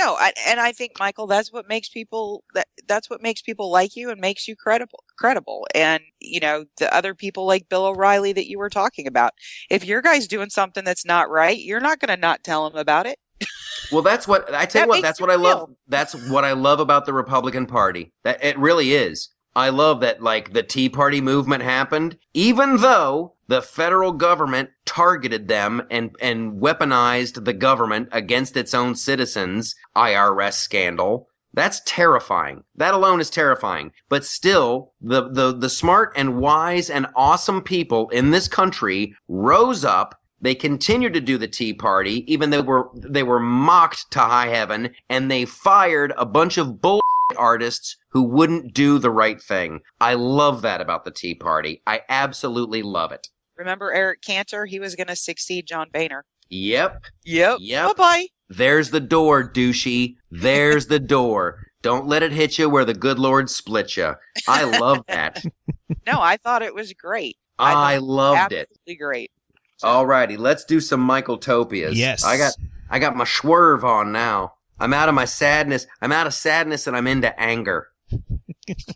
No, 0.00 0.16
I, 0.18 0.32
and 0.46 0.60
I 0.60 0.72
think 0.72 0.92
Michael, 0.98 1.26
that's 1.26 1.52
what 1.52 1.68
makes 1.68 1.88
people 1.90 2.42
that 2.54 2.68
that's 2.88 3.10
what 3.10 3.22
makes 3.22 3.42
people 3.42 3.70
like 3.70 3.96
you 3.96 4.10
and 4.10 4.18
makes 4.20 4.48
you 4.48 4.56
credible. 4.56 5.04
Credible, 5.18 5.66
and 5.74 6.02
you 6.20 6.40
know 6.40 6.64
the 6.78 6.94
other 6.94 7.14
people 7.14 7.44
like 7.46 7.68
Bill 7.68 7.84
O'Reilly 7.84 8.32
that 8.32 8.48
you 8.48 8.58
were 8.58 8.70
talking 8.70 9.06
about. 9.06 9.32
If 9.68 9.84
your 9.84 10.00
guy's 10.00 10.26
doing 10.26 10.48
something 10.48 10.84
that's 10.84 11.04
not 11.04 11.28
right, 11.28 11.58
you're 11.58 11.80
not 11.80 12.00
going 12.00 12.14
to 12.14 12.20
not 12.20 12.42
tell 12.42 12.66
him 12.66 12.76
about 12.76 13.06
it. 13.06 13.18
Well, 13.92 14.02
that's 14.02 14.26
what 14.26 14.52
I 14.54 14.64
tell 14.66 14.82
That 14.82 14.84
you 14.86 14.88
what. 14.88 15.02
That's 15.02 15.20
what 15.20 15.30
I 15.30 15.34
love. 15.34 15.58
feel. 15.68 15.76
That's 15.88 16.30
what 16.30 16.44
I 16.44 16.52
love 16.52 16.80
about 16.80 17.04
the 17.06 17.12
Republican 17.12 17.66
Party. 17.66 18.12
That 18.24 18.42
it 18.42 18.58
really 18.58 18.94
is. 18.94 19.28
I 19.54 19.68
love 19.70 20.00
that 20.00 20.22
like 20.22 20.52
the 20.52 20.62
Tea 20.62 20.88
Party 20.88 21.20
movement 21.20 21.62
happened, 21.62 22.16
even 22.32 22.78
though 22.78 23.34
the 23.50 23.60
federal 23.60 24.12
government 24.12 24.70
targeted 24.86 25.48
them 25.48 25.82
and 25.90 26.14
and 26.20 26.60
weaponized 26.60 27.44
the 27.44 27.52
government 27.52 28.08
against 28.12 28.56
its 28.56 28.72
own 28.72 28.94
citizens. 28.94 29.74
IRS 29.96 30.52
scandal. 30.52 31.28
That's 31.52 31.82
terrifying. 31.84 32.62
That 32.76 32.94
alone 32.94 33.20
is 33.20 33.28
terrifying. 33.28 33.90
But 34.08 34.24
still, 34.24 34.92
the, 35.00 35.28
the, 35.28 35.52
the 35.52 35.68
smart 35.68 36.12
and 36.14 36.38
wise 36.38 36.88
and 36.88 37.08
awesome 37.16 37.62
people 37.62 38.08
in 38.10 38.30
this 38.30 38.46
country 38.46 39.16
rose 39.26 39.84
up 39.84 40.14
they 40.40 40.54
continued 40.54 41.12
to 41.14 41.20
do 41.20 41.36
the 41.36 41.48
Tea 41.48 41.74
Party, 41.74 42.24
even 42.32 42.48
though 42.48 42.62
were, 42.62 42.88
they 42.94 43.22
were 43.22 43.40
mocked 43.40 44.10
to 44.12 44.20
high 44.20 44.46
heaven, 44.46 44.94
and 45.08 45.30
they 45.30 45.44
fired 45.44 46.14
a 46.16 46.24
bunch 46.24 46.56
of 46.56 46.80
bull 46.80 47.02
artists 47.36 47.96
who 48.10 48.22
wouldn't 48.22 48.72
do 48.74 48.98
the 48.98 49.10
right 49.10 49.40
thing. 49.40 49.80
I 50.00 50.14
love 50.14 50.62
that 50.62 50.80
about 50.80 51.04
the 51.04 51.10
Tea 51.10 51.34
Party. 51.34 51.82
I 51.86 52.02
absolutely 52.08 52.82
love 52.82 53.12
it. 53.12 53.28
Remember 53.60 53.92
Eric 53.92 54.22
Cantor? 54.22 54.64
He 54.64 54.80
was 54.80 54.96
going 54.96 55.08
to 55.08 55.14
succeed 55.16 55.66
John 55.66 55.88
Boehner. 55.92 56.24
Yep. 56.48 57.04
Yep. 57.26 57.58
Yep. 57.60 57.88
Bye 57.88 57.92
bye. 58.02 58.26
There's 58.48 58.90
the 58.90 59.00
door, 59.00 59.44
douchey. 59.46 60.16
There's 60.30 60.86
the 60.86 60.98
door. 60.98 61.66
Don't 61.82 62.06
let 62.06 62.22
it 62.22 62.32
hit 62.32 62.58
you 62.58 62.70
where 62.70 62.86
the 62.86 62.94
good 62.94 63.18
Lord 63.18 63.50
split 63.50 63.98
you. 63.98 64.14
I 64.48 64.64
love 64.64 65.04
that. 65.08 65.44
No, 66.06 66.20
I 66.20 66.36
thought 66.36 66.62
it 66.62 66.72
was 66.72 66.92
great. 66.92 67.36
I 67.58 67.94
I 67.94 67.98
loved 67.98 68.52
it. 68.52 68.68
Absolutely 68.70 68.94
great. 68.94 69.30
Alrighty, 69.82 70.38
let's 70.38 70.64
do 70.64 70.78
some 70.80 71.00
Michael 71.00 71.36
Topias. 71.36 71.96
Yes. 71.96 72.24
I 72.24 72.36
got 72.36 72.54
I 72.88 73.00
got 73.00 73.16
my 73.16 73.24
swerve 73.24 73.84
on 73.84 74.12
now. 74.12 74.54
I'm 74.78 74.94
out 74.94 75.08
of 75.08 75.16
my 75.16 75.24
sadness. 75.24 75.88
I'm 76.00 76.12
out 76.12 76.28
of 76.28 76.34
sadness 76.34 76.86
and 76.86 76.96
I'm 76.96 77.08
into 77.08 77.38
anger. 77.38 77.88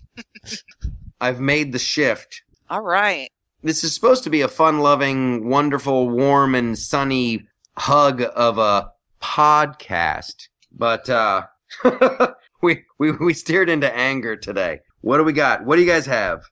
I've 1.21 1.41
made 1.41 1.73
the 1.73 1.81
shift. 1.81 2.43
All 2.71 2.81
right. 2.83 3.29
This 3.65 3.83
is 3.83 3.95
supposed 3.95 4.25
to 4.25 4.31
be 4.31 4.43
a 4.43 4.49
fun 4.49 4.81
loving, 4.81 5.49
wonderful, 5.49 6.11
warm 6.11 6.55
and 6.55 6.79
sunny 6.79 7.49
hug 7.79 8.23
of 8.37 8.59
a 8.59 8.91
podcast. 9.23 10.49
But 10.71 11.09
uh 11.09 11.47
we 12.63 12.85
we 12.99 13.13
we 13.13 13.33
steered 13.33 13.71
into 13.71 13.91
anger 13.97 14.37
today. 14.37 14.81
What 15.01 15.17
do 15.17 15.25
we 15.25 15.33
got? 15.33 15.65
What 15.65 15.77
do 15.77 15.83
you 15.83 15.89
guys 15.89 16.05
have? 16.05 16.43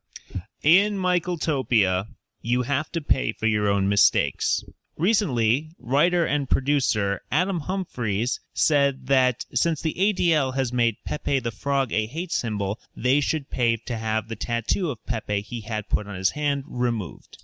In 0.63 0.97
Michaeltopia, 0.97 2.07
you 2.41 2.63
have 2.63 2.91
to 2.93 3.03
pay 3.03 3.35
for 3.39 3.45
your 3.45 3.69
own 3.69 3.91
mistakes. 3.91 4.65
Recently, 4.99 5.71
writer 5.79 6.25
and 6.25 6.51
producer 6.51 7.23
Adam 7.31 7.61
Humphries 7.61 8.41
said 8.53 9.07
that 9.07 9.47
since 9.55 9.81
the 9.81 9.95
ADL 9.95 10.55
has 10.55 10.73
made 10.73 10.97
Pepe 11.05 11.41
the 11.41 11.51
Frog 11.51 11.93
a 11.93 12.07
hate 12.07 12.31
symbol, 12.31 12.79
they 12.95 13.21
should 13.21 13.51
pay 13.51 13.77
to 13.87 13.97
have 13.97 14.29
the 14.29 14.37
tattoo 14.37 14.91
of 14.91 15.05
Pepe 15.07 15.41
he 15.41 15.63
had 15.63 15.89
put 15.89 16.07
on 16.07 16.15
his 16.15 16.31
hand 16.31 16.65
removed. 16.69 17.43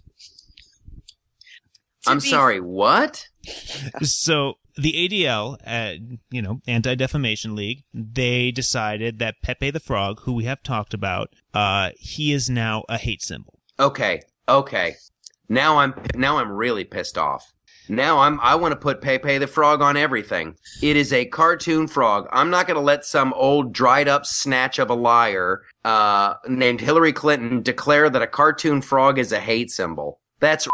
I'm 2.07 2.19
be- 2.19 2.29
sorry, 2.29 2.61
what? 2.61 3.29
so 4.03 4.59
the 4.77 4.93
ADL, 4.93 5.57
uh, 5.67 6.17
you 6.31 6.43
know, 6.43 6.61
Anti 6.69 6.95
Defamation 6.95 7.57
League, 7.57 7.85
they 7.95 8.51
decided 8.51 9.19
that 9.19 9.43
Pepe 9.43 9.71
the 9.71 9.81
Frog, 9.81 10.21
who 10.21 10.33
we 10.33 10.45
have 10.45 10.63
talked 10.63 10.95
about, 10.95 11.31
uh, 11.55 11.91
he 11.99 12.33
is 12.33 12.49
now 12.49 12.85
a 12.89 12.99
hate 12.99 13.23
symbol. 13.23 13.59
Okay, 13.81 14.23
okay. 14.49 14.97
Now 15.49 15.79
I'm 15.79 15.95
now 16.15 16.39
I'm 16.39 16.53
really 16.53 16.85
pissed 16.85 17.17
off. 17.17 17.53
Now 17.89 18.19
I'm 18.19 18.39
I 18.41 18.55
want 18.55 18.73
to 18.73 18.77
put 18.77 19.01
Pepe 19.01 19.39
the 19.39 19.47
Frog 19.47 19.81
on 19.81 19.97
everything. 19.97 20.57
It 20.83 20.97
is 20.97 21.13
a 21.13 21.25
cartoon 21.25 21.89
frog. 21.89 22.29
I'm 22.33 22.51
not 22.51 22.67
going 22.67 22.77
to 22.77 22.83
let 22.83 23.05
some 23.05 23.33
old 23.33 23.73
dried 23.73 24.09
up 24.09 24.27
snatch 24.27 24.79
of 24.79 24.91
a 24.91 24.95
liar 24.95 25.63
uh, 25.85 26.35
named 26.47 26.83
Hillary 26.83 27.13
Clinton 27.15 27.63
declare 27.63 28.11
that 28.11 28.23
a 28.23 28.27
cartoon 28.27 28.83
frog 28.83 29.19
is 29.19 29.33
a 29.33 29.41
hate 29.41 29.71
symbol. 29.71 30.21
That's 30.41 30.69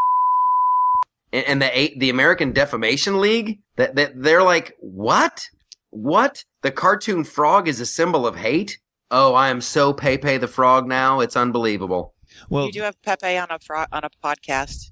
and, 1.32 1.46
and 1.46 1.62
the 1.62 1.94
the 1.96 2.10
American 2.10 2.52
Defamation 2.52 3.20
League 3.20 3.60
that 3.76 3.94
that 3.94 4.12
they're 4.16 4.42
like 4.42 4.76
what 4.80 5.48
what 5.90 6.44
the 6.62 6.72
cartoon 6.72 7.22
frog 7.22 7.68
is 7.68 7.80
a 7.80 7.86
symbol 7.86 8.26
of 8.26 8.36
hate. 8.36 8.78
Oh, 9.10 9.34
I 9.34 9.50
am 9.50 9.60
so 9.60 9.92
Pepe 9.92 10.38
the 10.38 10.48
Frog 10.48 10.88
now. 10.88 11.20
It's 11.20 11.36
unbelievable. 11.36 12.13
Well, 12.48 12.66
you 12.66 12.72
do 12.72 12.82
have 12.82 13.00
Pepe 13.02 13.36
on 13.38 13.48
a 13.50 13.58
fro- 13.58 13.86
on 13.92 14.04
a 14.04 14.10
podcast. 14.22 14.90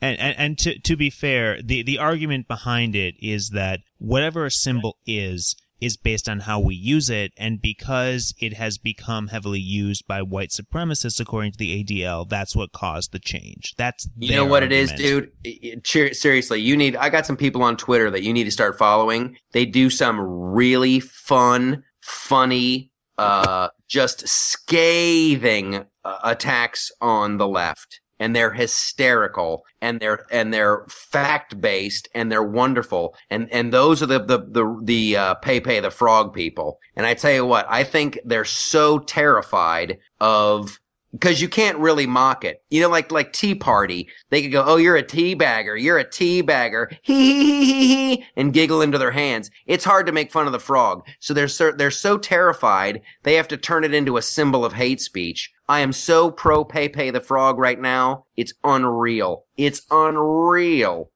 And, 0.00 0.18
and, 0.20 0.38
and 0.38 0.58
to, 0.58 0.78
to 0.78 0.96
be 0.96 1.10
fair, 1.10 1.60
the, 1.60 1.82
the 1.82 1.98
argument 1.98 2.46
behind 2.46 2.94
it 2.94 3.16
is 3.20 3.50
that 3.50 3.80
whatever 3.98 4.44
a 4.46 4.50
symbol 4.52 4.98
is, 5.04 5.56
is 5.80 5.96
based 5.96 6.28
on 6.28 6.40
how 6.40 6.60
we 6.60 6.74
use 6.74 7.08
it. 7.10 7.32
And 7.36 7.60
because 7.60 8.34
it 8.40 8.54
has 8.54 8.78
become 8.78 9.28
heavily 9.28 9.60
used 9.60 10.06
by 10.06 10.22
white 10.22 10.50
supremacists, 10.50 11.20
according 11.20 11.52
to 11.52 11.58
the 11.58 11.82
ADL, 11.84 12.28
that's 12.28 12.54
what 12.54 12.72
caused 12.72 13.12
the 13.12 13.18
change. 13.18 13.74
That's 13.76 14.08
You 14.16 14.36
know 14.36 14.44
what 14.44 14.62
it 14.62 14.72
is, 14.72 14.92
dude? 14.92 15.32
I- 15.44 15.74
I- 15.74 16.10
Seriously, 16.12 16.60
you 16.60 16.76
need. 16.76 16.96
I 16.96 17.10
got 17.10 17.26
some 17.26 17.36
people 17.36 17.62
on 17.62 17.76
Twitter 17.76 18.10
that 18.10 18.22
you 18.22 18.32
need 18.32 18.44
to 18.44 18.50
start 18.50 18.78
following. 18.78 19.36
They 19.52 19.66
do 19.66 19.88
some 19.90 20.20
really 20.20 21.00
fun, 21.00 21.84
funny, 22.00 22.90
uh, 23.16 23.68
just 23.88 24.28
scathing 24.28 25.84
uh, 26.08 26.18
attacks 26.24 26.90
on 27.00 27.36
the 27.36 27.48
left, 27.48 28.00
and 28.18 28.34
they're 28.34 28.52
hysterical, 28.52 29.64
and 29.80 30.00
they're 30.00 30.24
and 30.30 30.52
they're 30.52 30.86
fact 30.88 31.60
based, 31.60 32.08
and 32.14 32.30
they're 32.30 32.42
wonderful, 32.42 33.14
and 33.30 33.48
and 33.52 33.72
those 33.72 34.02
are 34.02 34.06
the 34.06 34.18
the 34.18 34.38
the 34.38 34.80
the 34.82 35.16
uh, 35.16 35.34
Pepe 35.36 35.80
the 35.80 35.90
Frog 35.90 36.32
people. 36.32 36.78
And 36.96 37.06
I 37.06 37.14
tell 37.14 37.32
you 37.32 37.46
what, 37.46 37.66
I 37.68 37.84
think 37.84 38.18
they're 38.24 38.44
so 38.44 38.98
terrified 38.98 39.98
of 40.20 40.80
because 41.12 41.40
you 41.40 41.48
can't 41.48 41.78
really 41.78 42.06
mock 42.06 42.44
it. 42.44 42.62
You 42.70 42.82
know, 42.82 42.88
like 42.88 43.10
like 43.10 43.32
Tea 43.32 43.54
Party, 43.54 44.08
they 44.30 44.42
could 44.42 44.52
go, 44.52 44.64
"Oh, 44.66 44.76
you're 44.76 44.96
a 44.96 45.02
tea 45.02 45.34
bagger, 45.34 45.76
you're 45.76 45.98
a 45.98 46.08
tea 46.08 46.42
bagger," 46.42 46.90
hee 47.02 47.14
hee 47.14 47.64
hee 47.64 47.64
hee 47.64 48.16
hee, 48.16 48.26
and 48.36 48.52
giggle 48.52 48.82
into 48.82 48.98
their 48.98 49.12
hands. 49.12 49.50
It's 49.66 49.84
hard 49.84 50.06
to 50.06 50.12
make 50.12 50.32
fun 50.32 50.46
of 50.46 50.52
the 50.52 50.58
frog, 50.58 51.06
so 51.18 51.34
they're 51.34 51.48
so, 51.48 51.72
they're 51.72 51.90
so 51.90 52.18
terrified 52.18 53.00
they 53.22 53.34
have 53.34 53.48
to 53.48 53.56
turn 53.56 53.84
it 53.84 53.94
into 53.94 54.16
a 54.16 54.22
symbol 54.22 54.64
of 54.64 54.74
hate 54.74 55.00
speech. 55.00 55.52
I 55.68 55.80
am 55.80 55.92
so 55.92 56.30
pro 56.30 56.64
Pepe 56.64 57.10
the 57.10 57.20
Frog 57.20 57.58
right 57.58 57.80
now. 57.80 58.24
It's 58.36 58.54
unreal. 58.64 59.44
It's 59.56 59.82
unreal. 59.90 61.10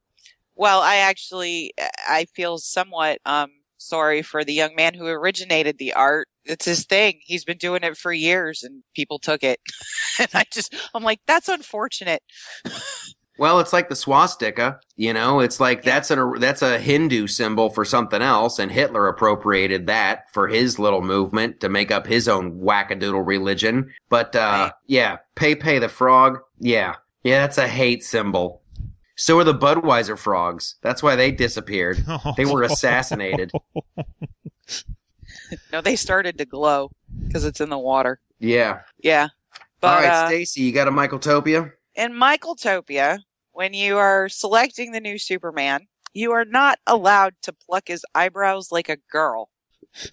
Well, 0.54 0.80
I 0.80 0.96
actually 0.96 1.72
I 2.08 2.26
feel 2.34 2.58
somewhat 2.58 3.18
um 3.24 3.50
sorry 3.82 4.22
for 4.22 4.44
the 4.44 4.52
young 4.52 4.74
man 4.74 4.94
who 4.94 5.06
originated 5.06 5.78
the 5.78 5.92
art. 5.94 6.28
It's 6.44 6.64
his 6.64 6.84
thing. 6.84 7.20
He's 7.22 7.44
been 7.44 7.58
doing 7.58 7.82
it 7.84 7.96
for 7.96 8.12
years 8.12 8.62
and 8.62 8.82
people 8.94 9.18
took 9.18 9.42
it. 9.42 9.60
and 10.18 10.28
I 10.34 10.44
just 10.52 10.74
I'm 10.94 11.02
like 11.02 11.20
that's 11.26 11.48
unfortunate. 11.48 12.22
Well, 13.38 13.60
it's 13.60 13.72
like 13.72 13.88
the 13.88 13.96
swastika, 13.96 14.78
you 14.96 15.12
know. 15.12 15.40
It's 15.40 15.58
like 15.58 15.82
that's 15.82 16.10
a 16.10 16.32
that's 16.38 16.62
a 16.62 16.78
Hindu 16.78 17.26
symbol 17.26 17.70
for 17.70 17.84
something 17.84 18.20
else, 18.20 18.58
and 18.58 18.70
Hitler 18.70 19.08
appropriated 19.08 19.86
that 19.86 20.30
for 20.32 20.48
his 20.48 20.78
little 20.78 21.00
movement 21.02 21.58
to 21.60 21.68
make 21.70 21.90
up 21.90 22.06
his 22.06 22.28
own 22.28 22.60
wackadoodle 22.60 23.26
religion. 23.26 23.90
But 24.10 24.36
uh, 24.36 24.38
Right. 24.38 24.72
yeah, 24.86 25.16
Pepe 25.34 25.78
the 25.78 25.88
Frog, 25.88 26.40
yeah, 26.60 26.96
yeah, 27.24 27.40
that's 27.40 27.58
a 27.58 27.66
hate 27.66 28.04
symbol. 28.04 28.61
So 29.16 29.38
are 29.38 29.44
the 29.44 29.54
Budweiser 29.54 30.18
frogs. 30.18 30.76
That's 30.82 31.02
why 31.02 31.16
they 31.16 31.30
disappeared. 31.30 32.04
They 32.36 32.44
were 32.44 32.62
assassinated. 32.62 33.52
No, 35.70 35.80
they 35.82 35.96
started 35.96 36.38
to 36.38 36.44
glow. 36.46 36.90
because 37.26 37.44
it's 37.44 37.60
in 37.60 37.68
the 37.68 37.78
water. 37.78 38.20
Yeah. 38.38 38.80
Yeah. 38.98 39.28
But 39.80 39.88
All 39.88 40.00
right, 40.00 40.10
uh, 40.10 40.26
Stacy, 40.28 40.62
you 40.62 40.72
got 40.72 40.88
a 40.88 40.90
Michaeltopia? 40.90 41.72
in 41.94 42.12
Michaeltopia, 42.12 43.18
when 43.52 43.74
you 43.74 43.98
are 43.98 44.28
selecting 44.30 44.92
the 44.92 45.00
new 45.00 45.18
Superman, 45.18 45.88
you 46.14 46.32
are 46.32 46.44
not 46.46 46.78
allowed 46.86 47.34
to 47.42 47.52
pluck 47.52 47.88
his 47.88 48.04
eyebrows 48.14 48.72
like 48.72 48.88
a 48.88 48.96
girl. 49.10 49.50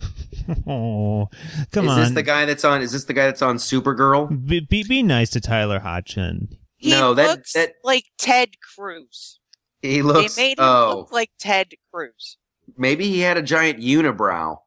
Oh, 0.66 1.30
come 1.72 1.86
is 1.86 1.92
on. 1.92 2.00
this 2.00 2.12
the 2.12 2.24
guy 2.24 2.46
that's 2.46 2.66
on? 2.66 2.82
Is 2.82 2.92
this 2.92 3.04
the 3.04 3.14
guy 3.14 3.28
that's 3.28 3.44
on 3.44 3.58
Supergirl? 3.58 4.48
Be, 4.48 4.60
be, 4.60 4.84
be 4.84 5.04
nice 5.04 5.30
to 5.32 5.40
Tyler 5.40 5.78
Hodgson. 5.80 6.58
He 6.80 6.90
No, 6.92 7.14
that- 7.14 7.30
looks 7.30 7.54
that- 7.54 7.74
like 7.84 8.06
Ted 8.18 8.50
Cruz. 8.76 9.40
He 9.82 10.02
looks. 10.02 10.36
they 10.36 10.42
made 10.42 10.58
him 10.60 10.66
oh, 10.66 10.96
look 11.00 11.12
like 11.12 11.32
Ted 11.40 11.74
Cruz. 11.94 12.38
maybe 12.78 13.08
he 13.08 13.20
had 13.22 13.38
a 13.38 13.42
giant 13.42 13.80
unibrow. 13.80 14.58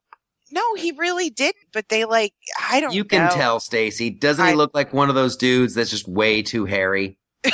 No, 0.50 0.74
he 0.74 0.92
really 0.92 1.30
didn't. 1.30 1.66
But 1.72 1.88
they 1.88 2.04
like 2.04 2.34
I 2.70 2.80
don't. 2.80 2.92
You 2.94 3.04
can 3.04 3.24
know. 3.26 3.34
tell, 3.34 3.60
Stacy. 3.60 4.10
Doesn't 4.10 4.46
he 4.46 4.52
look 4.54 4.72
like 4.74 4.92
one 4.92 5.08
of 5.08 5.14
those 5.14 5.36
dudes 5.36 5.74
that's 5.74 5.90
just 5.90 6.06
way 6.06 6.42
too 6.42 6.66
hairy? 6.66 7.18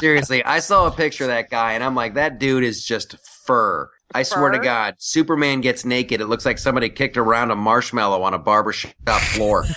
Seriously, 0.00 0.44
I 0.44 0.58
saw 0.60 0.86
a 0.86 0.90
picture 0.90 1.24
of 1.24 1.28
that 1.28 1.50
guy, 1.50 1.72
and 1.72 1.82
I'm 1.84 1.94
like, 1.94 2.14
that 2.14 2.38
dude 2.38 2.64
is 2.64 2.84
just 2.84 3.16
fur. 3.44 3.90
I 4.14 4.22
swear 4.22 4.50
to 4.50 4.58
God, 4.58 4.96
Superman 4.98 5.60
gets 5.60 5.84
naked. 5.84 6.20
It 6.20 6.26
looks 6.26 6.46
like 6.46 6.58
somebody 6.58 6.88
kicked 6.88 7.16
around 7.16 7.50
a 7.50 7.56
marshmallow 7.56 8.22
on 8.22 8.34
a 8.34 8.38
barbershop 8.38 9.20
floor. 9.20 9.64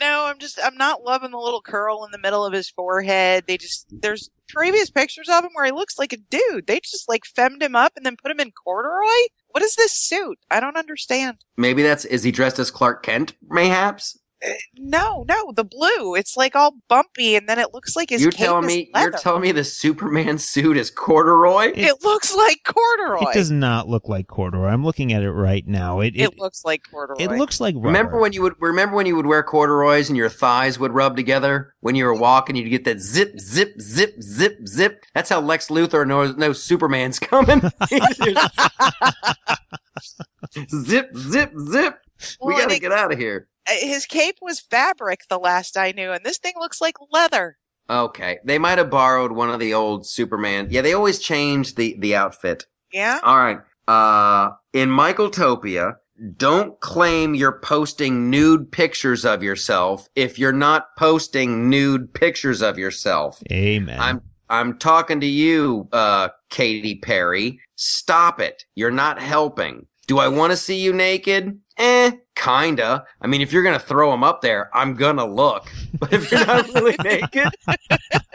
no, 0.00 0.24
I'm 0.24 0.38
just 0.38 0.58
I'm 0.62 0.76
not 0.76 1.02
loving 1.02 1.30
the 1.30 1.38
little 1.38 1.60
curl 1.60 2.04
in 2.04 2.10
the 2.10 2.18
middle 2.18 2.44
of 2.44 2.52
his 2.52 2.70
forehead. 2.70 3.44
They 3.46 3.56
just 3.56 3.86
there's 3.90 4.30
previous 4.48 4.90
pictures 4.90 5.28
of 5.28 5.44
him 5.44 5.50
where 5.54 5.64
he 5.64 5.72
looks 5.72 5.98
like 5.98 6.12
a 6.12 6.16
dude. 6.16 6.66
They 6.66 6.80
just 6.80 7.08
like 7.08 7.24
femmed 7.24 7.62
him 7.62 7.76
up 7.76 7.92
and 7.96 8.06
then 8.06 8.16
put 8.16 8.30
him 8.30 8.40
in 8.40 8.52
corduroy. 8.52 9.28
What 9.48 9.62
is 9.62 9.76
this 9.76 9.92
suit? 9.92 10.38
I 10.50 10.60
don't 10.60 10.76
understand. 10.76 11.38
Maybe 11.56 11.82
that's 11.82 12.04
is 12.04 12.22
he 12.22 12.30
dressed 12.30 12.58
as 12.58 12.70
Clark 12.70 13.02
Kent? 13.02 13.34
Mayhaps. 13.48 14.18
Uh, 14.46 14.50
No, 14.76 15.24
no, 15.28 15.52
the 15.52 15.64
blue. 15.64 16.14
It's 16.14 16.36
like 16.36 16.54
all 16.54 16.74
bumpy, 16.88 17.34
and 17.34 17.48
then 17.48 17.58
it 17.58 17.74
looks 17.74 17.96
like 17.96 18.10
his 18.10 18.22
You're 18.22 18.30
cape 18.30 18.46
telling 18.46 18.64
is 18.64 18.68
me 18.76 18.90
you're 18.94 19.10
telling 19.10 19.42
me 19.42 19.52
the 19.52 19.64
Superman 19.64 20.38
suit 20.38 20.76
is 20.76 20.90
corduroy? 20.90 21.72
it 21.74 22.02
looks 22.04 22.34
like 22.34 22.58
corduroy. 22.64 23.30
It 23.30 23.34
does 23.34 23.50
not 23.50 23.88
look 23.88 24.08
like 24.08 24.28
corduroy. 24.28 24.68
I'm 24.68 24.84
looking 24.84 25.12
at 25.12 25.22
it 25.22 25.32
right 25.32 25.66
now. 25.66 26.00
It 26.00 26.14
it, 26.14 26.20
It 26.20 26.38
looks 26.38 26.64
like 26.64 26.82
corduroy. 26.88 27.16
it 27.18 27.30
looks 27.32 27.60
like 27.60 27.74
rubber. 27.74 27.88
Remember 27.88 28.20
when 28.20 28.32
you 28.32 28.42
would 28.42 28.54
remember 28.60 28.94
when 28.96 29.06
you 29.06 29.16
would 29.16 29.26
wear 29.26 29.42
corduroys 29.42 30.08
and 30.08 30.16
your 30.16 30.28
thighs 30.28 30.78
would 30.78 30.92
rub 30.92 31.16
together 31.16 31.74
when 31.80 31.96
you 31.96 32.04
were 32.04 32.14
walking? 32.14 32.54
You'd 32.54 32.70
get 32.70 32.84
that 32.84 33.00
zip, 33.00 33.40
zip, 33.40 33.80
zip, 33.80 34.22
zip, 34.22 34.58
zip. 34.68 35.04
That's 35.14 35.30
how 35.30 35.40
Lex 35.40 35.66
Luthor 35.68 36.06
knows 36.06 36.36
no 36.36 36.52
Superman's 36.52 37.18
coming. 37.18 37.60
zip, 40.70 41.10
zip, 41.16 41.52
zip. 41.58 41.98
We 42.40 42.54
gotta 42.54 42.72
and 42.72 42.80
get 42.80 42.92
out 42.92 43.12
of 43.12 43.18
here. 43.18 43.48
His 43.68 44.06
cape 44.06 44.36
was 44.40 44.60
fabric 44.60 45.20
the 45.28 45.38
last 45.38 45.76
I 45.76 45.92
knew, 45.92 46.12
and 46.12 46.24
this 46.24 46.38
thing 46.38 46.54
looks 46.58 46.80
like 46.80 46.96
leather. 47.12 47.58
Okay, 47.90 48.38
they 48.44 48.58
might 48.58 48.78
have 48.78 48.90
borrowed 48.90 49.32
one 49.32 49.50
of 49.50 49.60
the 49.60 49.74
old 49.74 50.06
Superman. 50.06 50.68
Yeah, 50.70 50.82
they 50.82 50.92
always 50.92 51.18
change 51.18 51.74
the 51.74 51.96
the 51.98 52.14
outfit. 52.14 52.66
Yeah. 52.92 53.20
All 53.22 53.38
right. 53.38 53.60
Uh, 53.86 54.50
in 54.74 54.90
Michaeltopia, 54.90 55.96
don't 56.36 56.78
claim 56.80 57.34
you're 57.34 57.60
posting 57.60 58.28
nude 58.28 58.70
pictures 58.70 59.24
of 59.24 59.42
yourself 59.42 60.08
if 60.14 60.38
you're 60.38 60.52
not 60.52 60.88
posting 60.98 61.70
nude 61.70 62.12
pictures 62.12 62.60
of 62.60 62.78
yourself. 62.78 63.42
Amen. 63.50 63.98
I'm 63.98 64.22
I'm 64.50 64.78
talking 64.78 65.20
to 65.20 65.26
you, 65.26 65.88
uh, 65.92 66.28
Katy 66.50 66.96
Perry. 66.96 67.60
Stop 67.76 68.40
it. 68.40 68.64
You're 68.74 68.90
not 68.90 69.20
helping. 69.20 69.86
Do 70.06 70.18
I 70.18 70.28
want 70.28 70.52
to 70.52 70.56
see 70.56 70.80
you 70.80 70.92
naked? 70.92 71.60
Eh, 71.76 72.12
kinda. 72.38 73.04
I 73.20 73.26
mean, 73.26 73.40
if 73.42 73.52
you're 73.52 73.62
gonna 73.62 73.78
throw 73.78 74.10
them 74.10 74.24
up 74.24 74.40
there, 74.40 74.70
I'm 74.74 74.94
gonna 74.94 75.26
look. 75.26 75.70
But 75.98 76.12
if 76.12 76.30
you're 76.30 76.46
not 76.46 76.68
really 76.74 76.96
naked, 77.02 77.48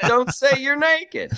don't 0.01 0.33
say 0.33 0.59
you're 0.59 0.75
naked. 0.75 1.31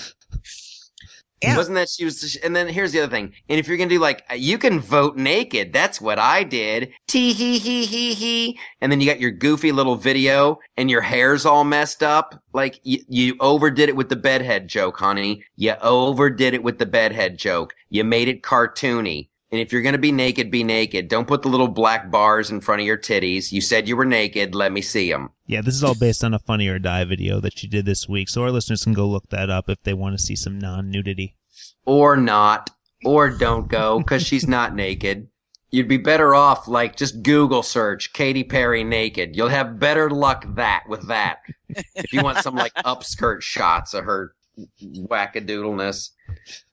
Yeah. 1.43 1.57
Wasn't 1.57 1.75
that 1.75 1.89
she 1.89 2.05
was? 2.05 2.37
And 2.37 2.55
then 2.55 2.67
here's 2.67 2.91
the 2.93 3.01
other 3.01 3.11
thing. 3.11 3.33
And 3.49 3.59
if 3.59 3.67
you're 3.67 3.77
gonna 3.77 3.89
do 3.89 3.99
like, 3.99 4.23
uh, 4.31 4.35
you 4.35 4.57
can 4.57 4.79
vote 4.79 5.17
naked. 5.17 5.73
That's 5.73 5.99
what 6.01 6.17
I 6.17 6.43
did. 6.43 6.91
Tee 7.07 7.33
hee 7.33 7.59
hee 7.59 7.85
hee 7.85 8.13
hee. 8.13 8.59
And 8.81 8.91
then 8.91 9.01
you 9.01 9.05
got 9.05 9.19
your 9.19 9.31
goofy 9.31 9.71
little 9.71 9.95
video, 9.95 10.59
and 10.77 10.89
your 10.89 11.01
hair's 11.01 11.45
all 11.45 11.63
messed 11.63 12.01
up. 12.01 12.41
Like 12.53 12.79
you, 12.83 12.99
you 13.07 13.35
overdid 13.39 13.89
it 13.89 13.95
with 13.95 14.09
the 14.09 14.15
bedhead 14.15 14.67
joke, 14.67 14.97
honey. 14.97 15.43
You 15.55 15.75
overdid 15.81 16.53
it 16.53 16.63
with 16.63 16.79
the 16.79 16.85
bedhead 16.85 17.37
joke. 17.37 17.75
You 17.89 18.03
made 18.03 18.27
it 18.29 18.41
cartoony. 18.41 19.27
And 19.55 19.61
if 19.61 19.71
you're 19.71 19.81
gonna 19.81 19.97
be 19.97 20.11
naked, 20.11 20.51
be 20.51 20.65
naked. 20.65 21.07
Don't 21.07 21.29
put 21.29 21.41
the 21.41 21.47
little 21.47 21.69
black 21.69 22.11
bars 22.11 22.51
in 22.51 22.59
front 22.59 22.81
of 22.81 22.85
your 22.85 22.97
titties. 22.97 23.53
You 23.53 23.61
said 23.61 23.87
you 23.87 23.95
were 23.95 24.03
naked. 24.03 24.53
Let 24.53 24.73
me 24.73 24.81
see 24.81 25.09
them. 25.09 25.29
yeah, 25.47 25.61
this 25.61 25.75
is 25.75 25.81
all 25.81 25.95
based 25.95 26.25
on 26.25 26.33
a 26.33 26.39
Funny 26.39 26.67
or 26.67 26.77
Die 26.77 27.05
video 27.05 27.39
that 27.39 27.57
she 27.57 27.65
did 27.65 27.85
this 27.85 28.05
week, 28.09 28.27
so 28.27 28.43
our 28.43 28.51
listeners 28.51 28.83
can 28.83 28.91
go 28.91 29.07
look 29.07 29.29
that 29.29 29.49
up 29.49 29.69
if 29.69 29.81
they 29.83 29.93
want 29.93 30.17
to 30.17 30.21
see 30.21 30.35
some 30.35 30.59
non-nudity. 30.59 31.37
or 31.85 32.17
not, 32.17 32.69
or 33.05 33.29
don't 33.29 33.69
go 33.69 33.99
because 33.99 34.23
she's 34.25 34.45
not 34.45 34.75
naked. 34.85 35.29
You'd 35.71 35.87
be 35.87 35.95
better 35.97 36.35
off 36.35 36.67
like 36.67 36.97
just 36.97 37.23
Google 37.23 37.63
search 37.63 38.11
Katy 38.11 38.43
Perry 38.43 38.83
naked. 38.83 39.37
You'll 39.37 39.47
have 39.49 39.79
better 39.79 40.09
luck 40.09 40.43
that 40.55 40.83
with 40.89 41.07
that. 41.07 41.39
if 41.69 42.11
you 42.11 42.21
want 42.23 42.39
some 42.39 42.55
like 42.55 42.73
upskirt 42.73 43.41
shots 43.41 43.93
of 43.93 44.03
her 44.03 44.35
wackadoodleness, 44.81 46.11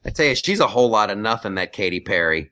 I 0.04 0.10
tell 0.10 0.26
you, 0.26 0.34
she's 0.34 0.60
a 0.60 0.68
whole 0.68 0.88
lot 0.90 1.10
of 1.10 1.18
nothing. 1.18 1.54
That 1.54 1.72
Katy 1.72 2.00
Perry. 2.00 2.50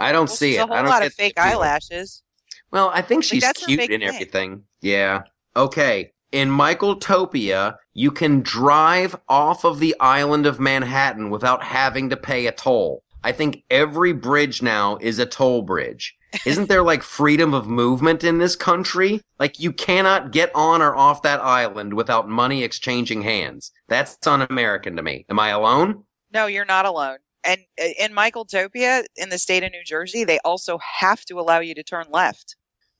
I 0.00 0.12
don't 0.12 0.28
Well, 0.28 0.36
see 0.36 0.56
it. 0.56 0.58
A 0.58 0.66
whole 0.66 0.72
I 0.74 0.82
don't 0.82 0.90
lot 0.90 1.04
of 1.04 1.12
fake 1.14 1.38
eyelashes. 1.38 2.22
Well, 2.70 2.90
I 2.94 3.02
think 3.02 3.24
she's 3.24 3.44
her 3.44 3.52
cute 3.52 3.80
and 3.80 3.88
thing. 3.88 4.02
everything. 4.02 4.64
Yeah. 4.80 5.22
Okay. 5.56 6.12
In 6.32 6.48
Michaeltopia, 6.50 7.76
you 7.92 8.10
can 8.10 8.40
drive 8.40 9.16
off 9.28 9.64
of 9.64 9.80
the 9.80 9.96
island 9.98 10.46
of 10.46 10.60
Manhattan 10.60 11.30
without 11.30 11.62
having 11.64 12.08
to 12.10 12.16
pay 12.16 12.46
a 12.46 12.52
toll. 12.52 13.02
I 13.22 13.32
think 13.32 13.64
every 13.70 14.12
bridge 14.12 14.62
now 14.62 14.96
is 15.00 15.18
a 15.18 15.26
toll 15.26 15.62
bridge. 15.62 16.16
Isn't 16.46 16.68
there 16.68 16.82
like 16.84 17.02
freedom 17.18 17.52
of 17.52 17.66
movement 17.66 18.22
in 18.22 18.38
this 18.38 18.54
country? 18.56 19.20
Like 19.38 19.58
you 19.58 19.72
cannot 19.72 20.30
get 20.30 20.54
on 20.54 20.80
or 20.80 20.94
off 20.94 21.22
that 21.22 21.40
island 21.40 21.94
without 21.94 22.28
money 22.28 22.62
exchanging 22.62 23.22
hands. 23.22 23.72
That's 23.88 24.24
un-American 24.26 24.96
to 24.96 25.02
me. 25.02 25.26
Am 25.28 25.38
I 25.40 25.48
alone? 25.48 26.04
No, 26.32 26.46
you're 26.46 26.64
not 26.64 26.86
alone. 26.86 27.18
And 27.44 27.62
uh, 27.80 27.88
in 27.98 28.12
Michaeltopia, 28.12 29.04
in 29.16 29.28
the 29.30 29.38
state 29.38 29.62
of 29.62 29.72
New 29.72 29.84
Jersey, 29.84 30.24
they 30.24 30.38
also 30.44 30.78
have 31.00 31.24
to 31.26 31.38
allow 31.40 31.60
you 31.60 31.74
to 31.74 31.82
turn 31.82 32.06
left. 32.10 32.56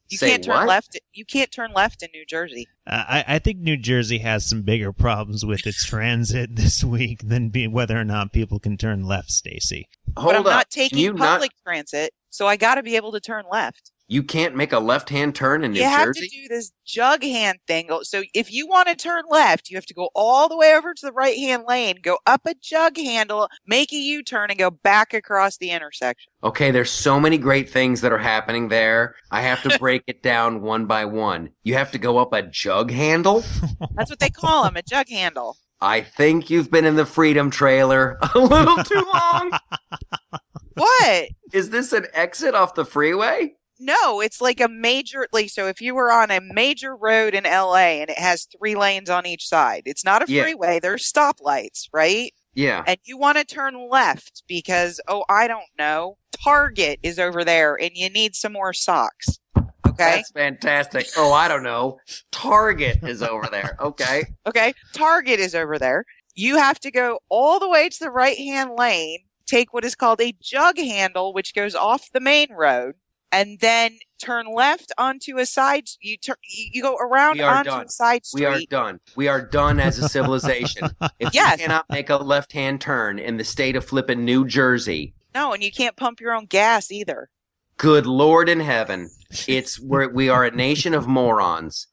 You 0.09 0.19
Say 0.19 0.31
can't 0.31 0.45
turn 0.45 0.57
what? 0.57 0.69
left. 0.69 0.99
You 1.13 1.25
can't 1.25 1.53
turn 1.53 1.73
left 1.73 2.03
in 2.03 2.11
New 2.13 2.25
Jersey. 2.27 2.69
Uh, 2.91 3.05
I, 3.09 3.25
I 3.29 3.39
think 3.39 3.59
New 3.61 3.77
Jersey 3.77 4.19
has 4.19 4.45
some 4.45 4.63
bigger 4.63 4.93
problems 4.93 5.47
with 5.47 5.65
its 5.67 5.85
transit 5.85 6.57
this 6.57 6.83
week 6.83 7.21
than 7.29 7.49
be 7.51 7.69
whether 7.69 7.99
or 7.99 8.05
not 8.05 8.33
people 8.33 8.59
can 8.59 8.77
turn 8.77 9.05
left, 9.05 9.31
Stacy. 9.31 9.89
Hold 10.17 10.27
but 10.33 10.35
I'm 10.35 10.41
up. 10.41 10.47
not 10.47 10.71
taking 10.71 10.99
you 10.99 11.13
not 11.13 11.35
public 11.35 11.53
transit, 11.65 12.13
so 12.31 12.47
I 12.49 12.57
got 12.57 12.75
to 12.75 12.83
be 12.83 12.97
able 12.97 13.13
to 13.13 13.21
turn 13.21 13.45
left. 13.51 13.93
you 14.09 14.25
can't 14.25 14.57
make 14.57 14.73
a 14.73 14.81
left-hand 14.81 15.37
turn 15.37 15.63
in 15.63 15.71
New 15.71 15.79
you 15.79 15.85
have 15.87 16.07
Jersey? 16.07 16.29
to 16.29 16.37
do 16.43 16.49
this 16.49 16.73
jug 16.85 17.23
hand 17.23 17.59
thing. 17.69 17.89
So 18.03 18.25
if 18.35 18.53
you 18.53 18.67
want 18.67 18.89
to 18.89 18.97
turn 18.97 19.23
left, 19.31 19.71
you 19.71 19.77
have 19.77 19.87
to 19.87 19.95
go 19.95 20.11
all 20.17 20.49
the 20.49 20.57
way 20.57 20.75
over 20.75 20.93
to 20.95 21.07
the 21.07 21.13
right 21.13 21.39
hand 21.39 21.63
lane, 21.69 21.99
go 22.03 22.19
up 22.27 22.41
a 22.45 22.55
jug 22.61 22.97
handle, 22.97 23.49
make 23.69 23.93
a 23.93 23.97
U 23.97 24.25
turn, 24.25 24.51
and 24.51 24.59
go 24.59 24.71
back 24.71 25.15
across 25.15 25.59
the 25.59 25.71
intersection. 25.71 26.33
Okay, 26.43 26.71
there's 26.73 26.91
so 26.91 27.21
many 27.21 27.37
great 27.39 27.69
things 27.69 28.01
that 28.01 28.13
are 28.13 28.19
happening 28.19 28.67
there. 28.69 29.15
I 29.31 29.43
have 29.43 29.63
to 29.63 29.79
break 29.79 30.03
it 30.09 30.23
down 30.23 30.63
one 30.63 30.87
by 30.87 31.05
one. 31.05 31.51
You 31.63 31.75
have 31.75 31.93
to 31.93 31.99
go 31.99 32.19
up 32.19 32.33
a 32.33 32.43
jug 32.43 32.80
handle? 32.89 33.43
That's 33.97 34.09
what 34.11 34.21
they 34.21 34.31
call 34.31 34.63
them, 34.63 34.77
a 34.77 34.83
jug 34.83 35.09
handle. 35.09 35.57
I 35.81 36.03
think 36.03 36.51
you've 36.51 36.71
been 36.71 36.85
in 36.85 36.95
the 36.95 37.05
Freedom 37.07 37.51
trailer 37.51 38.17
a 38.35 38.39
little 38.39 38.77
too 38.85 39.05
long. 39.13 39.51
What? 40.75 41.29
Is 41.53 41.71
this 41.71 41.93
an 41.93 42.07
exit 42.15 42.55
off 42.55 42.75
the 42.75 42.85
freeway? 42.85 43.55
No, 43.79 44.21
it's 44.21 44.41
like 44.43 44.61
a 44.61 44.69
major 44.69 45.27
like 45.33 45.49
so 45.49 45.67
if 45.67 45.81
you 45.81 45.95
were 45.95 46.13
on 46.13 46.31
a 46.31 46.41
major 46.41 46.95
road 46.95 47.35
in 47.35 47.45
LA 47.45 48.01
and 48.03 48.11
it 48.11 48.19
has 48.19 48.45
three 48.47 48.75
lanes 48.77 49.09
on 49.09 49.25
each 49.27 49.49
side. 49.49 49.83
It's 49.87 50.05
not 50.05 50.27
a 50.29 50.31
Yeah. 50.31 50.43
freeway, 50.43 50.81
there's 50.81 51.11
stoplights, 51.11 51.89
right? 51.93 52.33
Yeah. 52.55 52.85
And 52.87 52.99
you 53.05 53.17
want 53.17 53.39
to 53.39 53.45
turn 53.45 53.89
left 53.89 54.43
because 54.47 55.01
oh, 55.09 55.25
I 55.31 55.49
don't 55.49 55.65
know, 55.79 56.19
Target 56.45 57.01
is 57.03 57.19
over 57.19 57.43
there 57.43 57.75
and 57.75 57.93
you 57.95 58.11
need 58.11 58.35
some 58.37 58.53
more 58.53 58.75
socks. 58.75 59.39
Okay? 59.87 59.97
That's 60.17 60.31
fantastic. 60.31 61.07
Oh, 61.17 61.33
I 61.33 61.49
don't 61.49 61.63
know. 61.63 61.99
Target 62.31 63.03
is 63.03 63.23
over 63.23 63.47
there. 63.51 63.77
Okay. 63.81 64.25
Okay? 64.47 64.73
Target 64.95 65.39
is 65.41 65.55
over 65.55 65.79
there. 65.79 66.05
You 66.35 66.57
have 66.57 66.79
to 66.81 66.91
go 66.91 67.21
all 67.29 67.59
the 67.61 67.69
way 67.69 67.89
to 67.89 67.99
the 68.01 68.11
right-hand 68.11 68.71
lane, 68.79 69.21
take 69.47 69.73
what 69.75 69.85
is 69.85 69.95
called 69.95 70.21
a 70.21 70.35
jug 70.41 70.77
handle 70.79 71.33
which 71.35 71.55
goes 71.55 71.75
off 71.75 72.09
the 72.13 72.21
main 72.21 72.53
road. 72.53 72.95
And 73.33 73.61
then 73.61 73.99
turn 74.21 74.47
left 74.53 74.91
onto 74.99 75.39
a 75.39 75.47
side. 75.47 75.85
You 76.01 76.17
turn. 76.17 76.35
You 76.43 76.83
go 76.83 76.97
around 76.97 77.37
We 77.37 77.43
are 77.43 77.55
onto 77.59 77.71
done. 77.71 77.87
a 77.87 77.89
side 77.89 78.27
street. 78.27 78.41
We 78.41 78.47
are 78.47 78.61
done. 78.69 78.99
We 79.15 79.29
are 79.29 79.41
done 79.41 79.79
as 79.79 79.99
a 80.01 80.09
civilization. 80.09 80.89
If 81.21 81.33
Yes. 81.33 81.59
you 81.61 81.67
cannot 81.67 81.87
make 81.89 82.11
a 82.11 82.17
left-hand 82.17 82.81
turn 82.81 83.21
in 83.21 83.37
the 83.37 83.45
state 83.45 83.77
of 83.77 83.85
flippin' 83.85 84.25
New 84.25 84.47
Jersey, 84.49 85.15
No, 85.33 85.53
and 85.53 85.63
you 85.63 85.71
can't 85.71 85.97
pump 85.97 86.21
your 86.21 86.33
own 86.33 86.47
gas 86.47 86.91
either. 86.91 87.31
Good 87.77 88.05
Lord 88.05 88.49
in 88.49 88.59
heaven. 88.59 89.11
It's 89.47 89.79
where 89.79 90.09
we 90.09 90.29
are 90.29 90.45
a 90.45 90.51
nation 90.51 90.95
of 90.95 91.07
morons. 91.07 91.87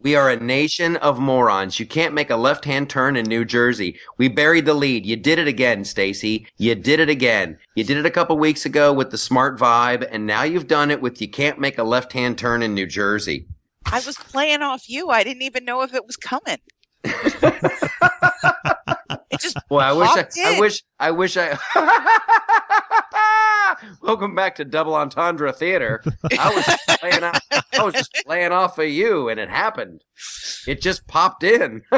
We 0.00 0.14
are 0.14 0.28
a 0.28 0.36
nation 0.36 0.96
of 0.96 1.18
morons. 1.18 1.80
You 1.80 1.86
can't 1.86 2.12
make 2.12 2.28
a 2.28 2.36
left-hand 2.36 2.90
turn 2.90 3.16
in 3.16 3.24
New 3.24 3.44
Jersey. 3.44 3.98
We 4.18 4.28
buried 4.28 4.66
the 4.66 4.74
lead. 4.74 5.06
You 5.06 5.16
did 5.16 5.38
it 5.38 5.48
again, 5.48 5.84
Stacy. 5.84 6.46
You 6.58 6.74
did 6.74 7.00
it 7.00 7.08
again. 7.08 7.58
You 7.74 7.84
did 7.84 7.96
it 7.96 8.04
a 8.04 8.10
couple 8.10 8.36
weeks 8.36 8.66
ago 8.66 8.92
with 8.92 9.10
the 9.10 9.18
smart 9.18 9.58
vibe, 9.58 10.06
and 10.10 10.26
now 10.26 10.42
you've 10.42 10.68
done 10.68 10.90
it 10.90 11.00
with 11.00 11.22
you 11.22 11.28
can't 11.28 11.58
make 11.58 11.78
a 11.78 11.84
left-hand 11.84 12.36
turn 12.36 12.62
in 12.62 12.74
New 12.74 12.86
Jersey. 12.86 13.46
I 13.86 14.00
was 14.00 14.16
playing 14.16 14.60
off 14.60 14.88
you. 14.88 15.08
I 15.08 15.24
didn't 15.24 15.42
even 15.42 15.64
know 15.64 15.82
if 15.82 15.94
it 15.94 16.06
was 16.06 16.16
coming. 16.16 16.58
It 17.04 17.80
just 19.40 19.56
Well, 19.70 19.80
I 19.80 19.92
wish 19.92 20.10
I, 20.10 20.22
popped 20.22 20.38
I 20.44 20.60
wish 20.60 20.82
I 20.98 21.10
wish 21.10 21.36
I 21.38 21.58
Welcome 24.02 24.34
back 24.34 24.54
to 24.56 24.64
Double 24.64 24.94
Entendre 24.94 25.52
Theater. 25.52 26.02
I 26.38 26.54
was 26.54 26.64
just 26.64 27.00
playing 27.00 27.22
off, 27.22 27.40
I 27.50 27.82
was 27.82 27.94
just 27.94 28.12
playing 28.24 28.52
off 28.52 28.78
of 28.78 28.88
you 28.88 29.28
and 29.28 29.40
it 29.40 29.48
happened. 29.48 30.04
It 30.66 30.80
just 30.80 31.06
popped 31.06 31.42
in. 31.42 31.82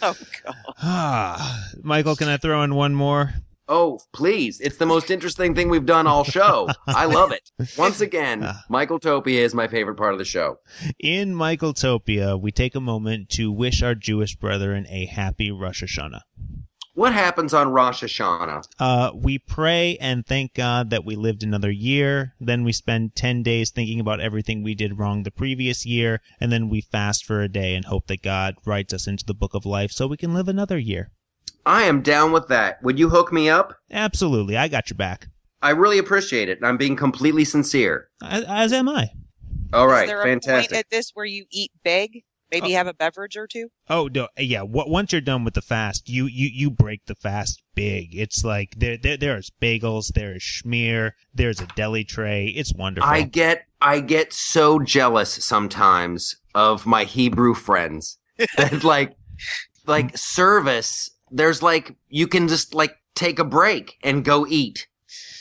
Oh 0.00 0.14
god. 0.44 1.40
Michael, 1.82 2.14
can 2.14 2.28
I 2.28 2.36
throw 2.36 2.62
in 2.62 2.74
one 2.74 2.94
more? 2.94 3.34
Oh, 3.68 4.00
please. 4.12 4.60
It's 4.60 4.76
the 4.76 4.86
most 4.86 5.10
interesting 5.10 5.54
thing 5.54 5.68
we've 5.68 5.86
done 5.86 6.06
all 6.06 6.24
show. 6.24 6.68
I 6.86 7.04
love 7.04 7.32
it. 7.32 7.50
Once 7.76 8.00
again, 8.00 8.42
Ah. 8.48 8.62
Michael 8.68 8.98
Topia 9.00 9.40
is 9.40 9.54
my 9.54 9.68
favorite 9.68 9.96
part 9.96 10.12
of 10.12 10.18
the 10.18 10.24
show. 10.24 10.58
In 10.98 11.34
Michaeltopia, 11.34 12.40
we 12.40 12.50
take 12.50 12.74
a 12.74 12.80
moment 12.80 13.28
to 13.30 13.52
wish 13.52 13.82
our 13.82 13.94
Jewish 13.94 14.36
brethren 14.36 14.86
a 14.88 15.06
happy 15.06 15.50
Rosh 15.50 15.82
Hashanah. 15.82 16.22
What 16.94 17.12
happens 17.12 17.54
on 17.54 17.68
Rosh 17.68 18.02
Hashanah? 18.02 18.64
Uh, 18.80 19.12
we 19.14 19.38
pray 19.38 19.96
and 20.00 20.26
thank 20.26 20.54
God 20.54 20.90
that 20.90 21.04
we 21.04 21.14
lived 21.14 21.44
another 21.44 21.70
year. 21.70 22.34
Then 22.40 22.64
we 22.64 22.72
spend 22.72 23.14
10 23.14 23.44
days 23.44 23.70
thinking 23.70 24.00
about 24.00 24.20
everything 24.20 24.64
we 24.64 24.74
did 24.74 24.98
wrong 24.98 25.22
the 25.22 25.30
previous 25.30 25.86
year. 25.86 26.20
And 26.40 26.50
then 26.50 26.68
we 26.68 26.80
fast 26.80 27.24
for 27.24 27.40
a 27.40 27.48
day 27.48 27.76
and 27.76 27.84
hope 27.84 28.08
that 28.08 28.22
God 28.22 28.56
writes 28.66 28.92
us 28.92 29.06
into 29.06 29.24
the 29.24 29.34
book 29.34 29.54
of 29.54 29.64
life 29.64 29.92
so 29.92 30.08
we 30.08 30.16
can 30.16 30.34
live 30.34 30.48
another 30.48 30.76
year. 30.76 31.12
I 31.68 31.82
am 31.82 32.00
down 32.00 32.32
with 32.32 32.48
that. 32.48 32.82
Would 32.82 32.98
you 32.98 33.10
hook 33.10 33.30
me 33.30 33.50
up? 33.50 33.74
Absolutely. 33.90 34.56
I 34.56 34.68
got 34.68 34.88
your 34.88 34.96
back. 34.96 35.28
I 35.60 35.70
really 35.70 35.98
appreciate 35.98 36.48
it. 36.48 36.56
and 36.56 36.66
I'm 36.66 36.78
being 36.78 36.96
completely 36.96 37.44
sincere. 37.44 38.08
As, 38.22 38.44
as 38.44 38.72
am 38.72 38.88
I. 38.88 39.10
All 39.74 39.86
right. 39.86 39.94
Is 39.94 40.00
right, 40.00 40.06
there 40.06 40.20
a 40.22 40.24
fantastic. 40.24 40.70
point 40.70 40.78
at 40.78 40.90
this 40.90 41.10
where 41.12 41.26
you 41.26 41.44
eat 41.50 41.72
big? 41.84 42.24
Maybe 42.50 42.72
oh. 42.74 42.78
have 42.78 42.86
a 42.86 42.94
beverage 42.94 43.36
or 43.36 43.46
two? 43.46 43.68
Oh 43.90 44.08
no, 44.14 44.28
yeah. 44.38 44.60
w- 44.60 44.90
Once 44.90 45.12
you're 45.12 45.20
done 45.20 45.44
with 45.44 45.52
the 45.52 45.60
fast, 45.60 46.08
you 46.08 46.24
you 46.24 46.48
you 46.50 46.70
break 46.70 47.04
the 47.04 47.14
fast 47.14 47.62
big. 47.74 48.16
It's 48.16 48.42
like 48.42 48.74
there 48.78 48.96
there 48.96 49.18
there's 49.18 49.50
bagels, 49.60 50.14
there 50.14 50.34
is 50.34 50.42
schmear, 50.42 51.10
there's 51.34 51.60
a 51.60 51.66
deli 51.76 52.04
tray. 52.04 52.46
It's 52.46 52.72
wonderful. 52.72 53.10
I 53.10 53.20
get 53.20 53.66
I 53.82 54.00
get 54.00 54.32
so 54.32 54.78
jealous 54.78 55.44
sometimes 55.44 56.36
of 56.54 56.86
my 56.86 57.04
Hebrew 57.04 57.52
friends 57.52 58.18
that 58.56 58.82
like 58.82 59.14
like 59.86 60.16
service 60.16 61.10
there's 61.30 61.62
like 61.62 61.96
you 62.08 62.26
can 62.26 62.48
just 62.48 62.74
like 62.74 62.96
take 63.14 63.38
a 63.38 63.44
break 63.44 63.98
and 64.02 64.24
go 64.24 64.46
eat. 64.46 64.86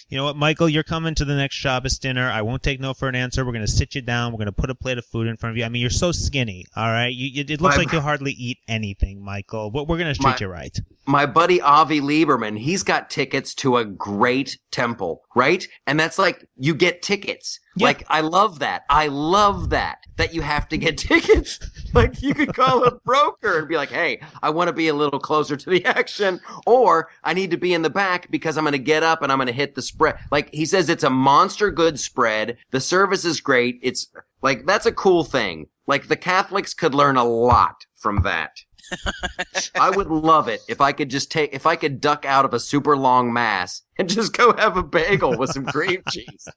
You 0.09 0.15
know 0.17 0.23
what, 0.23 0.37
Michael? 0.37 0.69
You're 0.69 0.83
coming 0.83 1.15
to 1.15 1.25
the 1.25 1.35
next 1.35 1.55
Shabbos 1.55 1.99
dinner. 1.99 2.31
I 2.31 2.41
won't 2.41 2.63
take 2.63 2.79
no 2.79 2.93
for 2.93 3.09
an 3.09 3.15
answer. 3.15 3.45
We're 3.45 3.51
gonna 3.51 3.67
sit 3.67 3.93
you 3.93 4.01
down. 4.01 4.31
We're 4.31 4.37
gonna 4.37 4.53
put 4.53 4.69
a 4.69 4.75
plate 4.75 4.97
of 4.97 5.05
food 5.05 5.27
in 5.27 5.35
front 5.35 5.51
of 5.51 5.57
you. 5.57 5.65
I 5.65 5.69
mean, 5.69 5.81
you're 5.81 5.89
so 5.89 6.13
skinny. 6.13 6.63
All 6.77 6.87
right, 6.87 7.13
you, 7.13 7.27
you, 7.27 7.41
it 7.41 7.59
looks 7.59 7.75
My- 7.75 7.83
like 7.83 7.91
you 7.91 7.99
hardly 7.99 8.31
eat 8.31 8.59
anything, 8.69 9.21
Michael. 9.21 9.69
But 9.69 9.89
we're 9.89 9.97
gonna 9.97 10.13
treat 10.13 10.23
My- 10.23 10.37
you 10.39 10.47
right. 10.47 10.77
My 11.05 11.25
buddy 11.25 11.59
Avi 11.61 11.99
Lieberman, 11.99 12.57
he's 12.59 12.83
got 12.83 13.09
tickets 13.09 13.53
to 13.55 13.75
a 13.77 13.83
great 13.85 14.59
temple, 14.71 15.23
right? 15.35 15.67
And 15.85 15.99
that's 15.99 16.17
like 16.17 16.47
you 16.55 16.73
get 16.73 17.01
tickets. 17.01 17.59
Yeah. 17.77 17.85
Like 17.87 18.03
I 18.09 18.21
love 18.21 18.59
that. 18.59 18.83
I 18.89 19.07
love 19.07 19.69
that 19.69 20.05
that 20.17 20.33
you 20.33 20.41
have 20.41 20.67
to 20.69 20.77
get 20.77 20.97
tickets. 20.97 21.59
like 21.93 22.21
you 22.21 22.33
could 22.33 22.53
call 22.53 22.83
a 22.83 22.91
broker 22.91 23.59
and 23.59 23.67
be 23.67 23.75
like, 23.75 23.89
"Hey, 23.89 24.21
I 24.41 24.49
want 24.49 24.67
to 24.67 24.73
be 24.73 24.87
a 24.87 24.93
little 24.93 25.19
closer 25.19 25.55
to 25.55 25.69
the 25.69 25.85
action 25.85 26.39
or 26.65 27.09
I 27.23 27.33
need 27.33 27.51
to 27.51 27.57
be 27.57 27.73
in 27.73 27.81
the 27.81 27.89
back 27.89 28.29
because 28.31 28.57
I'm 28.57 28.63
going 28.63 28.71
to 28.73 28.79
get 28.79 29.03
up 29.03 29.21
and 29.21 29.31
I'm 29.31 29.37
going 29.37 29.47
to 29.47 29.53
hit 29.53 29.75
the 29.75 29.81
spread." 29.81 30.17
Like 30.31 30.53
he 30.53 30.65
says 30.65 30.89
it's 30.89 31.03
a 31.03 31.09
monster 31.09 31.71
good 31.71 31.99
spread. 31.99 32.57
The 32.71 32.79
service 32.81 33.25
is 33.25 33.41
great. 33.41 33.79
It's 33.81 34.07
like 34.41 34.65
that's 34.65 34.85
a 34.85 34.91
cool 34.91 35.23
thing. 35.23 35.67
Like 35.85 36.07
the 36.07 36.17
Catholics 36.17 36.73
could 36.73 36.93
learn 36.93 37.17
a 37.17 37.23
lot 37.23 37.85
from 37.95 38.23
that. 38.23 38.59
I 39.75 39.89
would 39.89 40.07
love 40.07 40.47
it 40.47 40.61
if 40.67 40.81
I 40.81 40.91
could 40.91 41.09
just 41.09 41.31
take, 41.31 41.53
if 41.53 41.65
I 41.65 41.75
could 41.75 41.99
duck 41.99 42.25
out 42.25 42.45
of 42.45 42.53
a 42.53 42.59
super 42.59 42.95
long 42.95 43.33
mass 43.33 43.81
and 43.97 44.09
just 44.09 44.35
go 44.35 44.53
have 44.55 44.77
a 44.77 44.83
bagel 44.83 45.37
with 45.37 45.51
some 45.51 45.65
cream 45.65 46.03
cheese, 46.09 46.47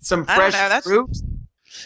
some 0.00 0.24
fresh 0.24 0.52
know, 0.52 0.58
that's- 0.68 0.84
fruit. 0.84 1.10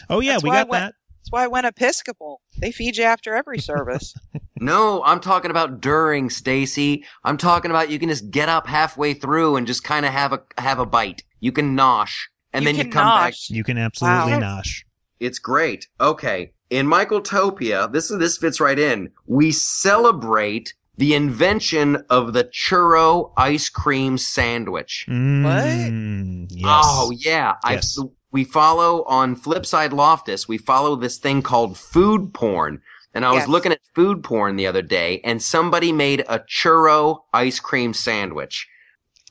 Oh 0.09 0.21
yeah, 0.21 0.33
That's 0.33 0.43
we 0.45 0.49
why 0.51 0.57
I 0.57 0.61
got 0.63 0.69
went- 0.69 0.83
that. 0.85 0.95
That's 1.21 1.33
why 1.33 1.45
I 1.45 1.47
went 1.47 1.67
Episcopal. 1.67 2.43
They 2.59 2.71
feed 2.71 2.97
you 2.99 3.05
after 3.05 3.35
every 3.35 3.59
service. 3.59 4.15
No, 4.61 5.03
I'm 5.05 5.21
talking 5.21 5.51
about 5.51 5.81
during, 5.83 6.31
Stacy. 6.31 7.05
I'm 7.25 7.37
talking 7.37 7.71
about 7.71 7.91
you 7.91 7.99
can 7.99 8.09
just 8.09 8.31
get 8.31 8.49
up 8.49 8.67
halfway 8.67 9.13
through 9.13 9.57
and 9.57 9.67
just 9.67 9.83
kind 9.85 10.07
of 10.07 10.13
have 10.13 10.33
a 10.33 10.43
have 10.57 10.79
a 10.79 10.87
bite. 10.87 11.23
You 11.41 11.51
can 11.53 11.77
nosh, 11.77 12.15
and 12.53 12.63
You 12.63 12.69
then 12.69 12.77
you 12.77 12.83
can 12.85 12.93
come 12.93 13.07
back. 13.07 13.35
You 13.51 13.65
can 13.65 13.77
absolutely 13.77 14.33
Wow. 14.35 14.41
nosh. 14.41 14.85
It's 15.21 15.39
great. 15.41 15.89
Okay. 16.01 16.53
In 16.71 16.87
Michaeltopia, 16.87 17.93
this 17.93 18.11
is 18.11 18.19
this 18.19 18.39
fits 18.39 18.59
right 18.61 18.79
in. 18.79 19.11
We 19.27 19.51
celebrate 19.53 20.73
the 20.97 21.15
invention 21.15 22.05
of 22.09 22.33
the 22.33 22.45
churro 22.45 23.33
ice 23.37 23.69
cream 23.69 24.19
sandwich. 24.19 25.07
Mm, 25.09 26.47
yes. 26.51 26.85
Oh 26.87 27.11
yeah, 27.11 27.55
Yes. 27.69 27.99
I 27.99 28.05
we 28.35 28.43
follow 28.43 29.05
on 29.05 29.37
Flipside 29.37 29.93
Loftus. 29.93 30.49
We 30.49 30.59
follow 30.59 30.97
this 30.97 31.19
thing 31.19 31.41
called 31.41 31.79
food 31.79 32.35
porn, 32.35 32.83
and 33.15 33.25
I 33.25 33.31
was 33.33 33.47
looking 33.47 33.71
at 33.71 33.79
food 33.95 34.25
porn 34.25 34.57
the 34.57 34.67
other 34.67 34.83
day, 34.83 35.21
and 35.23 35.41
somebody 35.41 35.93
made 35.93 36.25
a 36.29 36.41
churro 36.41 37.21
ice 37.33 37.61
cream 37.61 37.95
sandwich. 37.95 38.67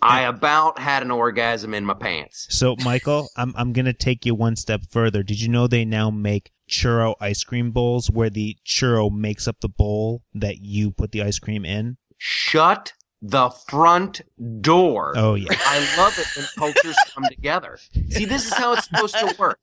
I 0.01 0.21
about 0.21 0.79
had 0.79 1.03
an 1.03 1.11
orgasm 1.11 1.73
in 1.73 1.85
my 1.85 1.93
pants. 1.93 2.47
So, 2.49 2.77
Michael, 2.83 3.27
I'm 3.37 3.53
I'm 3.57 3.73
gonna 3.73 3.91
take 3.91 4.25
you 4.25 4.35
one 4.35 4.55
step 4.55 4.83
further. 4.89 5.21
Did 5.21 5.41
you 5.41 5.49
know 5.49 5.67
they 5.67 5.83
now 5.83 6.09
make 6.09 6.52
churro 6.69 7.15
ice 7.19 7.43
cream 7.43 7.71
bowls 7.71 8.09
where 8.09 8.29
the 8.29 8.57
churro 8.65 9.11
makes 9.11 9.47
up 9.47 9.57
the 9.61 9.69
bowl 9.69 10.23
that 10.33 10.57
you 10.61 10.91
put 10.91 11.11
the 11.11 11.21
ice 11.21 11.39
cream 11.39 11.65
in? 11.65 11.97
Shut 12.17 12.93
the 13.23 13.49
front 13.49 14.21
door. 14.59 15.13
Oh 15.15 15.35
yeah. 15.35 15.47
I 15.51 15.79
love 15.97 16.19
it 16.19 16.27
when 16.35 16.45
cultures 16.57 16.97
come 17.15 17.23
together. 17.29 17.79
See, 18.09 18.25
this 18.25 18.45
is 18.45 18.53
how 18.53 18.73
it's 18.73 18.85
supposed 18.85 19.15
to 19.17 19.33
work. 19.39 19.59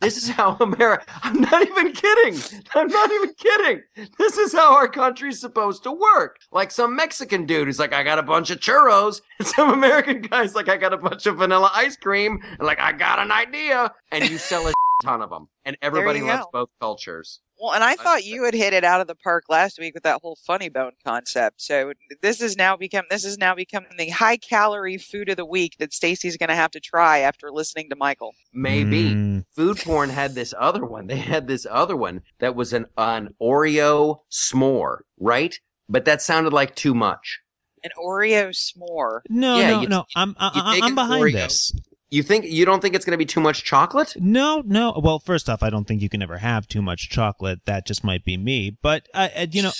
This 0.00 0.16
is 0.16 0.28
how 0.28 0.56
America. 0.60 1.04
I'm 1.22 1.40
not 1.40 1.66
even 1.66 1.92
kidding. 1.92 2.38
I'm 2.74 2.86
not 2.86 3.10
even 3.10 3.34
kidding. 3.34 3.82
This 4.16 4.38
is 4.38 4.52
how 4.52 4.74
our 4.74 4.86
country's 4.86 5.40
supposed 5.40 5.82
to 5.82 5.92
work. 5.92 6.38
Like 6.52 6.70
some 6.70 6.94
Mexican 6.94 7.46
dude 7.46 7.66
who's 7.66 7.80
like, 7.80 7.92
I 7.92 8.04
got 8.04 8.20
a 8.20 8.22
bunch 8.22 8.50
of 8.50 8.60
churros, 8.60 9.20
and 9.38 9.48
some 9.48 9.70
American 9.70 10.22
guy's 10.22 10.54
like, 10.54 10.68
I 10.68 10.76
got 10.76 10.92
a 10.92 10.98
bunch 10.98 11.26
of 11.26 11.38
vanilla 11.38 11.70
ice 11.74 11.96
cream, 11.96 12.40
and 12.42 12.60
like, 12.60 12.78
I 12.78 12.92
got 12.92 13.18
an 13.18 13.32
idea, 13.32 13.92
and 14.12 14.30
you 14.30 14.38
sell 14.38 14.68
a 14.68 14.72
ton 15.02 15.20
of 15.20 15.30
them, 15.30 15.48
and 15.64 15.76
everybody 15.82 16.22
loves 16.22 16.44
go. 16.44 16.50
both 16.52 16.68
cultures. 16.80 17.40
Well, 17.60 17.72
and 17.72 17.84
I 17.84 17.94
thought 17.94 18.24
you 18.24 18.44
had 18.44 18.52
hit 18.54 18.72
it 18.72 18.82
out 18.84 19.00
of 19.00 19.06
the 19.06 19.14
park 19.14 19.44
last 19.48 19.78
week 19.78 19.94
with 19.94 20.02
that 20.02 20.20
whole 20.22 20.36
funny 20.46 20.68
bone 20.68 20.92
concept. 21.04 21.62
So 21.62 21.92
this 22.20 22.40
is 22.42 22.56
now 22.56 22.76
become 22.76 23.04
this 23.10 23.24
is 23.24 23.38
now 23.38 23.54
becoming 23.54 23.90
the 23.96 24.10
high 24.10 24.36
calorie 24.36 24.98
food 24.98 25.28
of 25.28 25.36
the 25.36 25.46
week 25.46 25.76
that 25.78 25.92
Stacy's 25.92 26.36
going 26.36 26.48
to 26.48 26.56
have 26.56 26.72
to 26.72 26.80
try 26.80 27.18
after 27.20 27.50
listening 27.52 27.88
to 27.90 27.96
Michael. 27.96 28.32
Maybe. 28.52 29.10
Mm, 29.10 29.44
Food 29.54 29.78
porn 29.78 30.10
had 30.10 30.34
this 30.34 30.52
other 30.58 30.84
one. 30.84 31.06
They 31.06 31.16
had 31.18 31.46
this 31.46 31.66
other 31.70 31.96
one 31.96 32.22
that 32.40 32.54
was 32.56 32.72
an 32.72 32.86
an 32.98 33.34
Oreo 33.40 34.18
s'more, 34.32 34.98
right? 35.18 35.58
But 35.88 36.04
that 36.06 36.22
sounded 36.22 36.52
like 36.52 36.74
too 36.74 36.94
much. 36.94 37.40
An 37.84 37.90
Oreo 38.02 38.48
s'more. 38.48 39.20
no, 39.28 39.58
Yeah, 39.58 39.70
no, 39.70 39.80
you- 39.82 39.88
no. 39.88 40.04
I'm 40.16 40.34
I, 40.38 40.46
you 40.54 40.62
I, 40.64 40.74
take 40.74 40.84
I'm 40.84 40.94
behind 40.94 41.22
Oreo. 41.24 41.32
this. 41.34 41.72
You 42.14 42.22
think 42.22 42.44
you 42.46 42.64
don't 42.64 42.80
think 42.80 42.94
it's 42.94 43.04
going 43.04 43.14
to 43.14 43.18
be 43.18 43.26
too 43.26 43.40
much 43.40 43.64
chocolate? 43.64 44.14
No, 44.16 44.62
no. 44.64 45.00
Well, 45.02 45.18
first 45.18 45.50
off, 45.50 45.64
I 45.64 45.70
don't 45.70 45.84
think 45.84 46.00
you 46.00 46.08
can 46.08 46.22
ever 46.22 46.38
have 46.38 46.68
too 46.68 46.80
much 46.80 47.10
chocolate. 47.10 47.66
That 47.66 47.88
just 47.88 48.04
might 48.04 48.24
be 48.24 48.36
me. 48.36 48.78
But 48.80 49.08
uh, 49.12 49.30
uh, 49.36 49.46
you 49.50 49.62
know, 49.64 49.72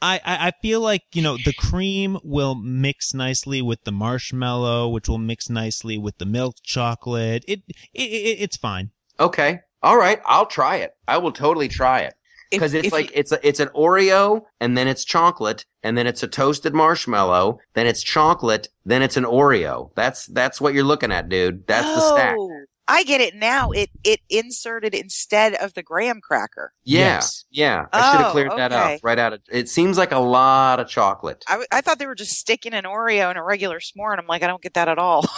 I, 0.00 0.18
I 0.24 0.46
I 0.46 0.52
feel 0.62 0.80
like 0.80 1.02
you 1.12 1.20
know 1.20 1.36
the 1.36 1.52
cream 1.52 2.18
will 2.24 2.54
mix 2.54 3.12
nicely 3.12 3.60
with 3.60 3.84
the 3.84 3.92
marshmallow, 3.92 4.88
which 4.88 5.10
will 5.10 5.18
mix 5.18 5.50
nicely 5.50 5.98
with 5.98 6.16
the 6.16 6.24
milk 6.24 6.54
chocolate. 6.62 7.44
It, 7.46 7.60
it, 7.92 8.00
it 8.00 8.38
it's 8.40 8.56
fine. 8.56 8.92
Okay. 9.20 9.60
All 9.82 9.98
right, 9.98 10.22
I'll 10.24 10.46
try 10.46 10.76
it. 10.76 10.92
I 11.06 11.18
will 11.18 11.32
totally 11.32 11.68
try 11.68 12.00
it. 12.00 12.14
If- 12.50 12.58
Because 12.60 12.74
it's 12.74 12.86
if 12.88 12.92
like 12.92 13.06
you- 13.06 13.12
it's 13.16 13.32
a, 13.32 13.46
it's 13.46 13.60
an 13.60 13.68
Oreo, 13.68 14.42
and 14.60 14.76
then 14.78 14.86
it's 14.88 15.04
chocolate, 15.04 15.64
and 15.82 15.96
then 15.98 16.06
it's 16.06 16.22
a 16.22 16.28
toasted 16.28 16.74
marshmallow, 16.74 17.58
then 17.74 17.86
it's 17.86 18.02
chocolate, 18.02 18.68
then 18.84 19.02
it's 19.02 19.16
an 19.16 19.24
Oreo. 19.24 19.90
That's 19.96 20.26
that's 20.26 20.60
what 20.60 20.72
you're 20.74 20.84
looking 20.84 21.10
at, 21.12 21.28
dude. 21.28 21.66
That's 21.66 21.86
the 21.94 22.00
stack. 22.14 22.36
Oh, 22.38 22.50
I 22.88 23.02
get 23.02 23.20
it 23.20 23.34
now. 23.34 23.72
It 23.72 23.90
it 24.04 24.20
inserted 24.30 24.94
instead 24.94 25.54
of 25.54 25.74
the 25.74 25.82
graham 25.82 26.20
cracker. 26.20 26.72
Yeah, 26.84 27.00
Yes. 27.16 27.44
yeah. 27.50 27.86
I 27.92 28.12
should 28.12 28.18
have 28.20 28.26
Oh, 28.28 28.30
cleared 28.30 28.52
that 28.52 28.72
okay. 28.72 28.94
up 28.94 29.00
right 29.02 29.18
out 29.18 29.32
of. 29.32 29.40
It 29.50 29.68
seems 29.68 29.98
like 29.98 30.12
a 30.12 30.20
lot 30.20 30.78
of 30.78 30.86
chocolate. 30.88 31.44
I, 31.48 31.64
I 31.72 31.80
thought 31.80 31.98
they 31.98 32.06
were 32.06 32.14
just 32.14 32.38
sticking 32.38 32.74
an 32.74 32.84
Oreo 32.84 33.28
in 33.32 33.36
a 33.36 33.42
regular 33.42 33.80
s'more, 33.80 34.12
and 34.12 34.20
I'm 34.20 34.28
like, 34.28 34.44
I 34.44 34.46
don't 34.46 34.62
get 34.62 34.74
that 34.74 34.88
at 34.88 34.98
all. 34.98 35.24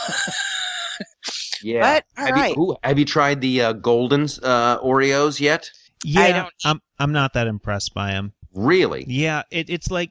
Yeah. 1.61 1.80
But 1.80 2.04
all 2.16 2.26
have 2.26 2.34
right, 2.34 2.56
you 2.56 2.62
ooh, 2.62 2.76
have 2.84 2.98
you 3.00 3.04
tried 3.04 3.40
the 3.40 3.62
uh, 3.62 3.72
golden 3.72 4.22
uh, 4.44 4.78
Oreos 4.78 5.40
yet? 5.40 5.72
Yeah, 6.05 6.32
don't- 6.32 6.53
I'm 6.64 6.82
I'm 6.99 7.12
not 7.12 7.32
that 7.34 7.46
impressed 7.46 7.94
by 7.94 8.12
him. 8.12 8.32
Really? 8.55 9.05
Yeah, 9.07 9.42
it, 9.51 9.68
it's 9.68 9.90
like 9.90 10.11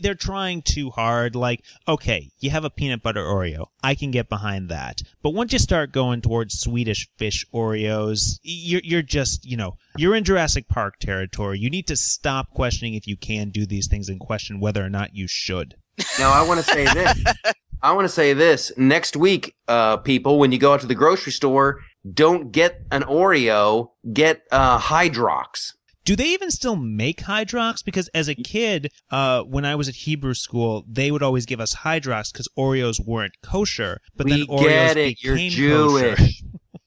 they're 0.00 0.14
trying 0.14 0.62
too 0.62 0.90
hard. 0.90 1.34
Like, 1.34 1.62
okay, 1.86 2.30
you 2.38 2.50
have 2.50 2.64
a 2.64 2.70
peanut 2.70 3.02
butter 3.02 3.22
Oreo. 3.24 3.66
I 3.82 3.94
can 3.96 4.10
get 4.12 4.28
behind 4.28 4.68
that. 4.68 5.02
But 5.22 5.34
once 5.34 5.52
you 5.52 5.58
start 5.58 5.92
going 5.92 6.22
towards 6.22 6.58
Swedish 6.60 7.08
fish 7.18 7.44
Oreos, 7.52 8.38
you're, 8.42 8.80
you're 8.84 9.02
just, 9.02 9.44
you 9.44 9.56
know, 9.56 9.76
you're 9.96 10.14
in 10.14 10.24
Jurassic 10.24 10.68
Park 10.68 10.98
territory. 11.00 11.58
You 11.58 11.70
need 11.70 11.88
to 11.88 11.96
stop 11.96 12.50
questioning 12.50 12.94
if 12.94 13.06
you 13.06 13.16
can 13.16 13.50
do 13.50 13.66
these 13.66 13.88
things 13.88 14.08
and 14.08 14.20
question 14.20 14.60
whether 14.60 14.82
or 14.84 14.88
not 14.90 15.14
you 15.14 15.26
should. 15.28 15.74
Now 16.18 16.30
I 16.32 16.42
want 16.46 16.64
to 16.64 16.72
say 16.72 16.84
this. 16.84 17.24
I 17.82 17.92
want 17.92 18.04
to 18.04 18.12
say 18.12 18.32
this. 18.32 18.72
Next 18.76 19.16
week, 19.16 19.54
uh, 19.68 19.98
people, 19.98 20.38
when 20.38 20.52
you 20.52 20.58
go 20.58 20.74
out 20.74 20.80
to 20.80 20.86
the 20.86 20.94
grocery 20.94 21.32
store, 21.32 21.80
don't 22.12 22.52
get 22.52 22.82
an 22.90 23.02
Oreo. 23.02 23.90
Get 24.12 24.42
uh, 24.50 24.78
Hydrox. 24.78 25.72
Do 26.04 26.16
they 26.16 26.28
even 26.28 26.50
still 26.50 26.76
make 26.76 27.20
Hydrox? 27.22 27.84
Because 27.84 28.08
as 28.08 28.28
a 28.28 28.34
kid, 28.34 28.90
uh, 29.10 29.42
when 29.42 29.64
I 29.64 29.74
was 29.74 29.88
at 29.88 29.94
Hebrew 29.94 30.34
school, 30.34 30.84
they 30.88 31.10
would 31.10 31.22
always 31.22 31.46
give 31.46 31.60
us 31.60 31.76
Hydrox 31.76 32.32
because 32.32 32.48
Oreos 32.58 33.04
weren't 33.04 33.34
kosher. 33.42 34.00
But 34.16 34.26
we 34.26 34.32
then 34.32 34.46
Oreos 34.46 34.60
get 34.60 34.96
it. 34.96 35.22
You're 35.22 35.36
became 35.36 35.50
kosher. 35.52 36.16
Jewish. 36.16 36.42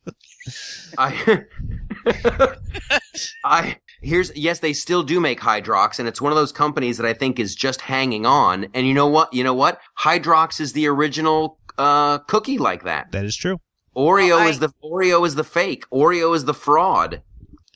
I, 0.98 1.44
I 3.46 3.78
here's 4.04 4.36
yes, 4.36 4.60
they 4.60 4.74
still 4.74 5.04
do 5.04 5.20
make 5.20 5.39
Hydrox, 5.39 5.99
and 5.99 6.08
it's 6.08 6.22
one 6.22 6.32
of 6.32 6.36
those 6.36 6.51
companies 6.51 6.97
that 6.97 7.06
I 7.06 7.14
think 7.14 7.39
is 7.39 7.56
just 7.56 7.82
hanging 7.82 8.26
on. 8.26 8.68
And 8.74 8.88
you 8.88 8.93
know 8.93 9.08
what? 9.08 9.34
You 9.34 9.43
know 9.43 9.54
what? 9.54 9.80
Hydrox 9.99 10.60
is 10.60 10.74
the 10.74 10.88
original 10.88 11.58
uh, 11.78 12.20
cookie 12.20 12.58
like 12.58 12.84
that. 12.84 13.12
That 13.12 13.26
is 13.26 13.36
true. 13.36 13.58
Oreo 13.95 14.30
Well, 14.38 14.39
I- 14.39 14.49
is 14.49 14.60
the 14.60 14.72
Oreo 14.84 15.26
is 15.26 15.36
the 15.36 15.43
fake. 15.43 15.86
Oreo 15.91 16.36
is 16.36 16.45
the 16.45 16.54
fraud. 16.54 17.22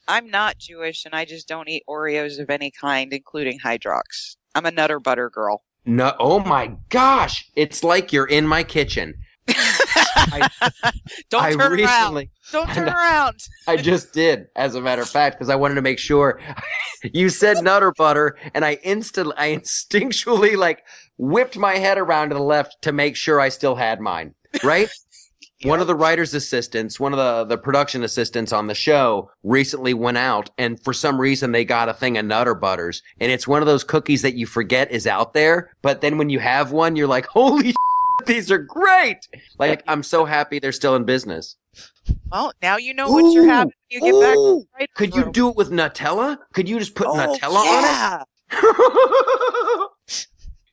I'm 0.07 0.29
not 0.31 0.57
Jewish, 0.57 1.03
and 1.05 1.13
I 1.13 1.25
just 1.25 1.47
don't 1.47 1.67
eat 1.67 1.83
Oreos 1.89 2.39
of 2.39 2.49
any 2.49 2.71
kind, 2.71 3.11
including 3.11 3.59
Hydrox. 3.59 4.35
I'm 4.55 4.65
a 4.65 4.71
Nutter 4.71 4.99
Butter 4.99 5.29
girl. 5.29 5.63
No, 5.85 6.15
oh 6.19 6.39
my 6.39 6.75
gosh! 6.89 7.49
It's 7.55 7.83
like 7.83 8.11
you're 8.11 8.25
in 8.27 8.45
my 8.47 8.63
kitchen. 8.63 9.15
don't 11.29 11.43
I 11.43 11.53
turn 11.53 11.79
around. 11.79 12.27
Don't 12.51 12.69
turn 12.69 12.89
around. 12.89 13.39
I 13.67 13.77
just 13.77 14.13
did, 14.13 14.47
as 14.55 14.75
a 14.75 14.81
matter 14.81 15.01
of 15.01 15.09
fact, 15.09 15.37
because 15.37 15.49
I 15.49 15.55
wanted 15.55 15.75
to 15.75 15.81
make 15.81 15.99
sure. 15.99 16.39
you 17.13 17.29
said 17.29 17.63
Nutter 17.63 17.93
Butter, 17.97 18.37
and 18.53 18.65
I 18.65 18.73
instantly, 18.83 19.33
I 19.37 19.55
instinctually 19.55 20.57
like 20.57 20.83
whipped 21.17 21.57
my 21.57 21.77
head 21.77 21.97
around 21.97 22.29
to 22.29 22.35
the 22.35 22.41
left 22.41 22.81
to 22.83 22.91
make 22.91 23.15
sure 23.15 23.39
I 23.39 23.49
still 23.49 23.75
had 23.75 23.99
mine. 23.99 24.33
Right. 24.63 24.89
One 25.63 25.81
of 25.81 25.87
the 25.87 25.95
writer's 25.95 26.35
assistants, 26.35 26.99
one 26.99 27.13
of 27.13 27.17
the, 27.17 27.55
the 27.55 27.57
production 27.59 28.03
assistants 28.03 28.53
on 28.53 28.67
the 28.67 28.75
show 28.75 29.31
recently 29.41 29.91
went 29.91 30.17
out 30.17 30.51
and 30.55 30.79
for 30.83 30.93
some 30.93 31.19
reason 31.19 31.51
they 31.51 31.65
got 31.65 31.89
a 31.89 31.95
thing 31.95 32.15
of 32.15 32.25
Nutter 32.25 32.53
Butters. 32.53 33.01
And 33.19 33.31
it's 33.31 33.47
one 33.47 33.63
of 33.63 33.65
those 33.65 33.83
cookies 33.83 34.21
that 34.21 34.35
you 34.35 34.45
forget 34.45 34.91
is 34.91 35.07
out 35.07 35.33
there. 35.33 35.71
But 35.81 36.01
then 36.01 36.19
when 36.19 36.29
you 36.29 36.37
have 36.37 36.71
one, 36.71 36.95
you're 36.95 37.07
like, 37.07 37.25
holy 37.25 37.73
these 38.25 38.51
are 38.51 38.57
great. 38.57 39.27
Like, 39.59 39.83
I'm 39.87 40.03
so 40.03 40.25
happy 40.25 40.59
they're 40.59 40.71
still 40.71 40.95
in 40.95 41.05
business. 41.05 41.55
Well, 42.31 42.51
now 42.61 42.77
you 42.77 42.93
know 42.93 43.09
what 43.11 43.31
you're 43.33 43.45
having 43.47 43.73
when 43.91 44.03
you 44.05 44.11
get 44.11 44.21
back. 44.21 44.33
To 44.35 44.41
the 44.41 44.65
writer's 44.73 44.93
Could 44.95 45.15
you 45.15 45.23
room. 45.23 45.31
do 45.31 45.49
it 45.49 45.55
with 45.55 45.69
Nutella? 45.71 46.37
Could 46.53 46.67
you 46.69 46.79
just 46.79 46.95
put 46.95 47.07
Oh, 47.07 47.13
Nutella 47.15 47.63
yeah. 47.65 48.17
on 48.17 48.21
it? 48.21 49.89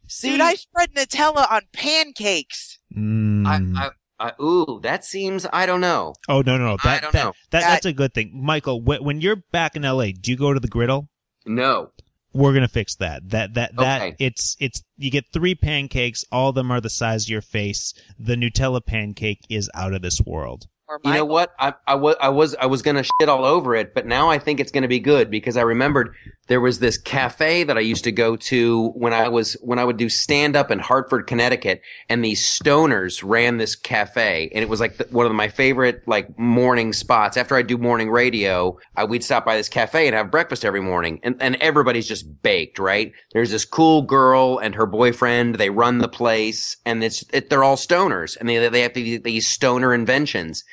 See, 0.08 0.30
Dude, 0.30 0.40
I 0.40 0.54
spread 0.54 0.92
Nutella 0.94 1.50
on 1.50 1.62
pancakes. 1.72 2.78
Mm. 2.96 3.46
I, 3.76 3.86
I, 3.86 4.28
I, 4.28 4.42
ooh, 4.42 4.80
that 4.82 5.04
seems, 5.04 5.44
I 5.52 5.66
don't 5.66 5.80
know. 5.80 6.14
oh 6.28 6.40
no, 6.42 6.56
no, 6.56 6.64
no. 6.68 6.72
I 6.74 6.76
That, 6.84 7.02
don't 7.02 7.12
that, 7.12 7.24
know. 7.24 7.32
that 7.50 7.60
That- 7.60 7.68
that's 7.68 7.86
a 7.86 7.92
good 7.92 8.14
thing, 8.14 8.30
Michael. 8.34 8.80
When, 8.80 9.02
when 9.02 9.20
you're 9.20 9.42
back 9.52 9.74
in 9.76 9.82
LA, 9.82 10.06
do 10.18 10.30
you 10.30 10.36
go 10.36 10.52
to 10.54 10.60
the 10.60 10.68
griddle? 10.68 11.08
No. 11.46 11.90
We're 12.34 12.52
gonna 12.52 12.68
fix 12.68 12.96
that. 12.96 13.30
That 13.30 13.54
that 13.54 13.76
that 13.76 14.02
Okay. 14.02 14.16
it's 14.18 14.56
it's 14.60 14.82
you 14.96 15.10
get 15.10 15.24
three 15.32 15.54
pancakes. 15.54 16.24
All 16.32 16.48
of 16.50 16.54
them 16.56 16.70
are 16.70 16.80
the 16.80 16.90
size 16.90 17.24
of 17.24 17.28
your 17.30 17.40
face. 17.42 17.94
The 18.18 18.34
Nutella 18.34 18.84
pancake 18.84 19.40
is 19.48 19.70
out 19.74 19.94
of 19.94 20.02
this 20.02 20.20
world. 20.26 20.66
You 21.02 21.14
know 21.14 21.24
what? 21.24 21.52
I, 21.58 21.72
I 21.86 21.94
was 21.94 22.14
I 22.20 22.28
was 22.28 22.54
I 22.56 22.66
was 22.66 22.82
gonna 22.82 23.02
shit 23.02 23.28
all 23.28 23.44
over 23.44 23.74
it, 23.74 23.94
but 23.94 24.06
now 24.06 24.28
I 24.28 24.38
think 24.38 24.60
it's 24.60 24.70
gonna 24.70 24.86
be 24.88 25.00
good 25.00 25.30
because 25.30 25.56
I 25.56 25.62
remembered 25.62 26.14
there 26.46 26.60
was 26.60 26.78
this 26.78 26.98
cafe 26.98 27.64
that 27.64 27.76
I 27.76 27.80
used 27.80 28.04
to 28.04 28.12
go 28.12 28.36
to 28.36 28.88
when 28.90 29.12
I 29.12 29.28
was 29.28 29.54
when 29.62 29.78
I 29.78 29.84
would 29.84 29.96
do 29.96 30.08
stand 30.08 30.56
up 30.56 30.70
in 30.70 30.78
Hartford, 30.78 31.26
Connecticut, 31.26 31.80
and 32.08 32.24
these 32.24 32.42
stoners 32.42 33.22
ran 33.24 33.56
this 33.56 33.74
cafe, 33.74 34.50
and 34.54 34.62
it 34.62 34.68
was 34.68 34.80
like 34.80 34.96
the, 34.96 35.04
one 35.10 35.26
of 35.26 35.32
my 35.32 35.48
favorite 35.48 36.02
like 36.06 36.38
morning 36.38 36.92
spots. 36.92 37.36
After 37.36 37.56
I 37.56 37.62
do 37.62 37.78
morning 37.78 38.10
radio, 38.10 38.78
I 38.96 39.04
we'd 39.04 39.24
stop 39.24 39.44
by 39.44 39.56
this 39.56 39.68
cafe 39.68 40.06
and 40.06 40.14
have 40.14 40.30
breakfast 40.30 40.64
every 40.64 40.82
morning, 40.82 41.20
and 41.22 41.36
and 41.40 41.56
everybody's 41.56 42.08
just 42.08 42.42
baked, 42.42 42.78
right? 42.78 43.12
There's 43.32 43.50
this 43.50 43.64
cool 43.64 44.02
girl 44.02 44.58
and 44.58 44.74
her 44.74 44.86
boyfriend. 44.86 45.56
They 45.56 45.70
run 45.70 45.98
the 45.98 46.08
place, 46.08 46.76
and 46.84 47.02
it's 47.02 47.24
it, 47.32 47.50
they're 47.50 47.64
all 47.64 47.76
stoners, 47.76 48.36
and 48.36 48.48
they 48.48 48.68
they 48.68 48.80
have 48.82 48.94
these, 48.94 49.44
stoner 49.44 49.92
inventions 49.92 50.64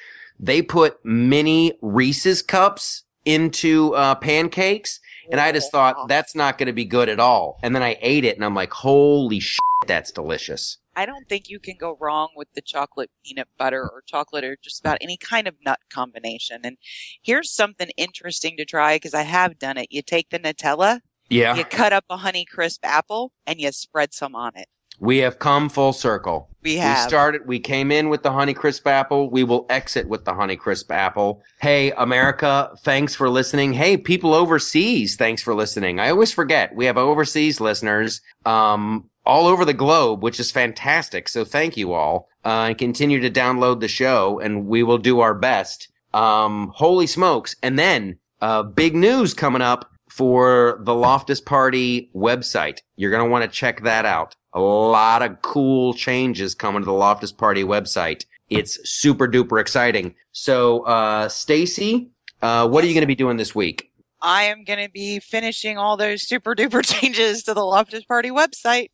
they 0.42 0.62
put 0.64 0.98
mini 1.06 1.78
Reese's 1.82 2.42
cups 2.42 3.04
into 3.24 3.94
uh, 3.94 4.16
pancakes, 4.16 5.00
and 5.30 5.40
I 5.40 5.52
just 5.52 5.72
thought 5.72 6.08
that's 6.08 6.34
not 6.36 6.58
going 6.58 6.68
to 6.68 6.74
be 6.74 6.86
good 6.86 7.10
at 7.10 7.20
all. 7.20 7.60
And 7.62 7.76
then 7.76 7.84
I 7.84 7.98
ate 8.02 8.24
it, 8.26 8.36
and 8.36 8.46
I'm 8.46 8.56
like, 8.56 8.72
holy 8.74 9.40
shit, 9.40 9.60
that's 9.88 10.12
delicious. 10.12 10.78
I 10.96 11.06
don't 11.06 11.28
think 11.30 11.50
you 11.50 11.60
can 11.60 11.76
go 11.80 11.98
wrong 12.00 12.30
with 12.36 12.50
the 12.54 12.62
chocolate 12.62 13.10
peanut 13.26 13.48
butter 13.58 13.84
or 13.84 14.04
chocolate 14.06 14.44
or 14.44 14.58
just 14.62 14.82
about 14.82 14.98
any 15.00 15.16
kind 15.16 15.48
of 15.48 15.56
nut 15.66 15.80
combination. 15.90 16.62
And 16.66 16.78
here's 17.22 17.50
something 17.50 17.90
interesting 17.96 18.58
to 18.58 18.66
try 18.66 18.96
because 18.98 19.14
I 19.14 19.22
have 19.22 19.58
done 19.58 19.78
it. 19.78 19.88
You 19.90 20.02
take 20.02 20.30
the 20.32 20.40
Nutella, 20.40 21.00
Yeah, 21.30 21.56
you 21.56 21.64
cut 21.64 21.94
up 21.94 22.04
a 22.10 22.18
Honey 22.18 22.44
Crisp 22.46 22.82
apple, 22.86 23.32
and 23.48 23.60
you 23.62 23.72
spread 23.72 24.14
some 24.14 24.36
on 24.36 24.52
it. 24.56 24.68
we 25.00 25.20
have 25.20 25.40
come 25.40 25.70
full 25.70 25.94
circle. 25.94 26.50
We 26.64 26.78
We 26.78 26.95
started. 27.07 27.47
We 27.47 27.59
came 27.59 27.91
in 27.91 28.09
with 28.09 28.24
the 28.24 28.32
Honey 28.32 28.53
Crisp 28.53 28.88
apple. 28.88 29.30
We 29.30 29.43
will 29.43 29.66
exit 29.70 30.07
with 30.07 30.26
the 30.26 30.34
Honey 30.34 30.55
Crisp 30.55 30.91
apple. 30.91 31.41
Hey, 31.59 31.91
America, 31.91 32.72
thanks 32.80 33.16
for 33.16 33.30
listening. 33.30 33.74
Hey, 33.74 33.97
people 33.97 34.34
overseas, 34.34 35.16
thanks 35.16 35.41
for 35.41 35.55
listening. 35.55 35.99
I 35.99 36.09
always 36.09 36.32
forget 36.32 36.76
we 36.76 36.86
have 36.86 36.97
overseas 36.97 37.59
listeners, 37.59 38.22
um, 38.45 39.09
all 39.26 39.47
over 39.47 39.66
the 39.66 39.74
globe, 39.74 40.24
which 40.24 40.39
is 40.39 40.51
fantastic. 40.51 41.30
So 41.30 41.43
thank 41.45 41.78
you 41.78 41.93
all, 41.93 42.28
uh, 42.45 42.68
and 42.70 42.78
continue 42.78 43.20
to 43.22 43.30
download 43.30 43.80
the 43.80 43.88
show, 43.88 44.39
and 44.39 44.68
we 44.68 44.84
will 44.84 44.97
do 44.97 45.20
our 45.20 45.34
best. 45.34 45.89
Um, 46.14 46.72
holy 46.76 47.07
smokes! 47.07 47.55
And 47.64 47.80
then, 47.80 48.18
uh, 48.41 48.64
big 48.64 48.95
news 48.95 49.34
coming 49.34 49.62
up 49.62 49.89
for 50.09 50.80
the 50.82 50.93
Loftus 50.93 51.39
Party 51.39 52.09
website. 52.14 52.80
You're 52.97 53.12
gonna 53.12 53.30
want 53.30 53.45
to 53.45 53.49
check 53.49 53.82
that 53.84 54.05
out. 54.05 54.36
A 54.54 54.60
lot 54.60 55.22
of 55.22 55.41
cool 55.41 55.93
changes 55.93 56.56
coming 56.56 56.82
to 56.82 56.86
the 56.86 56.93
Loftus 56.93 57.32
Party 57.32 57.64
website. 57.64 58.26
It's 58.49 58.78
super 58.89 59.28
duper 59.28 59.62
exciting. 59.62 60.16
So, 60.34 60.82
uh, 60.82 61.30
Stacy, 61.30 62.10
uh, 62.41 62.68
what 62.68 62.84
are 62.84 62.88
you 62.88 62.93
going 62.93 63.02
to 63.02 63.08
be 63.08 63.16
doing 63.16 63.38
this 63.38 63.56
week? 63.56 63.91
I 64.22 64.43
am 64.43 64.66
going 64.66 64.84
to 64.84 64.91
be 64.91 65.20
finishing 65.20 65.78
all 65.78 65.95
those 65.95 66.28
super 66.28 66.54
duper 66.54 66.86
changes 67.02 67.43
to 67.43 67.54
the 67.54 67.64
Loftus 67.64 68.04
Party 68.04 68.30
website. 68.30 68.89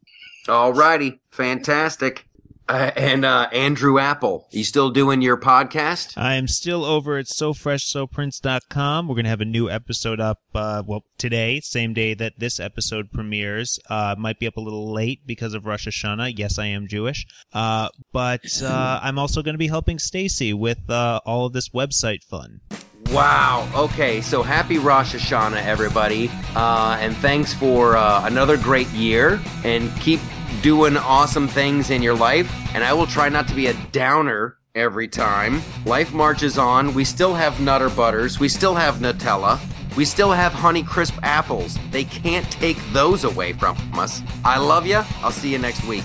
Alrighty, 0.48 1.20
fantastic. 1.32 2.27
Uh, 2.70 2.92
and 2.98 3.24
uh, 3.24 3.48
Andrew 3.54 3.98
Apple, 3.98 4.48
you 4.52 4.64
still 4.64 4.90
doing 4.90 5.22
your 5.22 5.38
podcast? 5.38 6.14
I 6.18 6.36
am 6.36 6.48
still 6.48 6.84
over 6.84 7.18
at 7.18 7.28
SoFreshSoPrince.com. 7.28 9.08
We're 9.08 9.16
going 9.16 9.24
to 9.24 9.30
have 9.30 9.42
a 9.42 9.46
new 9.46 9.70
episode 9.70 10.20
up, 10.20 10.40
uh, 10.54 10.84
well, 10.86 11.04
today, 11.18 11.62
same 11.62 11.94
day 11.94 12.14
that 12.16 12.34
this 12.40 12.60
episode 12.60 13.12
premieres. 13.12 13.80
Uh, 13.90 14.16
might 14.18 14.40
be 14.40 14.48
up 14.48 14.58
a 14.58 14.62
little 14.62 14.92
late 14.92 15.26
because 15.26 15.54
of 15.54 15.66
Rosh 15.66 15.88
Hashanah. 15.88 16.38
Yes, 16.38 16.60
I 16.60 16.66
am 16.68 16.88
Jewish. 16.88 17.26
Uh, 17.54 17.88
but, 18.12 18.62
uh, 18.62 19.00
I'm 19.02 19.18
also 19.18 19.42
going 19.42 19.54
to 19.54 19.60
be 19.60 19.68
helping 19.68 19.98
Stacy 19.98 20.54
with, 20.54 20.90
uh, 20.90 21.22
all 21.26 21.46
of 21.46 21.54
this 21.54 21.70
website 21.70 22.24
fun. 22.24 22.60
Wow. 23.12 23.70
Okay. 23.74 24.20
So 24.20 24.44
happy 24.44 24.78
Rosh 24.78 25.16
Hashanah, 25.16 25.64
everybody. 25.64 26.30
Uh, 26.56 26.98
and 27.00 27.16
thanks 27.18 27.54
for 27.54 27.96
uh, 27.96 28.26
another 28.26 28.58
great 28.58 28.90
year. 28.90 29.40
And 29.64 29.96
keep 30.02 30.20
doing 30.62 30.98
awesome 30.98 31.48
things 31.48 31.90
in 31.90 32.02
your 32.02 32.16
life. 32.16 32.52
And 32.74 32.84
I 32.84 32.94
will 32.94 33.08
try 33.08 33.30
not 33.30 33.48
to 33.50 33.56
be 33.56 33.68
a 33.68 33.74
downer 33.92 34.58
every 34.76 35.08
time. 35.08 35.62
Life 35.86 36.14
marches 36.14 36.58
on. 36.58 36.94
We 36.94 37.04
still 37.04 37.34
have 37.34 37.60
Nutter 37.60 37.90
Butters. 37.90 38.40
We 38.40 38.50
still 38.50 38.76
have 38.76 38.96
Nutella. 38.96 39.60
We 39.96 40.06
still 40.06 40.32
have 40.32 40.54
Honey 40.54 40.84
Crisp 40.84 41.16
apples. 41.24 41.78
They 41.92 42.04
can't 42.04 42.50
take 42.52 42.78
those 42.94 43.24
away 43.24 43.54
from 43.54 43.78
us. 43.94 44.22
I 44.46 44.60
love 44.60 44.86
you. 44.86 45.02
I'll 45.24 45.32
see 45.32 45.52
you 45.52 45.58
next 45.58 45.84
week. 45.86 46.04